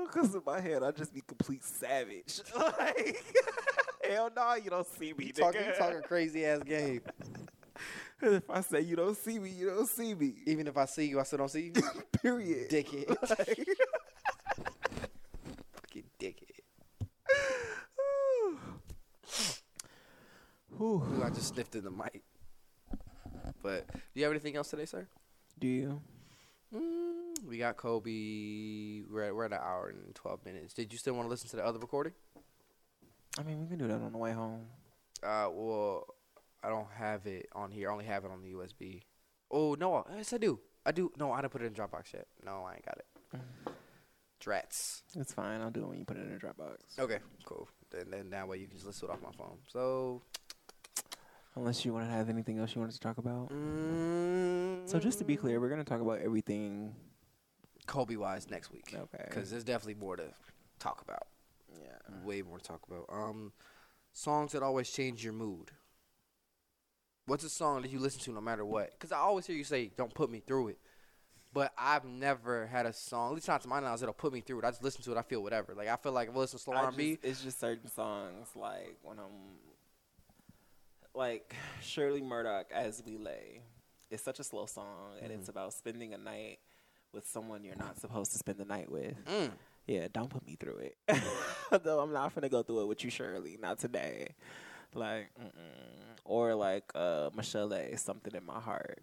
[0.05, 2.43] Because in my head, I just be complete savage.
[2.59, 3.25] like,
[4.11, 7.01] hell no, you don't see me, You talking, you talking crazy ass game.
[8.21, 10.35] if I say you don't see me, you don't see me.
[10.45, 11.83] Even if I see you, I still don't see you.
[12.21, 12.69] Period.
[12.69, 13.09] Dickhead.
[13.31, 13.67] Like-
[15.73, 16.63] Fucking dickhead.
[20.79, 21.03] Whew.
[21.17, 22.23] Ooh, I just sniffed in the mic.
[23.63, 25.07] But do you have anything else today, sir?
[25.59, 26.01] Do you?
[26.75, 29.03] Mm, we got Kobe.
[29.11, 30.75] We're at, we're at an hour and twelve minutes.
[30.75, 32.13] Did you still want to listen to the other recording?
[33.39, 34.67] I mean, we can do that on the way home.
[35.23, 36.07] Uh, well,
[36.63, 37.89] I don't have it on here.
[37.89, 39.03] I only have it on the USB.
[39.51, 40.59] Oh no, yes I do.
[40.85, 41.13] I do.
[41.19, 42.27] No, I didn't put it in Dropbox yet.
[42.45, 43.07] No, I ain't got it.
[44.41, 45.03] Drats.
[45.15, 45.61] It's fine.
[45.61, 46.99] I'll do it when you put it in a Dropbox.
[46.99, 47.69] Okay, cool.
[47.93, 49.59] Then, then that way you can just listen to it off my phone.
[49.69, 50.23] So,
[51.55, 53.51] Unless you want to have anything else you wanted to talk about.
[53.51, 56.95] mm, So just to be clear, we're gonna talk about everything.
[57.87, 58.95] Kobe wise next week.
[58.95, 59.25] Okay.
[59.29, 60.25] Because there's definitely more to
[60.79, 61.27] talk about.
[61.81, 62.25] yeah.
[62.25, 63.07] Way more to talk about.
[63.11, 63.53] Um,
[64.13, 65.71] songs that always change your mood.
[67.27, 68.93] What's a song that you listen to no matter what?
[68.93, 70.79] Because I always hear you say, "Don't put me through it,"
[71.53, 74.41] but I've never had a song, at least not to my knowledge, that'll put me
[74.41, 74.65] through it.
[74.65, 75.17] I just listen to it.
[75.19, 75.75] I feel whatever.
[75.75, 77.89] Like I feel like if I listen to slow I R&B, just- it's just certain
[77.89, 79.59] songs like when I'm
[81.15, 83.63] like Shirley Murdock as we lay.
[84.11, 86.59] It's such a slow song and it's about spending a night
[87.13, 89.15] with someone you're not supposed to spend the night with.
[89.27, 89.51] mm,
[89.87, 90.97] Yeah, don't put me through it.
[91.83, 93.59] Though I'm not gonna go through it with you, Shirley.
[93.61, 94.29] Not today.
[94.95, 96.19] Like, mm-mm.
[96.25, 98.99] or like uh, Michel'le, A, something in my heart.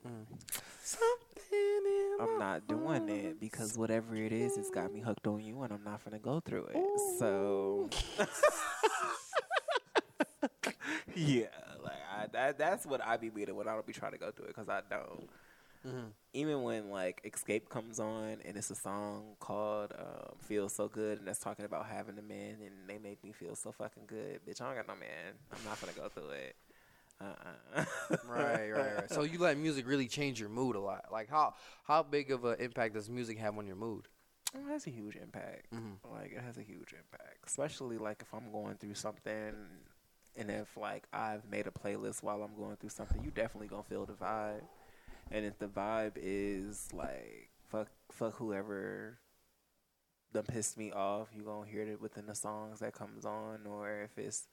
[0.83, 3.09] something in I'm my not doing heart.
[3.09, 6.19] it because whatever it is, it's got me hooked on you, and I'm not gonna
[6.19, 6.99] go through it.
[7.17, 7.89] So,
[11.15, 11.68] yeah, like
[12.23, 14.45] I, that, that's what I be meaning when I don't be trying to go through
[14.45, 15.29] it because I don't.
[15.85, 16.11] Mhm.
[16.33, 21.19] Even when like Xscape comes on and it's a song called um, "Feels So Good"
[21.19, 24.41] and that's talking about having a man and they make me feel so fucking good,
[24.45, 24.61] bitch.
[24.61, 25.35] I don't got no man.
[25.53, 26.55] I'm not gonna go through it.
[27.21, 27.85] Uh-uh.
[28.27, 29.09] right, right, right.
[29.11, 31.05] So you let music really change your mood a lot.
[31.11, 34.07] Like how how big of an impact does music have on your mood?
[34.53, 35.71] It has a huge impact.
[35.73, 35.97] Mhm.
[36.11, 39.53] Like it has a huge impact, especially like if I'm going through something,
[40.39, 43.83] and if like I've made a playlist while I'm going through something, you definitely gonna
[43.83, 44.61] feel the vibe.
[45.31, 49.19] And if the vibe is like fuck, fuck whoever
[50.33, 53.65] done pissed me off, you gonna hear it within the songs that comes on.
[53.67, 54.47] Or if it's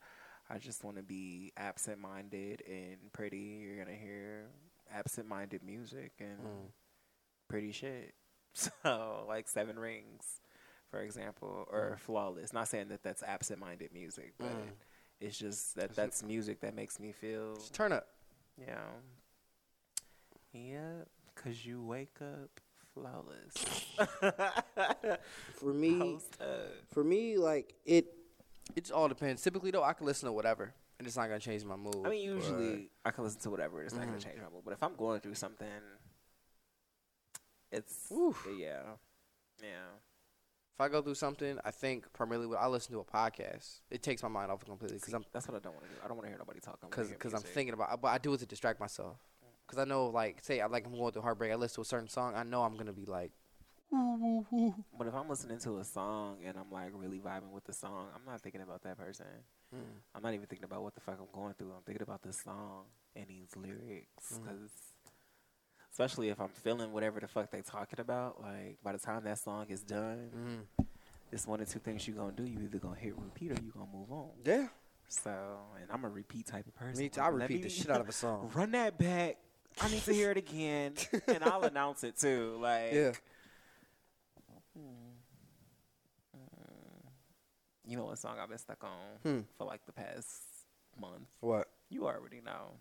[0.49, 4.47] I just want to be absent-minded and pretty, you're gonna hear
[4.93, 6.71] absent-minded music and Mm.
[7.49, 8.15] pretty shit.
[8.55, 10.41] So, like Seven Rings,
[10.91, 12.55] for example, or Flawless.
[12.55, 14.71] Not saying that that's absent-minded music, but Mm.
[15.21, 18.07] It's just that that's music that makes me feel, turn up.
[18.59, 18.77] Yeah.
[20.53, 20.93] yeah,
[21.35, 22.61] because you wake up
[22.95, 23.55] flawless.
[25.55, 26.19] For me,
[26.93, 28.07] for me, like it,
[28.75, 29.43] It just all depends.
[29.43, 32.05] Typically though, I can listen to whatever, and it's not gonna change my mood.
[32.07, 33.83] I mean, usually I can listen to whatever.
[33.83, 34.09] It's not Mhm.
[34.09, 34.63] gonna change my mood.
[34.65, 35.69] But if I'm going through something,
[37.71, 38.47] it's Oof.
[38.59, 38.83] yeah,
[39.63, 39.89] yeah.
[40.77, 43.81] If I go through something, I think primarily what I listen to a podcast.
[43.91, 45.91] It takes my mind off it completely because I'm That's what I don't want to
[45.91, 45.97] do.
[46.05, 46.79] I don't want to hear nobody talk.
[46.83, 47.99] Because because I'm thinking about.
[48.03, 49.17] But I do it to distract myself.
[49.67, 51.51] Because I know, like, say I like I'm going through heartbreak.
[51.51, 52.35] I listen to a certain song.
[52.37, 53.33] I know I'm gonna be like,
[53.91, 58.09] But if I'm listening to a song and I'm like really vibing with the song,
[58.15, 59.27] I'm not thinking about that person.
[59.75, 59.79] mm,
[60.15, 61.73] I'm not even thinking about what the fuck I'm going through.
[61.73, 62.85] I'm thinking about this song
[63.17, 64.39] and these lyrics.
[64.39, 64.45] Mhm.
[64.45, 64.93] 'cause-
[65.97, 69.39] especially if I'm feeling whatever the fuck they talking about, like by the time that
[69.39, 70.85] song is done, mm.
[71.33, 72.45] it's one or two things you're gonna do.
[72.45, 74.29] You either gonna hit repeat or you gonna move on.
[74.45, 74.67] yeah.
[75.09, 75.31] So,
[75.81, 77.03] and I'm a repeat type of person.
[77.03, 77.23] Me too.
[77.23, 78.51] I repeat me- the shit out of a song.
[78.55, 79.39] Run that back.
[79.81, 80.93] I need to hear it again,
[81.29, 82.59] and I'll announce it too.
[82.61, 83.13] Like, Yeah.
[87.89, 88.91] You know what song I've been stuck on
[89.23, 89.41] Hmm.
[89.57, 90.43] for like the past
[91.01, 91.29] month?
[91.41, 91.69] What?
[91.89, 92.73] You already know.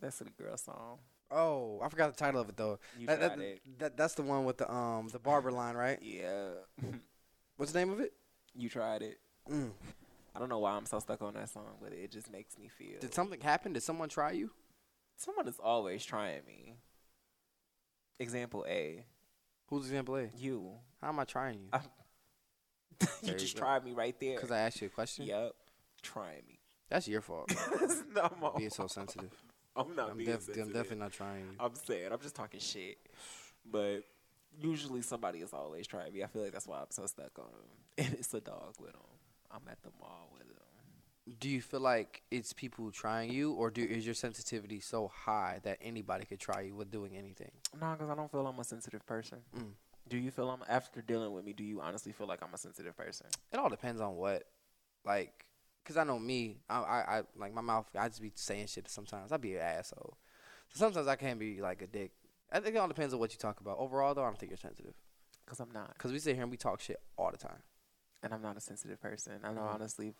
[0.00, 0.98] That's the girl song.
[1.30, 2.78] Oh, I forgot the title of it though.
[2.98, 3.78] You That, tried that, it.
[3.78, 5.98] that- that's the one with the um the barber line, right?
[6.02, 6.48] Yeah.
[7.56, 8.12] What's the name of it?
[8.54, 9.18] you tried it.
[9.48, 9.70] Mm.
[10.34, 12.68] I don't know why I'm so stuck on that song, but it just makes me
[12.68, 12.98] feel.
[13.00, 13.72] Did something happen?
[13.74, 14.50] Did someone try you?
[15.16, 16.74] Someone is always trying me.
[18.18, 19.04] Example A.
[19.66, 20.30] Who's example A?
[20.36, 20.72] You.
[21.00, 21.68] How am I trying you?
[21.72, 21.80] I-
[23.22, 24.34] you just tried me right there.
[24.34, 25.26] Because I asked you a question.
[25.26, 25.52] Yep.
[26.02, 26.58] Trying me.
[26.88, 27.52] That's your fault.
[28.14, 29.30] no, I'm, all- Being so sensitive.
[29.76, 31.56] I'm not I'm, being def- I'm definitely not trying you.
[31.58, 32.98] I'm saying I'm just talking shit,
[33.70, 34.04] but
[34.58, 36.22] usually somebody is always trying me.
[36.22, 37.68] I feel like that's why I'm so stuck on him.
[37.98, 39.00] And it's a dog with him.
[39.50, 41.36] I'm at the mall with him.
[41.38, 45.60] Do you feel like it's people trying you, or do is your sensitivity so high
[45.64, 47.50] that anybody could try you with doing anything?
[47.78, 49.38] No, because I don't feel I'm a sensitive person.
[49.56, 49.72] Mm.
[50.08, 51.52] Do you feel I'm after dealing with me?
[51.52, 53.26] Do you honestly feel like I'm a sensitive person?
[53.52, 54.44] It all depends on what,
[55.04, 55.44] like,
[55.90, 56.58] cause I know me.
[56.68, 57.86] I, I, I like my mouth.
[57.98, 59.32] I just be saying shit sometimes.
[59.32, 60.16] I be an asshole.
[60.68, 62.12] So sometimes I can be like a dick.
[62.52, 63.78] I think it all depends on what you talk about.
[63.78, 64.94] Overall, though, I don't think you're sensitive.
[65.44, 67.62] Because I'm not, Cause we sit here and we talk shit all the time.
[68.22, 69.40] and I'm not a sensitive person.
[69.42, 69.74] I know Mhm.
[69.74, 70.14] honestly.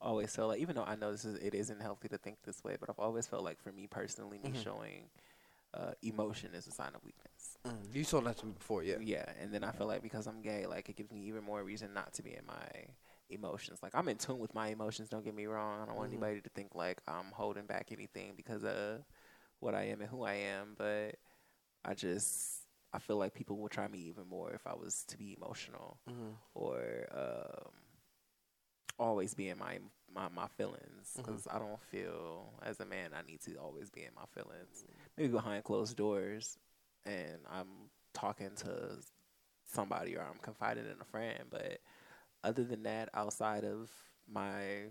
[0.00, 2.62] Always felt like, even though I know this is, it isn't healthy to think this
[2.62, 4.62] way, but I've always felt like, for me personally, me Mhm.
[4.62, 5.10] showing
[5.74, 7.58] uh, emotion is a sign of weakness.
[7.66, 7.94] Mm.
[7.94, 8.96] You told that to me before, yeah.
[9.00, 11.62] Yeah, and then I feel like because I'm gay, like it gives me even more
[11.64, 12.68] reason not to be in my
[13.30, 13.78] emotions.
[13.82, 15.08] Like I'm in tune with my emotions.
[15.08, 15.80] Don't get me wrong.
[15.82, 16.14] I don't want Mhm.
[16.14, 19.04] anybody to think like I'm holding back anything because of
[19.60, 20.74] what I am and who I am.
[20.76, 21.16] But
[21.84, 22.62] I just
[22.92, 25.98] I feel like people will try me even more if I was to be emotional
[26.08, 26.30] Mm-hmm.
[26.54, 27.72] or um,
[28.98, 29.78] always be in my
[30.12, 34.02] my, my feelings because I don't feel as a man I need to always be
[34.04, 34.84] in my feelings.
[35.18, 36.58] Maybe behind closed doors,
[37.04, 38.96] and I'm talking to
[39.66, 41.80] somebody or I'm confiding in a friend, but
[42.44, 43.90] other than that, outside of
[44.30, 44.90] my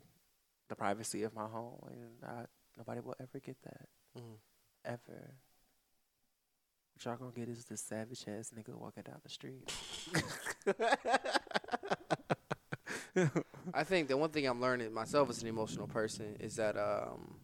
[0.69, 2.45] the privacy of my home, and I,
[2.77, 4.37] nobody will ever get that Mhm.
[4.83, 5.35] ever.
[6.93, 9.69] What y'all gonna get is this savage ass nigga walking down the street.
[13.73, 17.35] I think the one thing I'm learning myself as an emotional person is that um,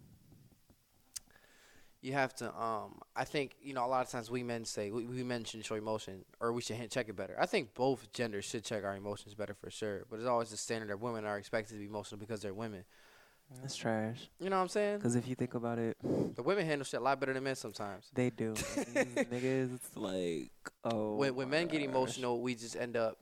[2.02, 2.48] you have to.
[2.60, 5.44] Um, I think you know a lot of times we men say we, we men
[5.44, 7.36] should show emotion or we should check it better.
[7.40, 10.06] I think both genders should check our emotions better for sure.
[10.10, 12.84] But it's always the standard that women are expected to be emotional because they're women.
[13.60, 14.30] That's trash.
[14.40, 14.98] You know what I'm saying?
[15.00, 15.98] Because if you think about it,
[16.36, 18.10] The women handle shit a lot better than men sometimes.
[18.14, 18.54] they do.
[18.54, 20.52] Niggas, it's like,
[20.86, 21.16] oh.
[21.16, 23.18] when when men get emotional, we just end up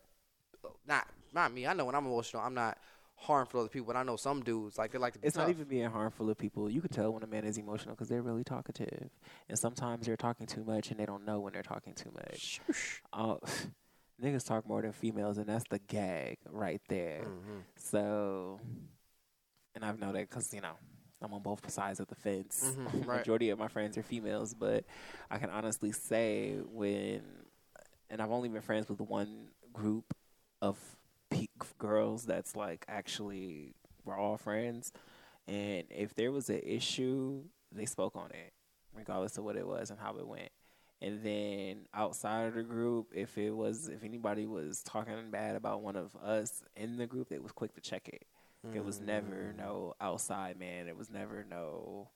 [0.88, 1.66] not not me.
[1.66, 2.78] I know when I'm emotional, I'm not
[3.20, 3.88] harmful to other people.
[3.88, 5.48] But I know some dudes like they like to be It's tough.
[5.48, 6.70] not even being harmful to people.
[6.70, 9.10] You can tell when a man is emotional because they're really talkative,
[9.48, 12.62] and sometimes they're talking too much and they don't know when they're talking too much.
[13.14, 13.40] Oh,
[14.24, 17.24] niggas talk more than females, and that's the gag right there.
[17.26, 17.64] Mhm.
[17.76, 18.60] So,
[19.76, 20.74] and I've known that because you know
[21.22, 22.76] I'm on both sides of the fence.
[22.78, 23.18] Mhm, right.
[23.20, 24.86] Majority of my friends are females, but
[25.30, 27.22] I can honestly say when,
[28.10, 30.14] and I've only been friends with one group
[30.62, 30.78] of
[31.30, 31.48] pe-
[31.78, 33.74] girls that's like actually
[34.06, 34.92] we're all friends,
[35.48, 38.54] and if there was an issue, they spoke on it,
[38.96, 40.50] regardless of what it was and how it went.
[41.02, 45.82] And then outside of the group, if it was if anybody was talking bad about
[45.82, 48.26] one of us in the group, they was quick to check it.
[48.74, 49.58] It was never Mm.
[49.58, 50.90] no outside man.
[50.90, 52.10] It was never no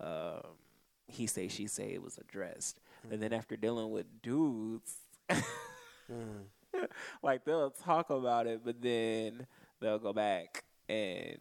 [0.00, 0.56] um,
[1.06, 1.92] he say she say.
[1.92, 2.80] It was addressed.
[3.10, 4.94] And then after dealing with dudes,
[6.10, 6.44] Mm.
[7.22, 9.46] like they'll talk about it, but then
[9.80, 11.38] they'll go back and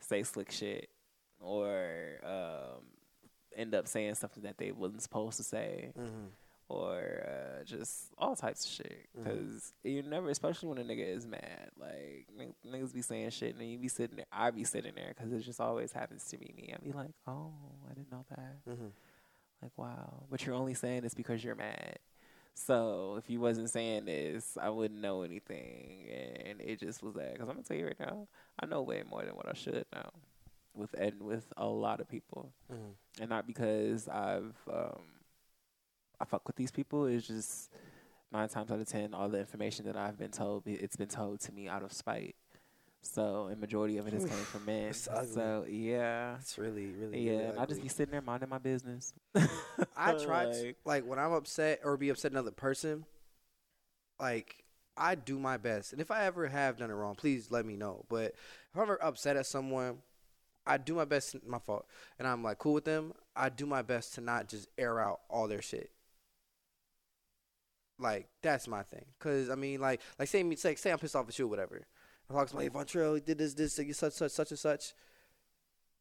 [0.00, 0.88] say slick shit
[1.40, 2.84] or um,
[3.56, 5.92] end up saying something that they wasn't supposed to say.
[5.98, 6.28] Mhm.
[6.68, 9.06] or uh, just all types of shit.
[9.16, 9.22] Mhm.
[9.22, 13.52] Because you never, especially when a nigga is mad, like n- niggas be saying shit,
[13.52, 14.26] and then you be sitting there.
[14.32, 16.52] I be sitting there because it just always happens to me.
[16.56, 17.52] Me, I be like, oh,
[17.88, 18.64] I didn't know that.
[18.68, 18.86] Mm-hmm.
[19.62, 20.24] Like, wow.
[20.28, 22.00] But you're only saying this because you're mad.
[22.58, 26.06] So if you wasn't saying this, I wouldn't know anything,
[26.46, 27.34] and it just was that.
[27.34, 28.26] Because I'm gonna tell you right now,
[28.58, 30.08] I know way more than what I should know,
[30.74, 33.20] with and with a lot of people, Mm-hmm.
[33.20, 35.02] and not because I've um,
[36.18, 37.04] I fuck with these people.
[37.04, 37.70] It's just
[38.32, 41.40] nine times out of ten, all the information that I've been told, it's been told
[41.40, 42.36] to me out of spite.
[43.06, 44.92] So, a majority of it is coming from men.
[44.92, 47.32] So, yeah, It's really, really, yeah.
[47.32, 49.12] really and I just be sitting there minding my business.
[49.96, 53.04] I try to Like, like when I'm upset or be upset another person,
[54.18, 54.64] like
[54.96, 55.92] I do my best.
[55.92, 58.04] And if I ever have done it wrong, please let me know.
[58.08, 59.98] But if I'm ever upset at someone,
[60.66, 61.86] I do my best my fault.
[62.18, 63.12] And I'm like cool with them.
[63.34, 65.90] I do my best to not just air out all their shit.
[67.98, 69.04] Like that's my thing.
[69.18, 71.48] Cause I mean like like say me say say I'm pissed off at you or
[71.48, 71.86] whatever.
[72.28, 74.94] I'm talking like Vontrell he did this, this, like, such, such, such and such.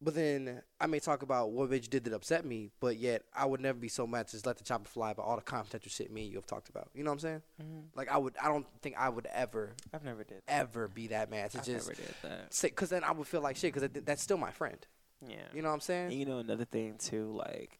[0.02, 3.46] But then I may talk about what bitch did that upset me, but yet I
[3.46, 5.90] would never be so mad to just let the chopper fly about all the confidential
[5.90, 6.90] shit me and you have talked about.
[6.94, 7.42] You know what I'm saying?
[7.64, 7.84] mhm.
[7.96, 10.42] Like I would, I don't think I would ever, I've never did.
[10.50, 12.54] ever be that mad to I just never did that.
[12.54, 14.78] say, because then I would feel like shit, because that's still my friend.
[15.26, 15.38] Yeah.
[15.54, 16.08] You know what I'm saying?
[16.12, 17.80] And you know another thing too, like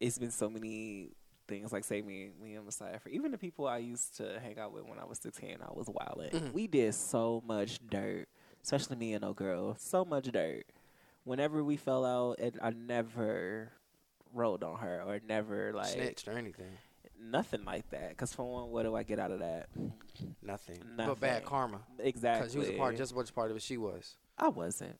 [0.00, 1.10] it's been so many
[1.50, 1.72] things.
[1.72, 4.72] Like say me, me and Messiah, for even the people I used to hang out
[4.72, 6.30] with when I was sixteen, I was wilding.
[6.30, 6.52] Mhm.
[6.52, 8.28] We did so much dirt,
[8.62, 9.76] especially me and no girl.
[9.78, 10.64] So much dirt.
[11.24, 13.72] Whenever we fell out, and I never
[14.32, 16.78] rolled on her or never like Snitched or anything?
[17.22, 18.16] nothing like that.
[18.16, 19.68] Cause for one, what do I get out of that?
[20.42, 20.78] Nothing.
[20.96, 21.80] But bad karma.
[21.98, 22.40] Exactly.
[22.40, 24.16] Because you was a part, just as much part of it she was.
[24.38, 24.98] I wasn't.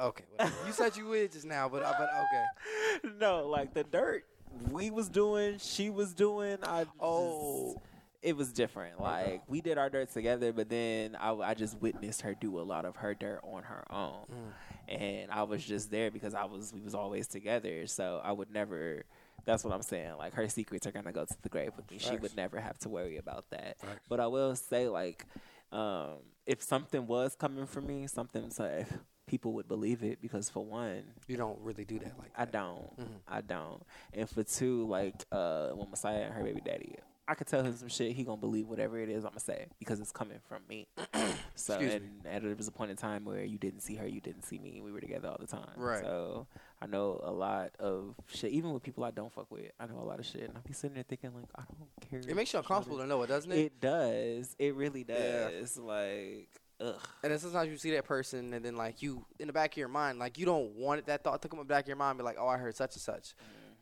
[0.00, 0.24] Okay.
[0.30, 0.54] whatever.
[0.66, 3.08] you said you would just now, but, uh, but okay.
[3.20, 4.24] no, like the dirt
[4.70, 6.58] we was doing, she was doing.
[6.62, 7.80] I just- Oh.
[8.22, 9.00] it was different.
[9.00, 12.62] Like we did our dirt together, but then I, I just witnessed her do a
[12.62, 14.94] lot of her dirt on her own, Mm.
[15.00, 17.86] and I was just there because I was we was always together.
[17.86, 19.02] So I would never.
[19.44, 20.16] That's what I'm saying.
[20.18, 21.98] Like her secrets are gonna go to the grave with me.
[21.98, 23.80] She would never have to worry about that.
[23.80, 24.06] Facts.
[24.08, 25.26] But I will say, like,
[25.72, 28.92] um, if something was coming for me, something so if
[29.26, 32.52] people would believe it because for one, You don't really do that like I that.
[32.52, 32.98] don't.
[32.98, 33.20] Mhm.
[33.28, 33.82] I don't.
[34.12, 36.96] And for two, like uh, when Messiah and her baby daddy,
[37.28, 38.12] I could tell him some shit.
[38.12, 40.88] He gonna believe whatever it is I'm gonna say because it's coming from me.
[41.54, 44.06] so Excuse and, and there was a point in time where you didn't see her,
[44.08, 44.80] you didn't see me.
[44.82, 45.70] We were together all the time.
[45.76, 46.02] Right.
[46.02, 46.48] So
[46.82, 48.50] I know a lot of shit.
[48.50, 50.62] Even with people I don't fuck with, I know a lot of shit, and i'll
[50.66, 52.28] be sitting there thinking like I don't care.
[52.28, 53.58] It makes you uncomfortable to know it, doesn't it?
[53.58, 54.56] It does.
[54.58, 55.48] It really Yeah.
[55.50, 55.78] does.
[55.78, 56.48] Like
[56.82, 57.00] ugh.
[57.22, 59.76] And then sometimes you see that person, and then like you, in the back of
[59.76, 61.88] your mind, like you don't want it, that thought to come in the back of
[61.88, 63.34] your mind, be like, oh, I heard such and such.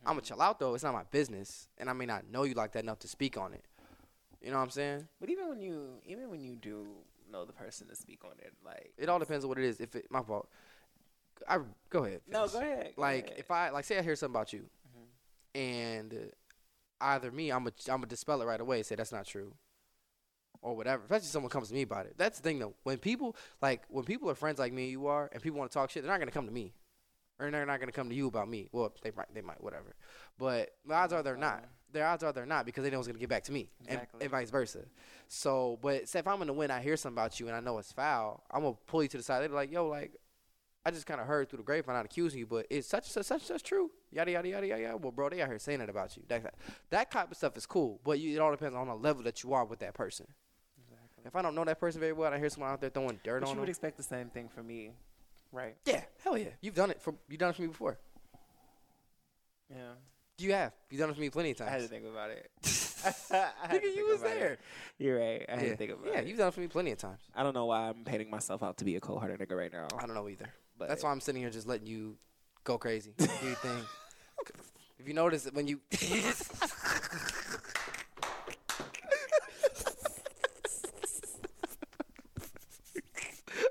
[0.04, 0.74] I'm gonna chill out though.
[0.74, 3.36] It's not my business, and I may not know you like that enough to speak
[3.36, 3.64] on it.
[4.40, 5.06] You know what I'm saying?
[5.20, 6.86] But even when you, even when you do
[7.30, 9.78] know the person to speak on it, like It all depends on what it is.
[9.80, 10.48] If it, my fault,
[11.48, 11.58] I
[11.90, 12.20] go ahead.
[12.28, 12.92] no, go ahead.
[12.96, 13.38] go Like ahead.
[13.38, 15.60] if I like say I hear something about you, Mhm.
[15.60, 16.16] and uh,
[17.02, 19.52] either me, I'm a I'm gonna dispel it right away and say that's not true,
[20.62, 21.02] or whatever.
[21.02, 22.14] Especially if someone comes to me about it.
[22.16, 22.74] That's the thing though.
[22.82, 25.70] When people like when people are friends like me and you are, and people want
[25.70, 26.74] to talk shit, they're not gonna come to me,
[27.38, 28.68] or they're not gonna come to you about me.
[28.72, 29.94] Well, they might, they might, whatever.
[30.38, 31.64] But the odds are they're not.
[31.92, 33.96] The odds are they're not because they know it's gonna get back to me, and,
[34.00, 34.20] Exactly.
[34.22, 34.80] and vice versa.
[35.28, 37.60] So, but say if I'm in the win, I hear something about you, and I
[37.60, 39.40] know it's foul, I'm gonna pull you to the side.
[39.42, 40.12] They're like, yo, like.
[40.82, 43.26] I just kind of heard through the grapevine, not accusing you, but it's such such
[43.26, 43.90] such such true.
[44.10, 44.82] Yada yada yada yada.
[44.82, 44.96] yada.
[44.96, 46.22] Well, bro, they out here saying it about you.
[46.28, 46.54] That
[46.88, 49.42] that type of stuff is cool, but you, it all depends on the level that
[49.42, 50.26] you are with that person.
[51.24, 53.20] If I don't know that person very well, and I hear someone out there throwing
[53.22, 54.92] dirt But on you would expect the same thing from me,
[55.52, 55.76] right?
[55.84, 57.98] Yeah, hell yeah, you've done it for you done it for me before.
[59.70, 59.92] Yeah.
[60.38, 60.72] You have.
[60.88, 61.68] You've done it for me plenty of times.
[61.68, 62.50] I had to think about it.
[63.04, 64.40] I Nigga, you think was about it.
[64.40, 64.58] there.
[64.98, 65.46] You're right.
[65.48, 66.14] I had to think about yeah, it.
[66.22, 67.20] Yeah, you've done it for me plenty of times.
[67.34, 69.88] I don't know why I'm painting myself out to be a cold-hearted nigga right now.
[69.98, 70.52] I don't know either.
[70.78, 72.16] But That's why I'm sitting here just letting you
[72.64, 73.12] go crazy.
[73.16, 73.84] Do your thing.
[74.98, 75.80] If you notice that when you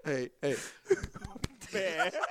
[0.09, 0.55] Hey, hey.
[1.71, 2.11] Man.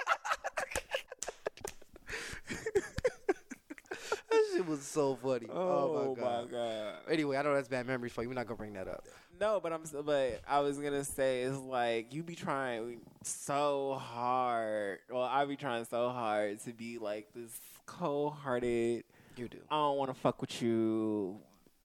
[4.30, 5.46] That shit was so funny.
[5.50, 6.50] Oh, Oh, my god.
[6.50, 6.94] god.
[7.10, 8.28] Anyway, I know that's bad memories for you.
[8.28, 9.04] We're not gonna bring that up.
[9.40, 9.82] No, but I'm.
[10.04, 14.98] But I was gonna say it's like you be trying so hard.
[15.10, 19.04] Well, I be trying so hard to be like this cold-hearted.
[19.36, 19.58] You do.
[19.70, 21.38] I don't want to fuck with you.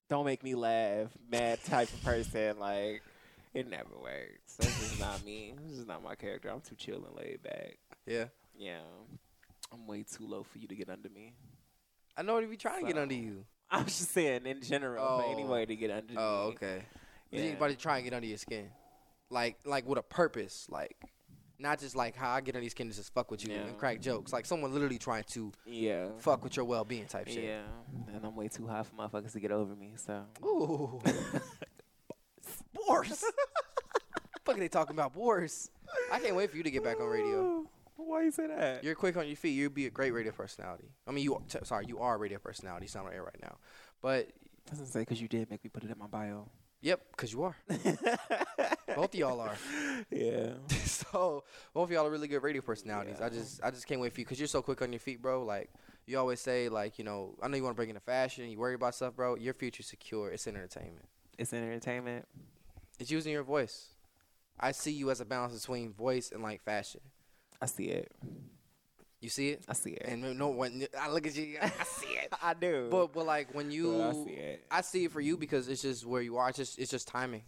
[0.09, 1.09] Don't make me laugh.
[1.31, 2.57] Mad type of person.
[2.59, 3.03] Like
[3.53, 4.55] it never works.
[4.57, 5.53] That's just not me.
[5.67, 6.49] This is not my character.
[6.49, 7.77] I'm too chill and laid back.
[8.05, 8.25] Yeah.
[8.57, 8.79] Yeah,
[9.71, 11.33] I'm way too low for you to get under me.
[12.15, 13.45] I know they be trying to get under you.
[13.71, 15.31] I'm just saying in general for Oh.
[15.31, 16.13] anybody to get under.
[16.17, 16.53] Oh, me.
[16.55, 16.83] okay.
[17.31, 17.39] Yeah.
[17.39, 18.69] Did anybody try to get under your skin?
[19.31, 20.95] Like like with a purpose, like
[21.57, 23.61] not just like how I get under your skin to just fuck with you Yeah.
[23.61, 24.31] and crack jokes.
[24.31, 26.09] Like someone literally trying to Yeah.
[26.19, 27.43] fuck with your well being type shit.
[27.45, 27.63] Yeah.
[28.13, 29.93] And I'm way too high for motherfuckers to get over me.
[29.95, 30.23] So.
[30.45, 31.01] Ooh.
[32.87, 33.23] Wars.
[34.45, 35.69] fuck are they talking about wars?
[36.11, 37.65] I can't wait for you to get back on radio.
[37.95, 38.83] Why you say that?
[38.83, 39.51] You're quick on your feet.
[39.51, 40.89] You'd be a great radio personality.
[41.07, 42.85] I mean, you t- sorry, you are a radio personality.
[42.85, 43.57] It's not on air right now,
[44.01, 44.29] but
[44.69, 46.49] Doesn't say because you did make me put it in my bio.
[46.81, 47.55] yep, cause you are.
[48.95, 49.55] Both of y'all are.
[50.11, 50.49] Yeah.
[50.85, 51.43] so
[51.73, 53.21] both of y'all are really good radio personalities.
[53.21, 55.21] I just I just can't wait for you because you're so quick on your feet,
[55.21, 55.43] bro.
[55.43, 55.71] Like
[56.05, 58.49] you always say, like you know, I know you want to bring into fashion.
[58.49, 59.35] You worry about stuff, bro.
[59.35, 60.29] Your future's secure.
[60.29, 61.05] It's in entertainment.
[61.39, 62.25] It's entertainment.
[63.03, 63.87] It's using your voice.
[64.57, 67.01] I see you as a balance between voice and like fashion.
[67.61, 68.09] I see it.
[69.19, 70.03] You see it, I see it.
[70.07, 72.31] and no one, I look at you, I see it.
[72.41, 72.87] I do.
[72.89, 74.65] But but like when you, But I see it.
[74.71, 76.47] I see it for you because it's just where you are.
[76.47, 77.43] It's just it's just timing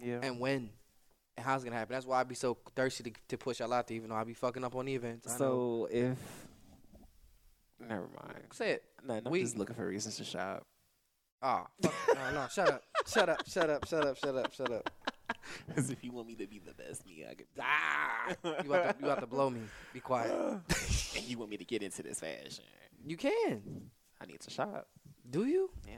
[0.00, 0.20] yeah.
[0.22, 0.70] and when
[1.36, 1.94] and how's it's gonna happen.
[1.94, 4.22] That's why I be so thirsty to, to push y'all out there, even though I
[4.22, 5.26] be fucking up on the events.
[5.26, 5.36] I know.
[5.38, 6.18] so if.
[7.80, 8.44] Never mind.
[8.52, 8.84] say it.
[9.04, 10.64] No, I'm We- just looking for reasons to shop.
[11.42, 11.92] Oh, fuck.
[12.14, 12.82] no, no, shut up.
[13.06, 14.90] Shut up, shut up, shut up, shut up, shut up.
[15.68, 17.46] Because if you want me to be the best me, I could.
[17.60, 19.60] Ah, you about, to, you about to blow me.
[19.92, 20.32] Be quiet.
[21.16, 22.64] and you want me to get into this fashion,
[23.04, 23.90] You can.
[24.20, 24.88] I need to shop.
[25.30, 25.70] Do you?
[25.86, 25.94] Yeah.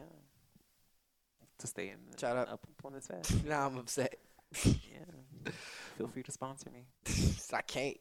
[1.60, 1.96] To stay in.
[2.18, 2.52] Shut up.
[2.52, 3.42] Up on this fashion.
[3.46, 4.16] Now I'm upset.
[4.64, 5.52] yeah.
[5.96, 6.84] Feel free to sponsor me.
[7.52, 7.96] I can't.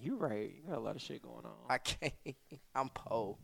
[0.00, 0.52] You right.
[0.56, 1.52] You got a lot of shit going on.
[1.68, 2.36] I can't.
[2.74, 3.36] I'm Poe.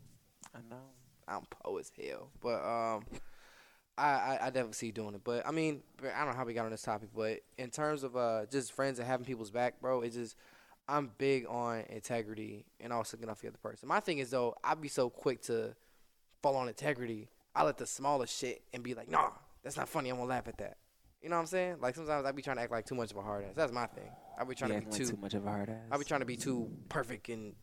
[0.53, 0.98] I know.
[1.29, 2.29] I'm po as hell.
[2.41, 3.05] But um,
[3.97, 5.21] I, I I definitely see you doing it.
[5.23, 7.09] But I mean, I don't know how we got on this topic.
[7.15, 10.35] But in terms of uh, just friends and having people's back, bro, it's just
[10.87, 13.87] I'm big on integrity and also out for the other person.
[13.87, 15.75] My thing is though, I'd be so quick to
[16.41, 17.29] fall on integrity.
[17.55, 19.29] I let the smallest shit and be like, nah,
[19.63, 20.09] that's not funny.
[20.09, 20.77] I'm gonna laugh at that.
[21.21, 21.75] You know what I'm saying?
[21.81, 23.51] Like sometimes I be trying to act like too much of a hard ass.
[23.55, 24.09] That's my thing.
[24.39, 25.05] I be trying you to be like too.
[25.11, 25.75] too much of a hard ass.
[25.91, 27.53] I be trying to be too perfect and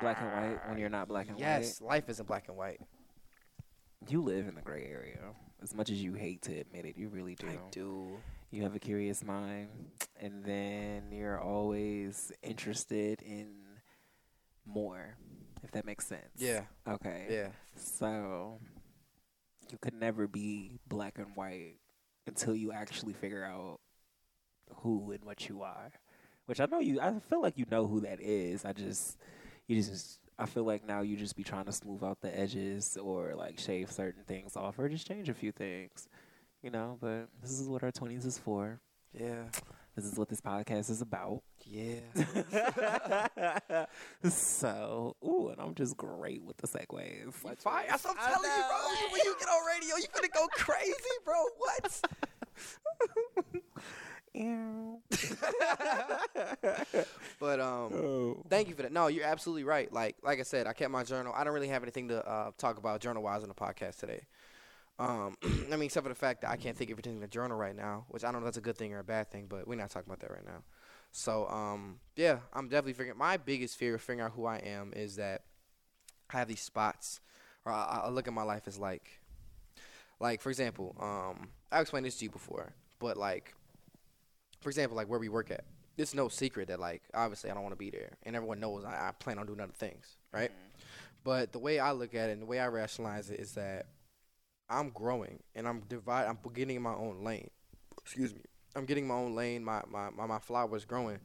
[0.00, 1.42] black and white when you're not black and white.
[1.42, 2.80] yes, life isn't black and white.
[2.80, 2.88] white.
[4.08, 5.18] You live in the gray area.
[5.62, 7.48] As much as you hate to admit it, you really do.
[7.48, 8.16] I do.
[8.50, 9.68] You have a curious mind,
[10.20, 13.48] and then you're always interested in
[14.64, 15.16] more,
[15.62, 16.30] if that makes sense.
[16.36, 16.62] Yeah.
[16.88, 17.26] Okay.
[17.28, 17.48] Yeah.
[17.76, 18.60] So
[19.70, 21.76] you could never be black and white
[22.26, 23.80] until you actually figure out
[24.76, 25.90] who and what you are.
[26.46, 28.64] Which I know you I feel like you know who that is.
[28.64, 29.18] I just
[29.68, 32.96] you just I feel like now you just be trying to smooth out the edges
[32.96, 36.08] or like shave certain things off or just change a few things.
[36.62, 38.80] You know, but this is what our twenties is for.
[39.12, 39.44] Yeah.
[39.98, 41.42] This is what this podcast is about.
[41.64, 41.98] Yeah.
[44.30, 47.42] so, ooh, and I'm just great with the segues.
[47.42, 47.84] Like, Fire.
[47.88, 49.10] That's what I'm telling you, bro.
[49.10, 51.34] When you get on radio, you're going to go crazy, bro.
[51.56, 52.00] What?
[57.40, 58.44] But um, oh.
[58.48, 58.92] thank you for that.
[58.92, 59.92] No, you're absolutely right.
[59.92, 61.32] Like like I said, I kept my journal.
[61.36, 64.22] I don't really have anything to uh, talk about journal wise on the podcast today.
[64.98, 65.36] Um,
[65.72, 67.76] I mean, except for the fact that I can't think of anything to journal right
[67.76, 69.68] now, which I don't know if that's a good thing or a bad thing, but
[69.68, 70.64] we're not talking about that right now.
[71.12, 73.18] So um, yeah, I'm definitely figuring.
[73.18, 75.42] My biggest fear of figuring out who I am is that
[76.30, 77.20] I have these spots,
[77.64, 79.20] or I, I look at my life as like,
[80.18, 83.54] like for example, um, I explained this to you before, but like,
[84.60, 85.64] for example, like where we work at,
[85.96, 88.84] it's no secret that like obviously I don't want to be there, and everyone knows
[88.84, 90.50] I, I plan on doing other things, right?
[90.50, 90.82] Mm-hmm.
[91.24, 93.86] But the way I look at it and the way I rationalize it is that
[94.68, 96.26] I'm growing and I'm divide.
[96.26, 97.50] I'm getting my own lane.
[98.00, 98.42] Excuse me.
[98.76, 99.64] I'm getting my own lane.
[99.64, 101.18] My my my, my flower is growing.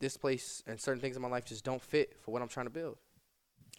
[0.00, 2.66] This place and certain things in my life just don't fit for what I'm trying
[2.66, 2.98] to build.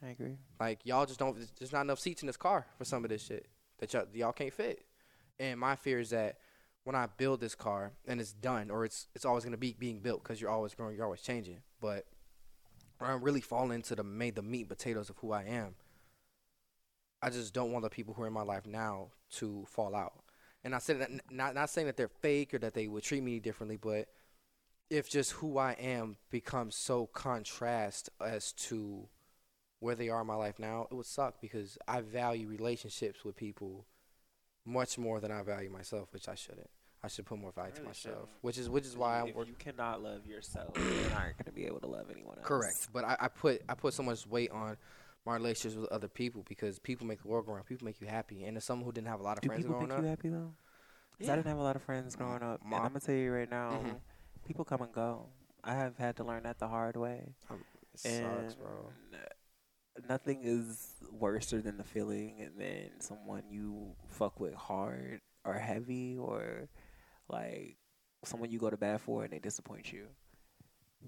[0.04, 0.38] I agree.
[0.60, 1.38] Like y'all just don't.
[1.60, 3.48] There's not enough seats in this car for some of this shit
[3.80, 4.86] that y'all, y'all can't fit.
[5.40, 6.38] And my fear is that
[6.86, 10.00] when I build this car and it's done, or it's it's always gonna be being
[10.00, 11.62] built because you're always growing, you're always changing.
[11.82, 12.06] But
[13.00, 15.76] when I really fall into the made the meat and potatoes of who I am,
[17.22, 20.14] I just don't want the people who are in my life now to fall out.
[20.64, 23.24] And I said that not not saying that they're fake or that they would treat
[23.24, 24.08] me differently, but
[24.92, 29.08] if just who I am becomes so contrast as to
[29.80, 33.36] where they are in my life now, it would suck because I value relationships with
[33.36, 33.88] people
[34.66, 36.70] much more than I value myself, which I shouldn't.
[37.04, 38.30] I should put more value to myself, shouldn't.
[38.42, 41.46] which is which is why I'm if work- you cannot love yourself, you're not going
[41.46, 42.48] to be able to love anyone else.
[42.48, 42.88] correct.
[42.92, 44.76] But I, I put I put so much weight on
[45.26, 47.66] my relationships with other people because people make the world go around.
[47.68, 49.64] People make you happy, and as someone who didn't have a lot of Do friends
[49.64, 50.54] people growing make up, you happy though?
[51.20, 51.34] 'Cause Yeah.
[51.34, 53.32] I didn't have a lot of friends growing up, My- and I'm gonna tell you
[53.32, 54.00] right now, Mhm.
[54.48, 55.30] people come and go.
[55.64, 57.36] I have had to learn that the hard way.
[57.94, 58.92] it sucks, bro.
[60.10, 66.18] Nothing is worse than the feeling and then someone you fuck with hard or heavy
[66.18, 66.68] or
[67.30, 67.78] like
[68.24, 70.08] someone you go to bat for and they disappoint you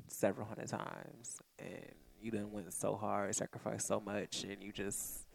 [0.08, 5.28] several hundred times and you done went so hard, sacrificed so much and you just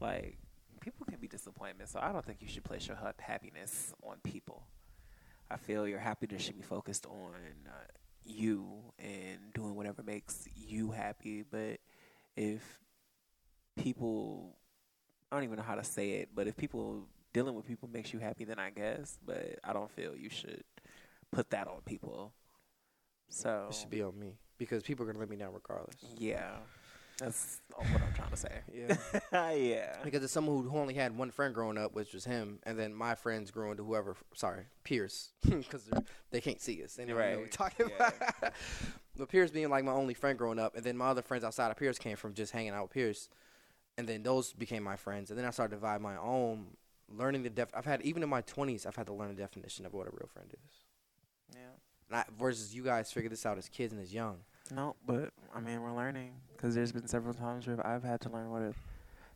[0.00, 0.38] like
[0.82, 4.64] people can be disappointment, so I don't think you should place your happiness on people.
[5.50, 7.34] I feel your happiness should be focused on
[7.66, 7.70] uh,
[8.24, 8.66] you
[8.98, 11.44] and doing whatever makes you happy.
[11.48, 11.78] But
[12.36, 12.80] if
[13.76, 14.56] people,
[15.30, 18.12] I don't even know how to say it, but if people dealing with people makes
[18.12, 19.18] you happy, then I guess.
[19.24, 20.64] But I don't feel you should
[21.30, 22.32] put that on people.
[23.28, 25.96] So It should be on me because people are gonna let me down regardless.
[26.18, 26.56] yeah,
[27.18, 28.60] that's what I'm trying to say.
[28.72, 28.96] Yeah.
[29.52, 29.96] yeah.
[30.02, 32.94] Because it's someone who only had one friend growing up, which was him, and then
[32.94, 34.16] my friends grew into whoever.
[34.34, 35.88] Sorry, Pierce, because
[36.30, 36.94] they can't see us.
[36.94, 38.10] They don't know what we're talking yeah.
[38.18, 38.52] about.
[39.16, 41.70] but Pierce being like my only friend growing up, and then my other friends outside
[41.70, 43.28] of Pierce came from just hanging out with Pierce,
[43.98, 46.68] and then those became my friends, and then I started to divide my own,
[47.08, 47.68] learning the def.
[47.74, 50.10] I've had even in my twenties, I've had to learn the definition of what a
[50.10, 50.76] real friend is.
[51.54, 51.60] Yeah.
[52.08, 54.38] And I, versus you guys figured this out as kids and as young.
[54.70, 58.30] No, but I mean we're learning because there's been several times where I've had to
[58.30, 58.74] learn what a,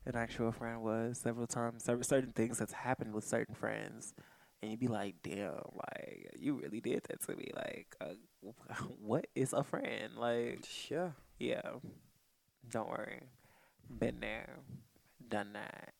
[0.06, 1.18] an actual friend was.
[1.18, 4.14] Several times, several, certain things that's happened with certain friends,
[4.62, 7.50] and you'd be like, "Damn, like you really did that to me.
[7.54, 8.14] Like, uh,
[9.00, 10.14] what is a friend?
[10.16, 11.10] Like, Yeah.
[11.38, 11.60] yeah,
[12.70, 13.20] don't worry,
[13.90, 14.58] been there,
[15.28, 15.94] done that.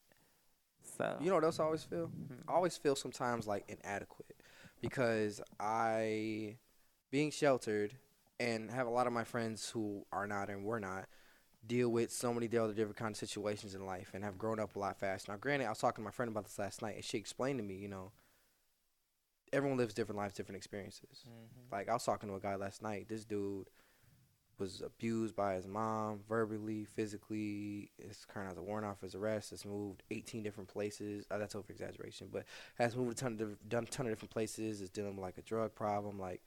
[0.96, 2.08] So You know what else I always feel?
[2.08, 2.42] Mhm.
[2.48, 4.42] I always feel sometimes like inadequate
[4.80, 6.58] because I,
[7.10, 7.98] being sheltered
[8.38, 11.08] and have a lot of my friends who are not and were not,
[11.66, 14.76] deal with so many other different kind of situations in life and have grown up
[14.76, 15.32] a lot faster.
[15.32, 17.58] Now, granted, I was talking to my friend about this last night and she explained
[17.58, 18.12] to me, you know,
[19.52, 21.24] everyone lives different lives, different experiences.
[21.26, 21.72] Mhm.
[21.72, 23.08] Like I was talking to a guy last night.
[23.08, 23.68] This dude
[24.58, 27.90] was abused by his mom, verbally, physically.
[27.98, 29.50] His current has a warrant off his arrest.
[29.50, 31.26] Has moved 18 different places.
[31.30, 32.44] Uh, that's over exaggeration, but
[32.78, 34.80] has moved a ton of done a ton of different places.
[34.80, 36.18] Is dealing with like a drug problem.
[36.18, 36.42] Like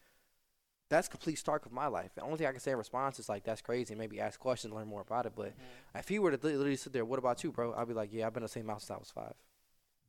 [0.90, 2.12] that's complete stark of my life.
[2.16, 3.96] The only thing I can say in response is like that's crazy.
[3.96, 5.34] Maybe ask questions, learn more about it.
[5.36, 5.54] But
[5.96, 7.74] if he were to literally sit there, what about you, bro?
[7.74, 9.34] I'd be like, yeah, I've been the same house since I was five.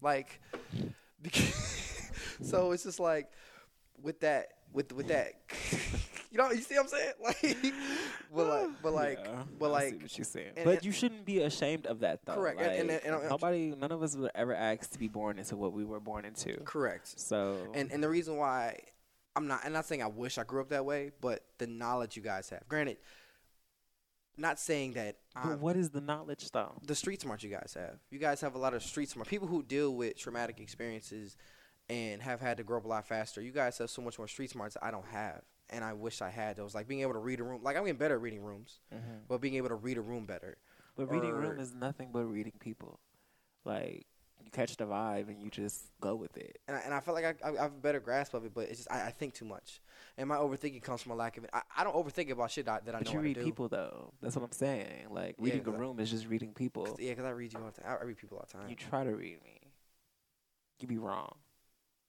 [0.01, 0.41] Like,
[2.43, 3.31] so it's just like
[4.03, 5.35] with that, with with that,
[6.31, 7.13] you know, you see what I'm saying?
[7.23, 7.75] Like,
[8.35, 10.53] but like, but like, Yeah, but I see what you're saying.
[10.57, 12.35] and- but and- you shouldn't be ashamed of that, though.
[12.35, 15.09] Correct, and- and- Like, and- and- nobody, none of us were ever asked to be
[15.09, 16.57] born into what we were born into.
[16.65, 17.19] correct.
[17.19, 18.79] So, And and the reason why
[19.37, 22.17] I'm not, I'm not saying I wish I grew up that way, but the knowledge
[22.17, 22.67] you guys have.
[22.69, 22.99] Granted,
[24.37, 26.73] not saying that but I'm, what is the knowledge, though?
[26.87, 27.99] the street smart you guys have.
[28.11, 31.37] You guys have a lot of street smart people who deal with traumatic experiences
[31.89, 33.41] and have had to grow up a lot faster.
[33.43, 36.21] You guys have so much more street smarts that I don't have, and I wish
[36.23, 36.75] I had those.
[36.75, 37.63] Like being able to read a room.
[37.63, 39.19] Like I'm getting better at reading rooms, Mm-hmm.
[39.29, 40.57] but being able to read a room better.
[40.97, 43.01] But reading or- room is nothing but reading people.
[43.65, 44.07] Like
[44.43, 46.59] you catch the vibe and you just go with it.
[46.67, 48.55] And I, and I feel like I, I I have a better grasp of it,
[48.55, 49.81] but it's just I, I think too much,
[50.17, 51.51] and my overthinking comes from a lack of it.
[51.53, 54.13] I, I don't overthink about shit that, that I But know you read people though.
[54.23, 55.09] That's what I'm saying.
[55.11, 56.87] Like Yeah, reading a room is just reading people.
[56.87, 57.99] 'Cause- Yeah, because I read you all the time.
[58.01, 58.69] I read people all the time.
[58.71, 59.61] You try to read me.
[60.81, 61.35] You be wrong.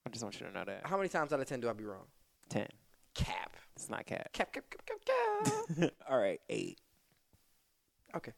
[0.06, 0.82] I just want you to know that.
[0.88, 2.06] How many times out of ten do I be wrong?
[2.50, 2.68] Ten.
[3.14, 3.56] Cap.
[3.76, 4.30] It's not cat.
[4.34, 4.54] Cap.
[4.54, 4.64] Cap.
[4.70, 4.82] Cap.
[4.86, 5.78] Cap.
[5.78, 5.92] Cap.
[6.10, 6.80] All right, eight.
[8.16, 8.34] okay.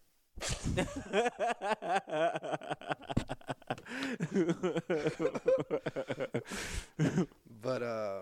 [7.63, 8.19] But uh,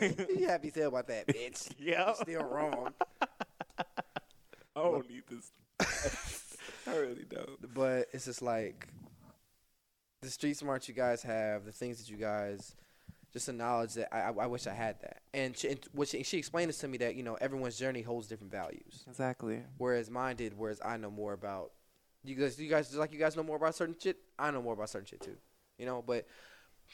[0.36, 1.72] you happy to tell about that, bitch?
[1.78, 2.06] yeah.
[2.06, 2.92] You're still wrong.
[3.78, 3.84] I
[4.76, 5.52] don't need this.
[6.86, 7.74] I really don't.
[7.74, 8.88] But it's just like
[10.20, 12.76] the street smarts you guys have, the things that you guys,
[13.32, 15.22] just the knowledge that I, I, wish I had that.
[15.32, 18.02] And she, and what she, she explained this to me that you know everyone's journey
[18.02, 19.60] holds different values, Exactly.
[19.78, 20.56] whereas mine did.
[20.56, 21.72] Whereas I know more about
[22.24, 22.58] you guys.
[22.58, 24.18] You guys just like you guys know more about certain shit.
[24.38, 25.36] I know more about certain shit too.
[25.78, 26.26] You know, but.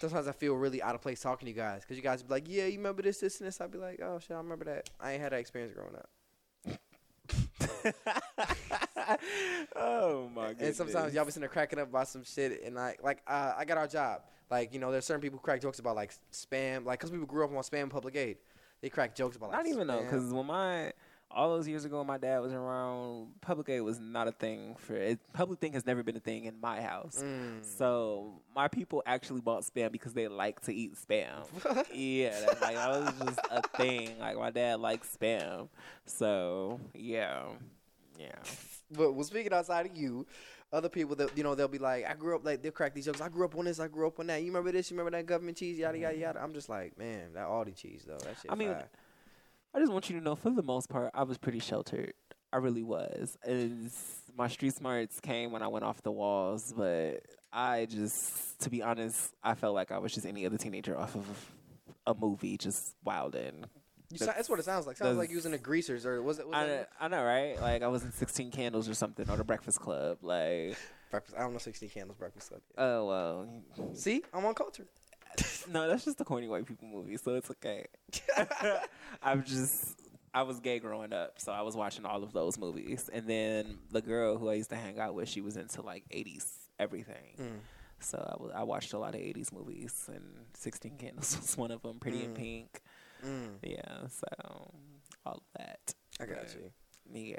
[0.01, 2.33] Sometimes I feel really out of place talking to you guys because you guys be
[2.33, 4.67] like, "Yeah, you remember this, this, and this." I'd be like, "Oh shit, I remember
[4.67, 4.89] that.
[5.01, 6.09] I ain't had that experience growing up."
[9.77, 10.63] oh my god.
[10.63, 13.55] And sometimes y'all be sitting there cracking up about some shit, and I like uh,
[13.57, 14.23] I got our job.
[14.51, 17.27] Like you know, there's certain people who crack jokes about like spam, like because people
[17.27, 18.39] grew up on spam public aid.
[18.81, 20.93] They crack jokes about like Not even though, because when my
[21.31, 23.29] all those years ago, when my dad was around.
[23.41, 25.19] Public aid was not a thing for it.
[25.33, 27.23] Public thing has never been a thing in my house.
[27.23, 27.65] Mm.
[27.65, 31.45] So my people actually bought spam because they like to eat spam.
[31.95, 34.19] yeah, that, like that was just a thing.
[34.19, 35.69] Like my dad likes spam.
[36.07, 37.43] So yeah,
[38.19, 38.33] yeah.
[38.91, 40.27] But well, speaking outside of you,
[40.73, 43.07] other people that you know they'll be like, I grew up like they'll crack these
[43.07, 43.21] jokes.
[43.21, 43.81] I grew up on this.
[43.81, 44.41] I grew up on that.
[44.41, 44.91] You remember this?
[44.91, 45.79] You remember that government cheese?
[45.79, 46.23] Yada yada mm-hmm.
[46.23, 46.43] yada.
[46.43, 48.19] I'm just like, man, that Aldi cheese though.
[48.19, 48.51] That shit.
[48.51, 48.89] I mean, fire.
[49.75, 52.15] I just want you to know, for the most part, I was pretty sheltered.
[52.53, 53.37] I really was.
[53.45, 58.71] Is my street smarts came when I went off the walls, but I just, to
[58.71, 61.27] be honest, I felt like I was just any other teenager off of
[62.07, 63.67] a movie, just wilding.
[64.11, 64.97] You sound, that's what it sounds like.
[64.97, 66.47] Sounds like you was in the Greasers or was it?
[66.47, 67.61] Was I, it I know, right?
[67.61, 70.19] Like I was in Sixteen Candles or something, or the Breakfast Club.
[70.23, 70.77] Like,
[71.11, 71.37] breakfast?
[71.37, 71.59] I don't know.
[71.59, 72.63] Sixteen Candles Breakfast Club.
[72.79, 73.49] oh well,
[73.93, 74.87] See, I'm on culture.
[75.71, 77.87] no, that's just the corny white people movie, so it's okay.
[79.23, 80.01] I'm just
[80.35, 83.09] I was gay growing up, so I was watching all of those movies.
[83.13, 86.05] And then the girl who I used to hang out with, she was into like
[86.11, 86.47] 80s
[86.79, 87.35] everything.
[87.41, 87.47] Mm.
[88.01, 90.23] So I, w- I watched a lot of 80s movies, and
[90.55, 92.37] 16 Candles was one of them, Pretty in Mm.
[92.37, 92.81] Pink.
[93.25, 93.59] Mm.
[93.63, 94.27] Yeah, so
[95.27, 95.95] all of that.
[96.21, 96.71] I got But, you.
[97.11, 97.39] Yeah,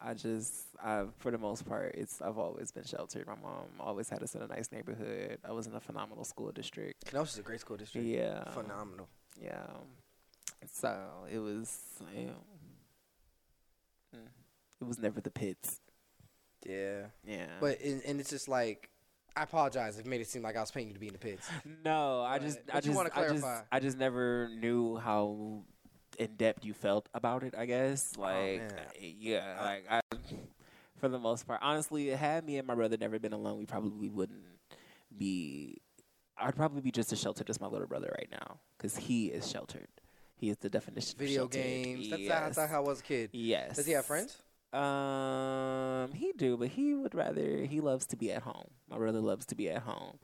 [0.00, 0.52] I just,
[0.84, 3.26] I for the most part, it's I've always been sheltered.
[3.26, 5.38] My mom always had us in a nice neighborhood.
[5.42, 7.06] I was in a phenomenal school district.
[7.06, 8.06] Kenosha's a great school district.
[8.06, 9.08] Yeah, Phenomenal.
[9.40, 9.66] yeah.
[10.70, 10.94] So
[11.32, 11.78] it was,
[12.14, 12.42] you know,
[14.14, 14.28] mm,
[14.80, 15.80] it was never the pits.
[16.66, 17.06] Yeah.
[17.26, 17.46] Yeah.
[17.60, 18.90] But and, and it's just like
[19.36, 21.12] I apologize if it made it seem like I was paying you to be in
[21.12, 21.46] the pits.
[21.84, 23.44] no, I just, I just, I just.
[23.70, 25.62] I just never knew how
[26.18, 27.54] in depth you felt about it.
[27.56, 28.72] I guess, oh, like, man.
[28.98, 30.00] Eh, yeah, like I,
[30.96, 34.08] for the most part, honestly, had me and my brother never been alone, we probably
[34.08, 34.44] wouldn't
[35.16, 35.78] be.
[36.38, 39.50] I'd probably be just as sheltered as my little brother right now, because he is
[39.50, 39.88] sheltered.
[40.38, 41.14] He is the definition.
[41.14, 41.62] of Video sheltered.
[41.62, 42.10] games.
[42.10, 42.56] That's, yes.
[42.56, 43.30] that's how I was a kid.
[43.32, 43.76] Yes.
[43.76, 44.36] Does he have friends?
[44.76, 48.68] Um, he do, but he would rather he loves to be at home.
[48.90, 50.18] My brother loves to be at home.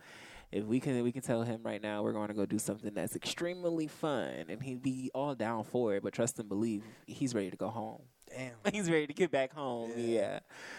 [0.51, 2.93] If we can, we can tell him right now we're going to go do something
[2.93, 6.03] that's extremely fun, and he'd be all down for it.
[6.03, 8.03] But trust and believe, he's ready to go home.
[8.29, 8.53] Damn.
[8.73, 9.93] He's ready to get back home.
[9.95, 10.07] Yeah.
[10.07, 10.39] Yeah.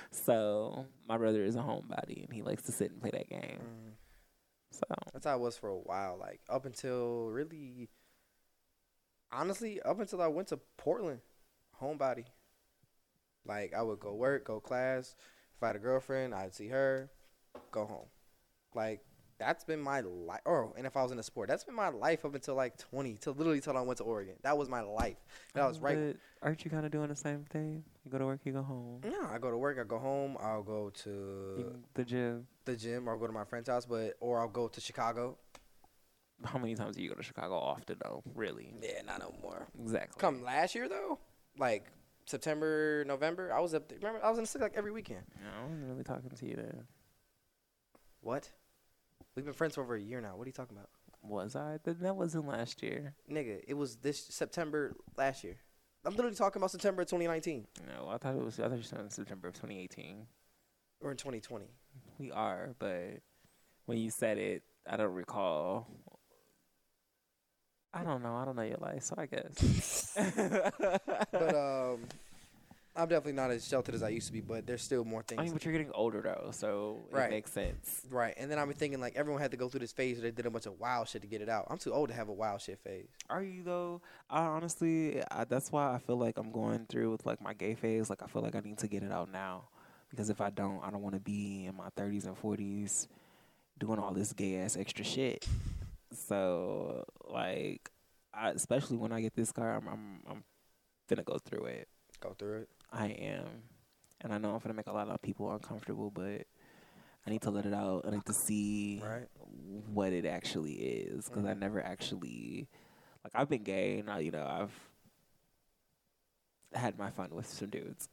[0.09, 3.59] So my brother is a homebody, and he likes to sit and play that game.
[3.59, 3.91] Mm.
[4.71, 4.81] So
[5.13, 6.17] That's how I was for a while.
[6.19, 7.89] Like up until really,
[9.31, 11.19] honestly, up until I went to Portland,
[11.79, 12.25] homebody.
[13.45, 15.15] Like I would go work, go class.
[15.57, 17.09] If I had a girlfriend, I'd see her,
[17.71, 18.07] go home.
[18.73, 19.01] Like
[19.39, 20.41] that's been my life.
[20.45, 22.77] Oh, and if I was in a sport, that's been my life up until like
[22.77, 24.35] twenty, till literally till I went to Oregon.
[24.43, 25.17] That was my life.
[25.53, 25.97] That was right.
[25.97, 27.83] But aren't you kind of doing the same thing?
[28.05, 29.01] You go to work, you go home.
[29.03, 32.47] No, I go to work, I go home, I'll go to the gym.
[32.65, 35.37] the gym, or I'll go to my friend's house, but or I'll go to Chicago.
[36.43, 37.55] How many times do you go to Chicago?
[37.55, 38.73] Often though, really.
[38.81, 39.67] Yeah, not no more.
[39.81, 40.19] Exactly.
[40.19, 41.19] Come last year though,
[41.57, 41.85] like
[42.25, 43.97] September, November, I was up there.
[43.99, 45.21] Remember, I was in the city like every weekend.
[45.43, 46.83] No, I wasn't really talking to you then.
[48.21, 48.49] What?
[49.35, 50.35] We've been friends for over a year now.
[50.35, 50.89] What are you talking about,
[51.21, 51.79] Was I?
[51.83, 53.13] Then that wasn't last year.
[53.29, 53.61] nigga?
[53.67, 55.57] It was this September last year.
[56.05, 58.59] I'm literally talking about September 2019 No, I thought it was.
[58.59, 60.25] I thought you said in September of 2018.
[61.01, 61.65] or in 2020.
[62.19, 63.19] We are, but
[63.85, 65.87] when you said it, I don't recall.
[67.93, 68.35] I don't know.
[68.35, 70.17] I don't know your life, so I guess.
[71.31, 71.99] But um,
[72.95, 74.41] I'm definitely not as sheltered as I used to be.
[74.41, 75.39] But there's still more things.
[75.39, 77.25] I mean, but you're getting older though, so Right.
[77.25, 78.01] it makes sense.
[78.11, 80.31] right, and then I'm thinking like everyone had to go through this phase where they
[80.31, 81.67] did a bunch of wild shit to get it out.
[81.69, 83.07] I'm too old to have a wild shit phase.
[83.29, 84.01] Are you though?
[84.29, 87.73] I honestly, I, that's why I feel like I'm going through with like my gay
[87.75, 88.09] phase.
[88.09, 89.63] Like I feel like I need to get it out now,
[90.11, 93.07] because if I don't, I don't want to be in my 30s and 40s
[93.79, 95.47] doing all this gay ass extra shit.
[96.13, 97.91] So like,
[98.33, 100.43] I, especially when I get this car, I'm I'm I'm
[101.09, 101.87] gonna go through it.
[102.19, 102.69] Go through it.
[102.91, 103.63] I am,
[104.21, 106.45] and I know I'm gonna make a lot of people uncomfortable, but
[107.25, 108.05] I need to let it out.
[108.07, 109.27] I need to see Right.
[109.93, 111.59] what it actually is because I Mhm.
[111.59, 112.67] never actually
[113.23, 114.73] like I've been gay and I, you know I've
[116.73, 118.09] had my fun with some dudes,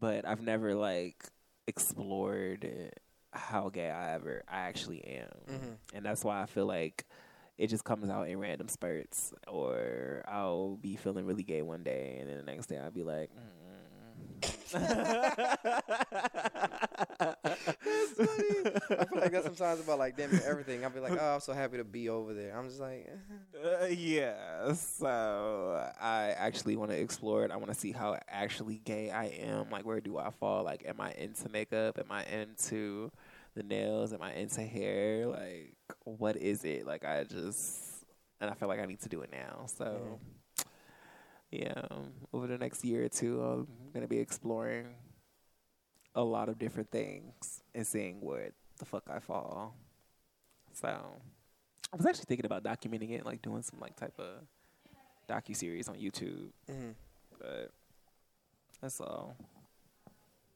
[0.00, 1.24] but I've never like
[1.66, 2.92] explored
[3.32, 5.76] how gay I ever I actually am, Mhm.
[5.94, 7.04] and that's why I feel like
[7.58, 12.18] it just comes out in random spurts, or I'll be feeling really gay one day,
[12.20, 13.30] and then the next day I'll be like.
[14.40, 14.72] That's
[18.16, 18.70] funny.
[18.90, 20.84] I feel like that sometimes about like damn everything.
[20.84, 22.56] I'll be like, oh, I'm so happy to be over there.
[22.56, 23.08] I'm just like,
[23.82, 27.50] Uh, yeah, so I actually want to explore it.
[27.50, 29.70] I want to see how actually gay I am.
[29.70, 30.62] Like, where do I fall?
[30.64, 31.98] Like, am I into makeup?
[31.98, 33.10] Am I into
[33.54, 34.12] the nails?
[34.12, 35.26] Am I into hair?
[35.26, 35.74] Like,
[36.04, 36.86] what is it?
[36.86, 38.04] Like, I just,
[38.40, 39.66] and I feel like I need to do it now.
[39.66, 40.18] So,
[41.50, 41.82] yeah,
[42.32, 44.94] over the next year or two, I'm going to be exploring
[46.14, 49.74] a lot of different things and seeing where the fuck I fall.
[50.74, 54.42] So, I was actually thinking about documenting it, like doing some like type of
[55.28, 56.94] docu series on YouTube, mhm.
[57.38, 57.70] but
[58.80, 59.36] that's all.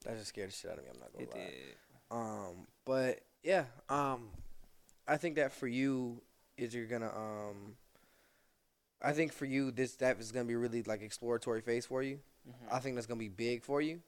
[0.05, 0.91] that just scared the shit out of me.
[0.93, 1.41] I'm not gonna It lie.
[1.41, 1.77] did.
[2.11, 4.29] Um, but yeah, um,
[5.07, 6.23] I think that for you
[6.57, 7.77] is you're gonna um,
[9.03, 12.21] I think for you this that is gonna be really like exploratory phase for you.
[12.71, 14.01] I think that's gonna be big for you,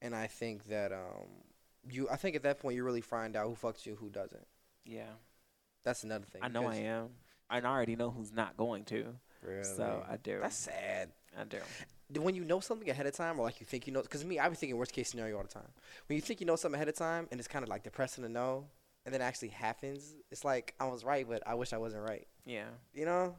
[0.00, 1.28] and I think that um
[1.90, 4.46] you I think at that point you really find out who fucks you, who doesn't.
[4.84, 5.10] Yeah,
[5.84, 6.42] That's another thing.
[6.42, 7.08] I know I am.
[7.50, 9.14] And I already know who's not going to.
[9.42, 9.62] Really?
[9.64, 10.38] So I do.
[10.40, 11.10] That's sad.
[11.38, 11.58] I do.
[12.10, 14.24] Do- When you know something ahead of time, or like you think you know, because
[14.24, 15.68] me, I be thinking worst case scenario all the time.
[16.06, 18.24] When you think you know something ahead of time, and it's kind of like depressing
[18.24, 18.66] to know,
[19.04, 22.02] and then it actually happens, it's like I was right, but I wish I wasn't
[22.02, 22.26] right.
[22.46, 22.66] Yeah.
[22.94, 23.34] You know?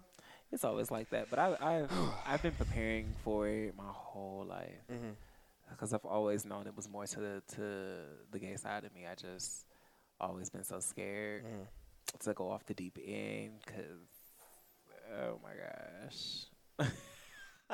[0.51, 1.29] It's always like that.
[1.29, 1.91] But I, I've
[2.27, 5.11] I've been preparing for it my whole life Mm-hmm.
[5.71, 7.61] because I've always known it was more to the to
[8.31, 9.05] the gay side of me.
[9.11, 9.65] I just
[10.19, 12.19] always been so scared Mm.
[12.19, 14.07] to go off the deep end because
[15.19, 16.45] oh my gosh.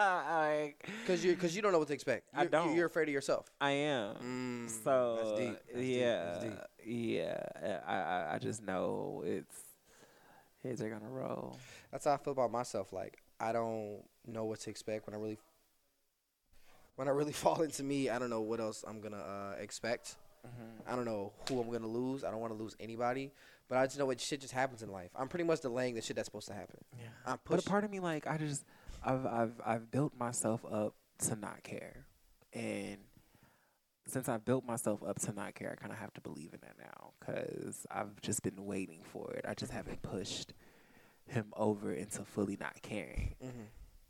[0.01, 2.27] I, Because you, because you don't know what to expect.
[2.33, 2.75] I You're, don't.
[2.75, 3.51] You're afraid of yourself.
[3.59, 4.15] I am.
[4.15, 5.57] Mm, So that's deep.
[5.67, 5.99] That's deep.
[5.99, 6.53] yeah, That's deep.
[6.85, 7.79] yeah.
[7.87, 9.55] I, I I just know it's
[10.63, 11.57] heads are gonna roll.
[11.91, 12.93] That's how I feel about myself.
[12.93, 15.37] Like I don't know what to expect when I really,
[16.95, 18.09] when I really fall into me.
[18.09, 20.15] I don't know what else I'm gonna uh, expect.
[20.47, 20.91] Mm-hmm.
[20.91, 22.23] I don't know who I'm gonna lose.
[22.23, 23.31] I don't want to lose anybody.
[23.67, 25.11] But I just know what shit just happens in life.
[25.15, 26.77] I'm pretty much delaying the shit that's supposed to happen.
[26.97, 27.05] Yeah.
[27.23, 28.65] I'm But a part of me, like, I just,
[29.03, 30.95] I've, I've, I've built myself up
[31.25, 32.05] to not care,
[32.53, 32.97] and
[34.09, 36.59] since I've built myself up to not care, I kind of have to believe in
[36.61, 39.45] that now because I've just been waiting for it.
[39.47, 40.53] I just haven't pushed
[41.27, 43.35] him over into fully not caring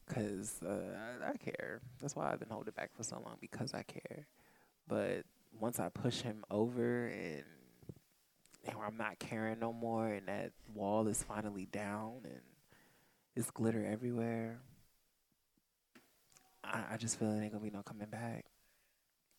[0.08, 1.82] because uh, I, I care.
[2.02, 4.26] That's why I've been holding back for so long because I care.
[4.88, 5.24] But
[5.60, 7.44] once I push him over and,
[8.66, 12.42] and I'm not caring no more, and that wall is finally down and
[13.36, 14.60] it's glitter everywhere,
[16.64, 18.46] I, I just feel it ain't gonna be no coming back.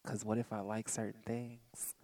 [0.06, 1.94] Cause what if I like certain things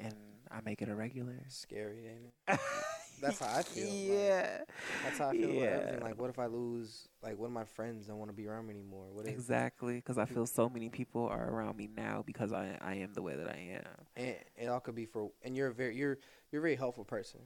[0.00, 0.14] and
[0.50, 1.38] I make it a regular?
[1.48, 2.60] Scary, ain't it?
[3.22, 4.58] That's how I feel, like, Yeah.
[5.04, 6.00] That's how I feel about everything.
[6.00, 7.08] Like, what if I lose?
[7.22, 9.06] Like, what if my friends don't want to be around me anymore?
[9.12, 9.32] What if?
[9.32, 13.14] Exactly, because I feel so many people are around me now because I I am
[13.14, 14.06] the way that I am.
[14.16, 15.30] And it all could be for.
[15.42, 16.18] And you're a very you're
[16.50, 17.40] you're a very helpful person.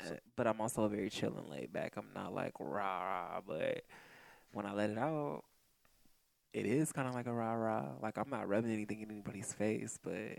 [0.00, 1.96] Uh, But I'm also very chill and laid back.
[1.96, 3.82] I'm not like rah rah, but
[4.52, 5.42] when I let it out,
[6.52, 7.84] it is kind of like a rah rah.
[8.02, 10.38] Like I'm not rubbing anything in anybody's face, but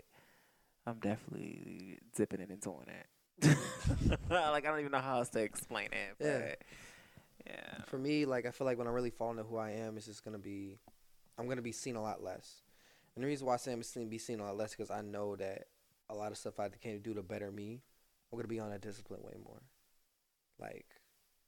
[0.86, 3.06] I'm definitely zipping it and doing it.
[4.30, 6.16] like I don't even know how else to explain it.
[6.18, 7.52] But Yeah.
[7.54, 7.84] yeah.
[7.86, 10.06] For me, like I feel like when I really fall into who I am, it's
[10.06, 10.78] just gonna be,
[11.38, 12.62] I'm gonna be seen a lot less.
[13.14, 15.00] And the reason why I say I'm seen be seen a lot less because I
[15.02, 15.66] know that
[16.08, 17.80] a lot of stuff I can do to better me,
[18.32, 19.62] I'm gonna be on that discipline way more.
[20.58, 20.86] Like,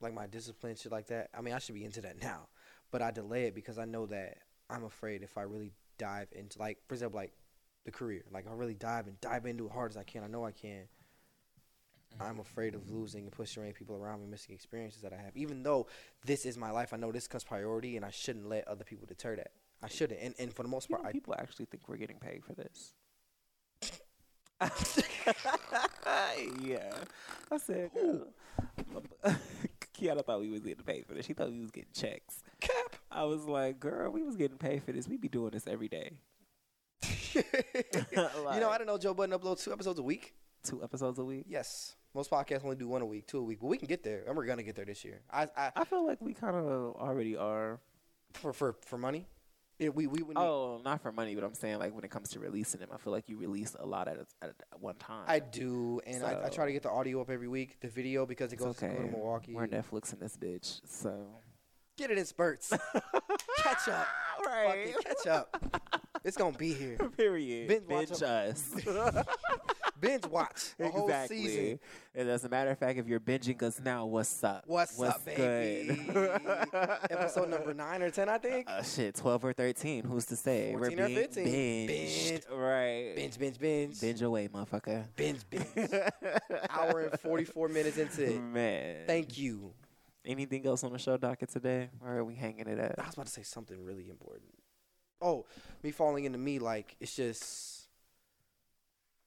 [0.01, 1.29] like my discipline shit like that.
[1.37, 2.49] I mean, I should be into that now,
[2.91, 4.39] but I delay it because I know that
[4.73, 7.33] I'm afraid if I really dive into like, for example, like
[7.85, 10.25] the career, like I really dive and dive into it hard as I can.
[10.25, 10.85] I know I can.
[12.21, 15.37] I'm afraid of losing and pushing people around me, missing experiences that I have.
[15.37, 15.87] Even though
[16.25, 19.07] this is my life, I know this comes priority, and I shouldn't let other people
[19.07, 19.53] deter that.
[19.83, 20.21] I shouldn't.
[20.21, 22.45] And and for the most You part, know, I people actually think we're getting paid
[22.45, 22.93] for this.
[26.61, 26.93] yeah,
[27.51, 27.91] I said.
[27.97, 28.27] Uh, Girl,
[29.95, 31.27] Kiana thought we was getting paid for this.
[31.27, 32.43] She thought we was getting checks.
[32.61, 32.97] cap.
[33.15, 35.09] I was like, girl, we was getting paid for this.
[35.09, 36.13] We be doing this every day.
[37.35, 37.43] you
[38.17, 40.35] know, I didn't know Joe Budden uploads two episodes a week.
[40.63, 41.47] Two episodes a week.
[41.49, 44.05] Yes, most podcasts only do one a week, two a week, but we can get
[44.05, 45.21] there, and we're gonna get there this year.
[45.31, 47.81] I, I I feel like we kind of already are.
[48.35, 49.27] for for for money.
[49.79, 50.37] Yeah, we we would.
[50.37, 52.91] Need, Oh, not for money, but I'm saying like when it comes to releasing them,
[52.93, 55.25] I feel like you release a lot at, a, at one time.
[55.27, 58.25] I do, and I, I try to get the audio up every week, the video
[58.25, 59.11] because it goes to okay.
[59.11, 59.55] Milwaukee.
[59.55, 61.27] We're Netflix in this bitch, so
[62.03, 62.69] Get it in spurts.
[63.59, 64.09] catch up,
[64.45, 64.89] right.
[64.93, 65.93] Fucking catch up.
[66.25, 66.97] It's gonna be here.
[67.17, 67.69] Period.
[67.69, 68.75] Binge Binge a- us.
[70.01, 71.47] Binge watch a whole exactly.
[71.47, 71.81] season.
[72.17, 74.65] And as a matter of fact, if you're binging us now, what's up?
[74.67, 75.97] What's, up, baby?
[77.09, 78.69] Episode number nine or ten, I think.
[78.69, 80.03] Uh, shit, twelve or thirteen.
[80.03, 80.73] Who's to say?
[80.73, 81.47] 14 We're or being 15.
[81.47, 82.43] binged, Binge.
[82.51, 83.13] right?
[83.15, 85.05] Binge, binge, binge, binge away, motherfucker.
[85.15, 85.67] binge, binge.
[86.69, 88.41] Hour and forty-four minutes into it.
[88.43, 89.73] Man, Thank you.
[90.25, 91.91] Anything else on the show docket today?
[91.99, 92.99] Where are we hanging it at?
[92.99, 94.53] I was about to say something really important.
[95.21, 95.47] Oh,
[95.83, 97.89] me falling into me, like it's just,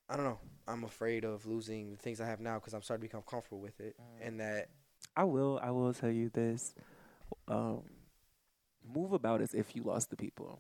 [0.10, 0.40] I don't know.
[0.68, 3.60] I'm afraid of losing the things I have now because I'm starting to become comfortable
[3.60, 4.28] with it, Mm.
[4.28, 4.70] and that
[5.16, 5.60] I will.
[5.62, 6.74] I will tell you this.
[7.48, 7.84] Um,
[8.94, 10.60] move about as if you lost the people.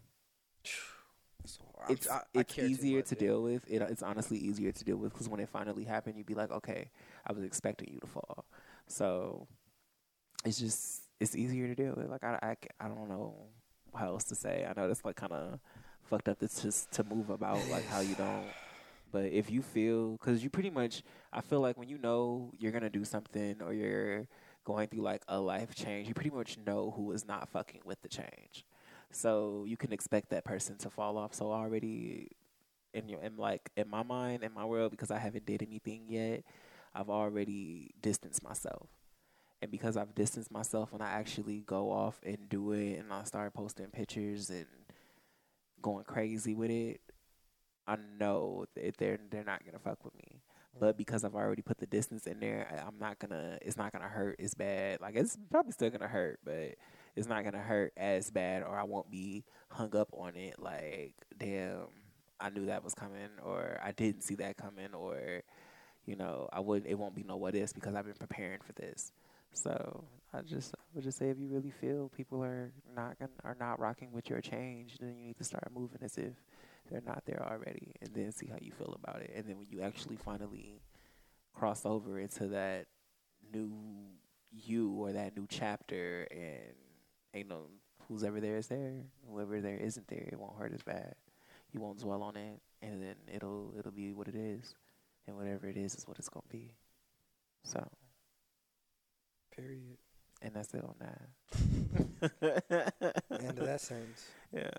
[1.45, 3.20] so it's I- I it's easier much, to yeah.
[3.20, 3.66] deal with.
[3.70, 6.52] It, it's honestly easier to deal with because when it finally happened, you'd be like,
[6.52, 6.90] okay,
[7.26, 8.45] I was expecting you to fall.
[8.88, 9.48] So
[10.45, 12.09] it's just it's easier to deal with.
[12.09, 13.35] Like I I, I don't know
[13.95, 14.65] how else to say.
[14.69, 15.59] I know that's like kind of
[16.03, 16.41] fucked up.
[16.41, 18.45] It's just to move about like how you don't.
[19.11, 21.01] But if you feel, because you pretty much,
[21.31, 24.27] I feel like when you know you're gonna do something or you're
[24.65, 28.01] going through like a life change, you pretty much know who is not fucking with
[28.01, 28.65] the change.
[29.11, 31.34] So you can expect that person to fall off.
[31.34, 32.30] So already,
[32.93, 36.03] in your in like in my mind, in my world, because I haven't did anything
[36.09, 36.43] yet,
[36.93, 38.89] I've already distanced myself.
[39.61, 43.23] And because I've distanced myself when I actually go off and do it and I
[43.23, 44.65] start posting pictures and
[45.82, 47.02] going crazy with it,
[47.88, 50.41] I know that they're they're not gonna fuck with me.
[50.77, 53.57] But because I've already put the distance in there, I, I'm not gonna.
[53.61, 54.99] It's not gonna hurt as bad.
[55.02, 56.76] Like it's probably still gonna hurt, but
[57.15, 60.60] it's not gonna hurt as bad, or I won't be hung up on it.
[60.60, 61.88] Like, damn,
[62.40, 65.44] I knew that was coming, or I didn't see that coming, or
[66.06, 66.90] you know, I wouldn't.
[66.90, 69.11] It won't be no what because I've been preparing for this.
[69.56, 70.03] So
[70.34, 73.56] I just I would just say if you really feel people are not gonna, are
[73.60, 76.34] not rocking with your change, then you need to start moving as if
[76.91, 79.32] they're not there already, and then see how you feel about it.
[79.36, 80.82] And then when you actually finally
[81.53, 82.88] cross over into that
[83.53, 83.72] new
[84.52, 86.76] you or that new chapter, and
[87.34, 87.68] ain't no
[88.07, 91.15] who's ever there is there, whoever there isn't there, it won't hurt as bad.
[91.72, 94.76] You won't dwell on it, and then it'll it'll be what it is,
[95.27, 96.72] and whatever it is is what it's gonna be.
[97.64, 97.88] So,
[99.56, 99.98] Period.
[100.41, 101.22] and that's it on that.
[103.32, 104.26] End of that sentence.
[104.52, 104.69] Yeah.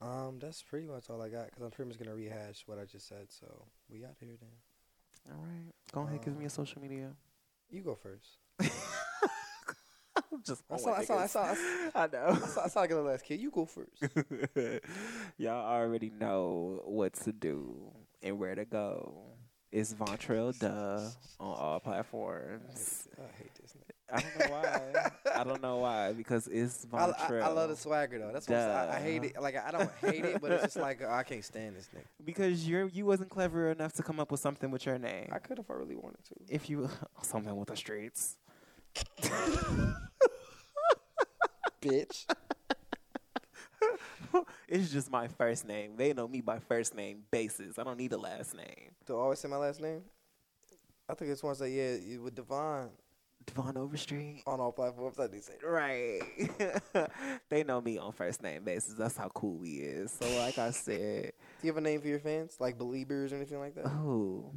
[0.00, 2.84] Um, that's pretty much all I got because I'm pretty much gonna rehash what I
[2.86, 3.26] just said.
[3.28, 3.46] So
[3.90, 5.34] we out here then.
[5.34, 5.72] All right.
[5.92, 7.10] Go ahead, give me Um, your social media.
[7.70, 8.38] You go first.
[10.32, 12.26] I'm just I saw, I saw, I saw, I saw, I know.
[12.42, 13.40] I saw, I saw like a little ass kid.
[13.40, 14.02] You go first.
[15.36, 17.92] Y'all already know what to do
[18.22, 19.22] and where to go.
[19.72, 23.08] It's Vontrell Duh on all platforms.
[23.16, 23.72] I hate this.
[23.72, 23.90] Nigga.
[24.12, 25.10] I don't know why.
[25.36, 28.32] I don't know why because it's I, I, I love the swagger though.
[28.32, 28.90] That's what I'm saying.
[28.90, 29.40] I, I hate it.
[29.40, 32.02] Like I don't hate it, but it's just like uh, I can't stand this nigga.
[32.24, 35.28] because you're you wasn't clever enough to come up with something with your name.
[35.30, 36.34] I could if I really wanted to.
[36.48, 36.88] if you
[37.22, 38.36] something with the streets.
[41.80, 42.26] Bitch.
[44.68, 45.96] it's just my first name.
[45.96, 47.78] They know me by first name basis.
[47.78, 48.90] I don't need a last name.
[49.06, 50.02] Do I always say my last name?
[51.08, 52.90] I think it's once that yeah with Devon
[53.46, 54.42] Devon Overstreet.
[54.46, 55.18] on all platforms.
[55.18, 55.54] I do say.
[55.64, 56.20] Right.
[57.48, 58.94] they know me on first name basis.
[58.94, 60.12] That's how cool we is.
[60.12, 63.36] So like I said, Do you have a name for your fans, like Believers or
[63.36, 63.86] anything like that?
[63.86, 64.52] oh,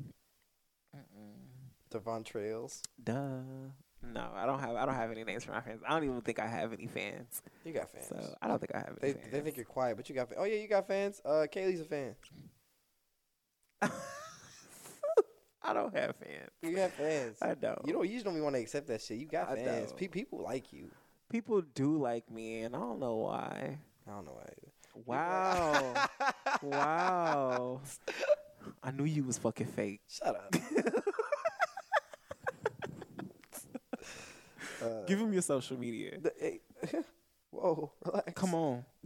[1.90, 2.82] Devon Trails.
[3.04, 3.42] duh.
[4.12, 4.76] No, I don't have.
[4.76, 5.82] I don't have any names for my fans.
[5.88, 7.42] I don't even think I have any fans.
[7.64, 8.08] You got fans.
[8.10, 9.44] So I don't think I have they any they fans.
[9.44, 10.30] think you're quiet, but you got.
[10.30, 11.22] Fa- oh yeah, you got fans.
[11.24, 12.16] Uh, Kaylee's a fan.
[15.66, 16.50] I don't have fans.
[16.62, 17.38] You have fans.
[17.42, 17.80] I don't.
[17.86, 19.18] You know, you just don't even want to accept that shit.
[19.18, 19.94] You got I fans.
[19.94, 20.90] Pe- people like you.
[21.30, 23.78] People do like me, and I don't know why.
[24.08, 24.50] I don't know why.
[25.06, 25.94] Wow.
[26.62, 27.82] wow.
[28.84, 30.02] I knew you was fucking fake.
[30.08, 30.54] Shut up.
[34.84, 36.20] uh, Give him your social media.
[36.20, 36.60] the, hey,
[37.52, 38.34] whoa, relax.
[38.36, 38.86] Come on.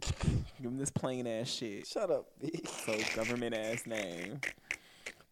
[0.60, 1.86] Give him this plain ass shit.
[1.86, 2.60] Shut up, B.
[2.86, 4.40] So government ass name.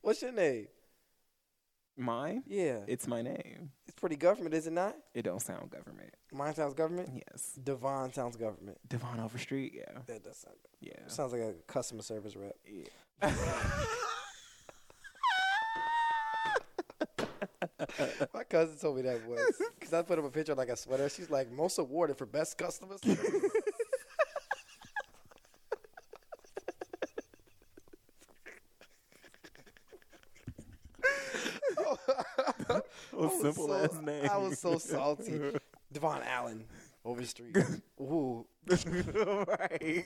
[0.03, 0.69] What's your name?
[1.99, 2.43] Mine?
[2.47, 3.71] Yeah, It's my name.
[3.87, 4.95] it's pretty government, is it not?
[5.15, 6.11] It don't sound government.
[6.31, 7.09] Mine sounds government.
[7.31, 7.59] Yes.
[7.65, 8.77] Devon sounds government.
[8.87, 10.01] Devon Overstreet, yeah.
[10.07, 10.57] That does sound.
[10.81, 10.93] Yeah.
[11.07, 12.55] Sounds like a customer service rep.
[12.67, 13.33] yeah.
[18.35, 20.77] My cousin told me that once because I put up a picture of like a
[20.77, 21.09] sweater.
[21.09, 23.29] She's like most awarded for best customer service.
[32.69, 32.83] A
[33.19, 34.29] oh, was simple so- ass name.
[34.31, 35.41] I was so salty.
[35.93, 36.65] Devon Allen,
[37.05, 37.57] Overstreet.
[38.01, 40.05] Ooh, right.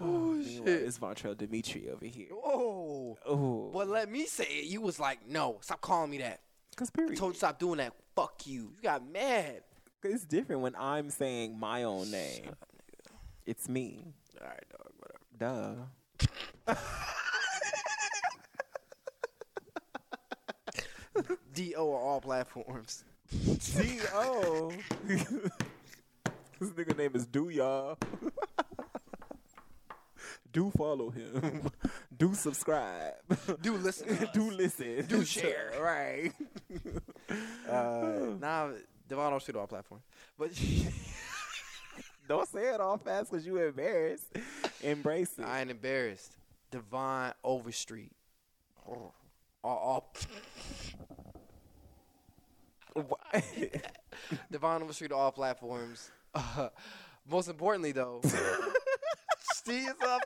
[0.00, 0.54] oh shit.
[0.68, 2.28] It's Vontrell Dimitri over here.
[2.30, 3.18] whoa.
[3.26, 4.64] Oh, But let me say it.
[4.66, 6.40] You was like, no, stop calling me that.
[6.76, 7.92] Cause I told you stop doing that.
[8.14, 8.72] Fuck you.
[8.76, 9.62] You got mad.
[10.04, 12.50] It's different when I'm saying my own name.
[13.46, 14.14] It's me.
[14.40, 14.92] All right, dog.
[15.38, 15.86] Whatever.
[16.66, 16.74] Duh.
[21.54, 23.04] Do on all platforms.
[23.32, 24.72] D O.
[25.08, 25.24] this
[26.60, 27.98] nigga name is Do y'all.
[30.52, 31.70] Do follow him.
[32.16, 33.14] Do subscribe.
[33.62, 34.28] Do listen.
[34.32, 35.04] Do listen.
[35.06, 35.72] Do share.
[35.80, 36.32] Right.
[37.68, 38.70] Uh, nah,
[39.08, 40.04] Devon don't shoot all platforms.
[40.38, 40.50] But
[42.28, 44.26] Don't say it all fast because you embarrassed.
[44.82, 45.44] Embrace it.
[45.44, 46.36] I ain't embarrassed.
[46.70, 48.12] Devon Overstreet.
[48.86, 49.12] Oh,
[49.64, 50.12] all, all
[54.50, 56.10] Devon Overstreet all platforms.
[56.34, 56.68] Uh,
[57.28, 58.20] most importantly, though,
[59.68, 60.22] Up.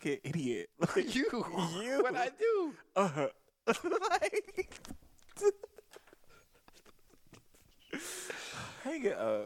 [0.00, 0.70] fucking idiot.
[0.80, 1.26] Like, you,
[1.82, 2.02] You.
[2.02, 2.74] what I do?
[2.96, 3.28] Uh huh.
[3.66, 4.72] like,
[8.82, 9.44] hang it up.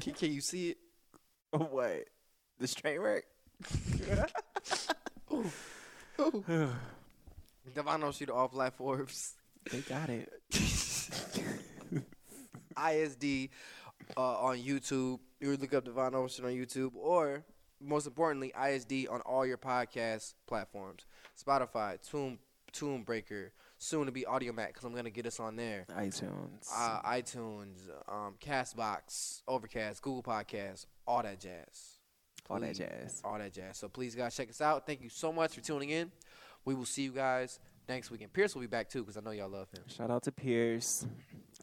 [0.00, 0.78] can, can you see it?
[1.52, 2.04] Oh, what?
[2.58, 3.24] The train wreck?
[7.74, 9.34] Devon Street all platforms.
[9.70, 10.32] They got it.
[12.76, 13.50] ISD
[14.16, 15.18] uh, on YouTube.
[15.40, 17.44] You look up Devon Ocean on YouTube, or
[17.80, 21.04] most importantly, ISD on all your podcast platforms:
[21.42, 22.38] Spotify, Tune,
[22.72, 25.86] Tune Breaker, soon to be Audiomack because I'm gonna get us on there.
[25.96, 26.68] iTunes.
[26.74, 27.76] Uh, iTunes,
[28.08, 31.98] um, Castbox, Overcast, Google Podcasts, all that jazz.
[32.48, 33.20] all that jazz.
[33.24, 33.76] All that jazz.
[33.76, 34.86] So please, guys, check us out.
[34.86, 36.10] Thank you so much for tuning in.
[36.64, 37.58] We will see you guys
[37.88, 38.32] next weekend.
[38.32, 39.82] Pierce will be back too because I know y'all love him.
[39.88, 41.06] Shout out to Pierce.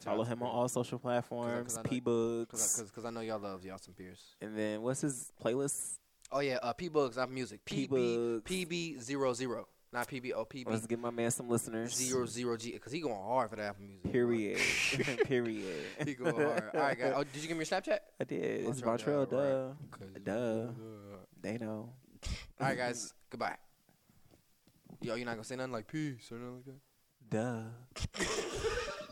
[0.01, 1.77] Follow him on all social platforms.
[1.83, 2.81] P Because Books.
[2.83, 4.35] because I know y'all love y'all some Pierce.
[4.41, 5.97] And then what's his playlist?
[6.31, 7.63] Oh yeah, uh, P Bugs, not music.
[7.65, 8.43] PB P-Bugs.
[8.43, 10.33] PB zero zero, not PB.
[10.35, 11.95] Oh PB Let's give my man some listeners.
[11.95, 14.11] zero zero G because he going hard for the Apple Music.
[14.11, 14.57] Period.
[15.25, 15.83] Period.
[16.05, 16.63] he going hard.
[16.73, 17.13] All right, guys.
[17.15, 17.99] Oh, did you give me your Snapchat?
[18.19, 18.67] I did.
[18.67, 20.05] It's Vontrell, Vontrell, yeah, duh.
[20.05, 20.23] right.
[20.23, 21.17] Duh.
[21.41, 21.93] They know.
[22.59, 23.13] All right, guys.
[23.29, 23.55] Goodbye.
[25.01, 26.65] Yo, you're not gonna say nothing like peace or nothing like
[27.29, 27.65] that.
[28.17, 29.03] Duh.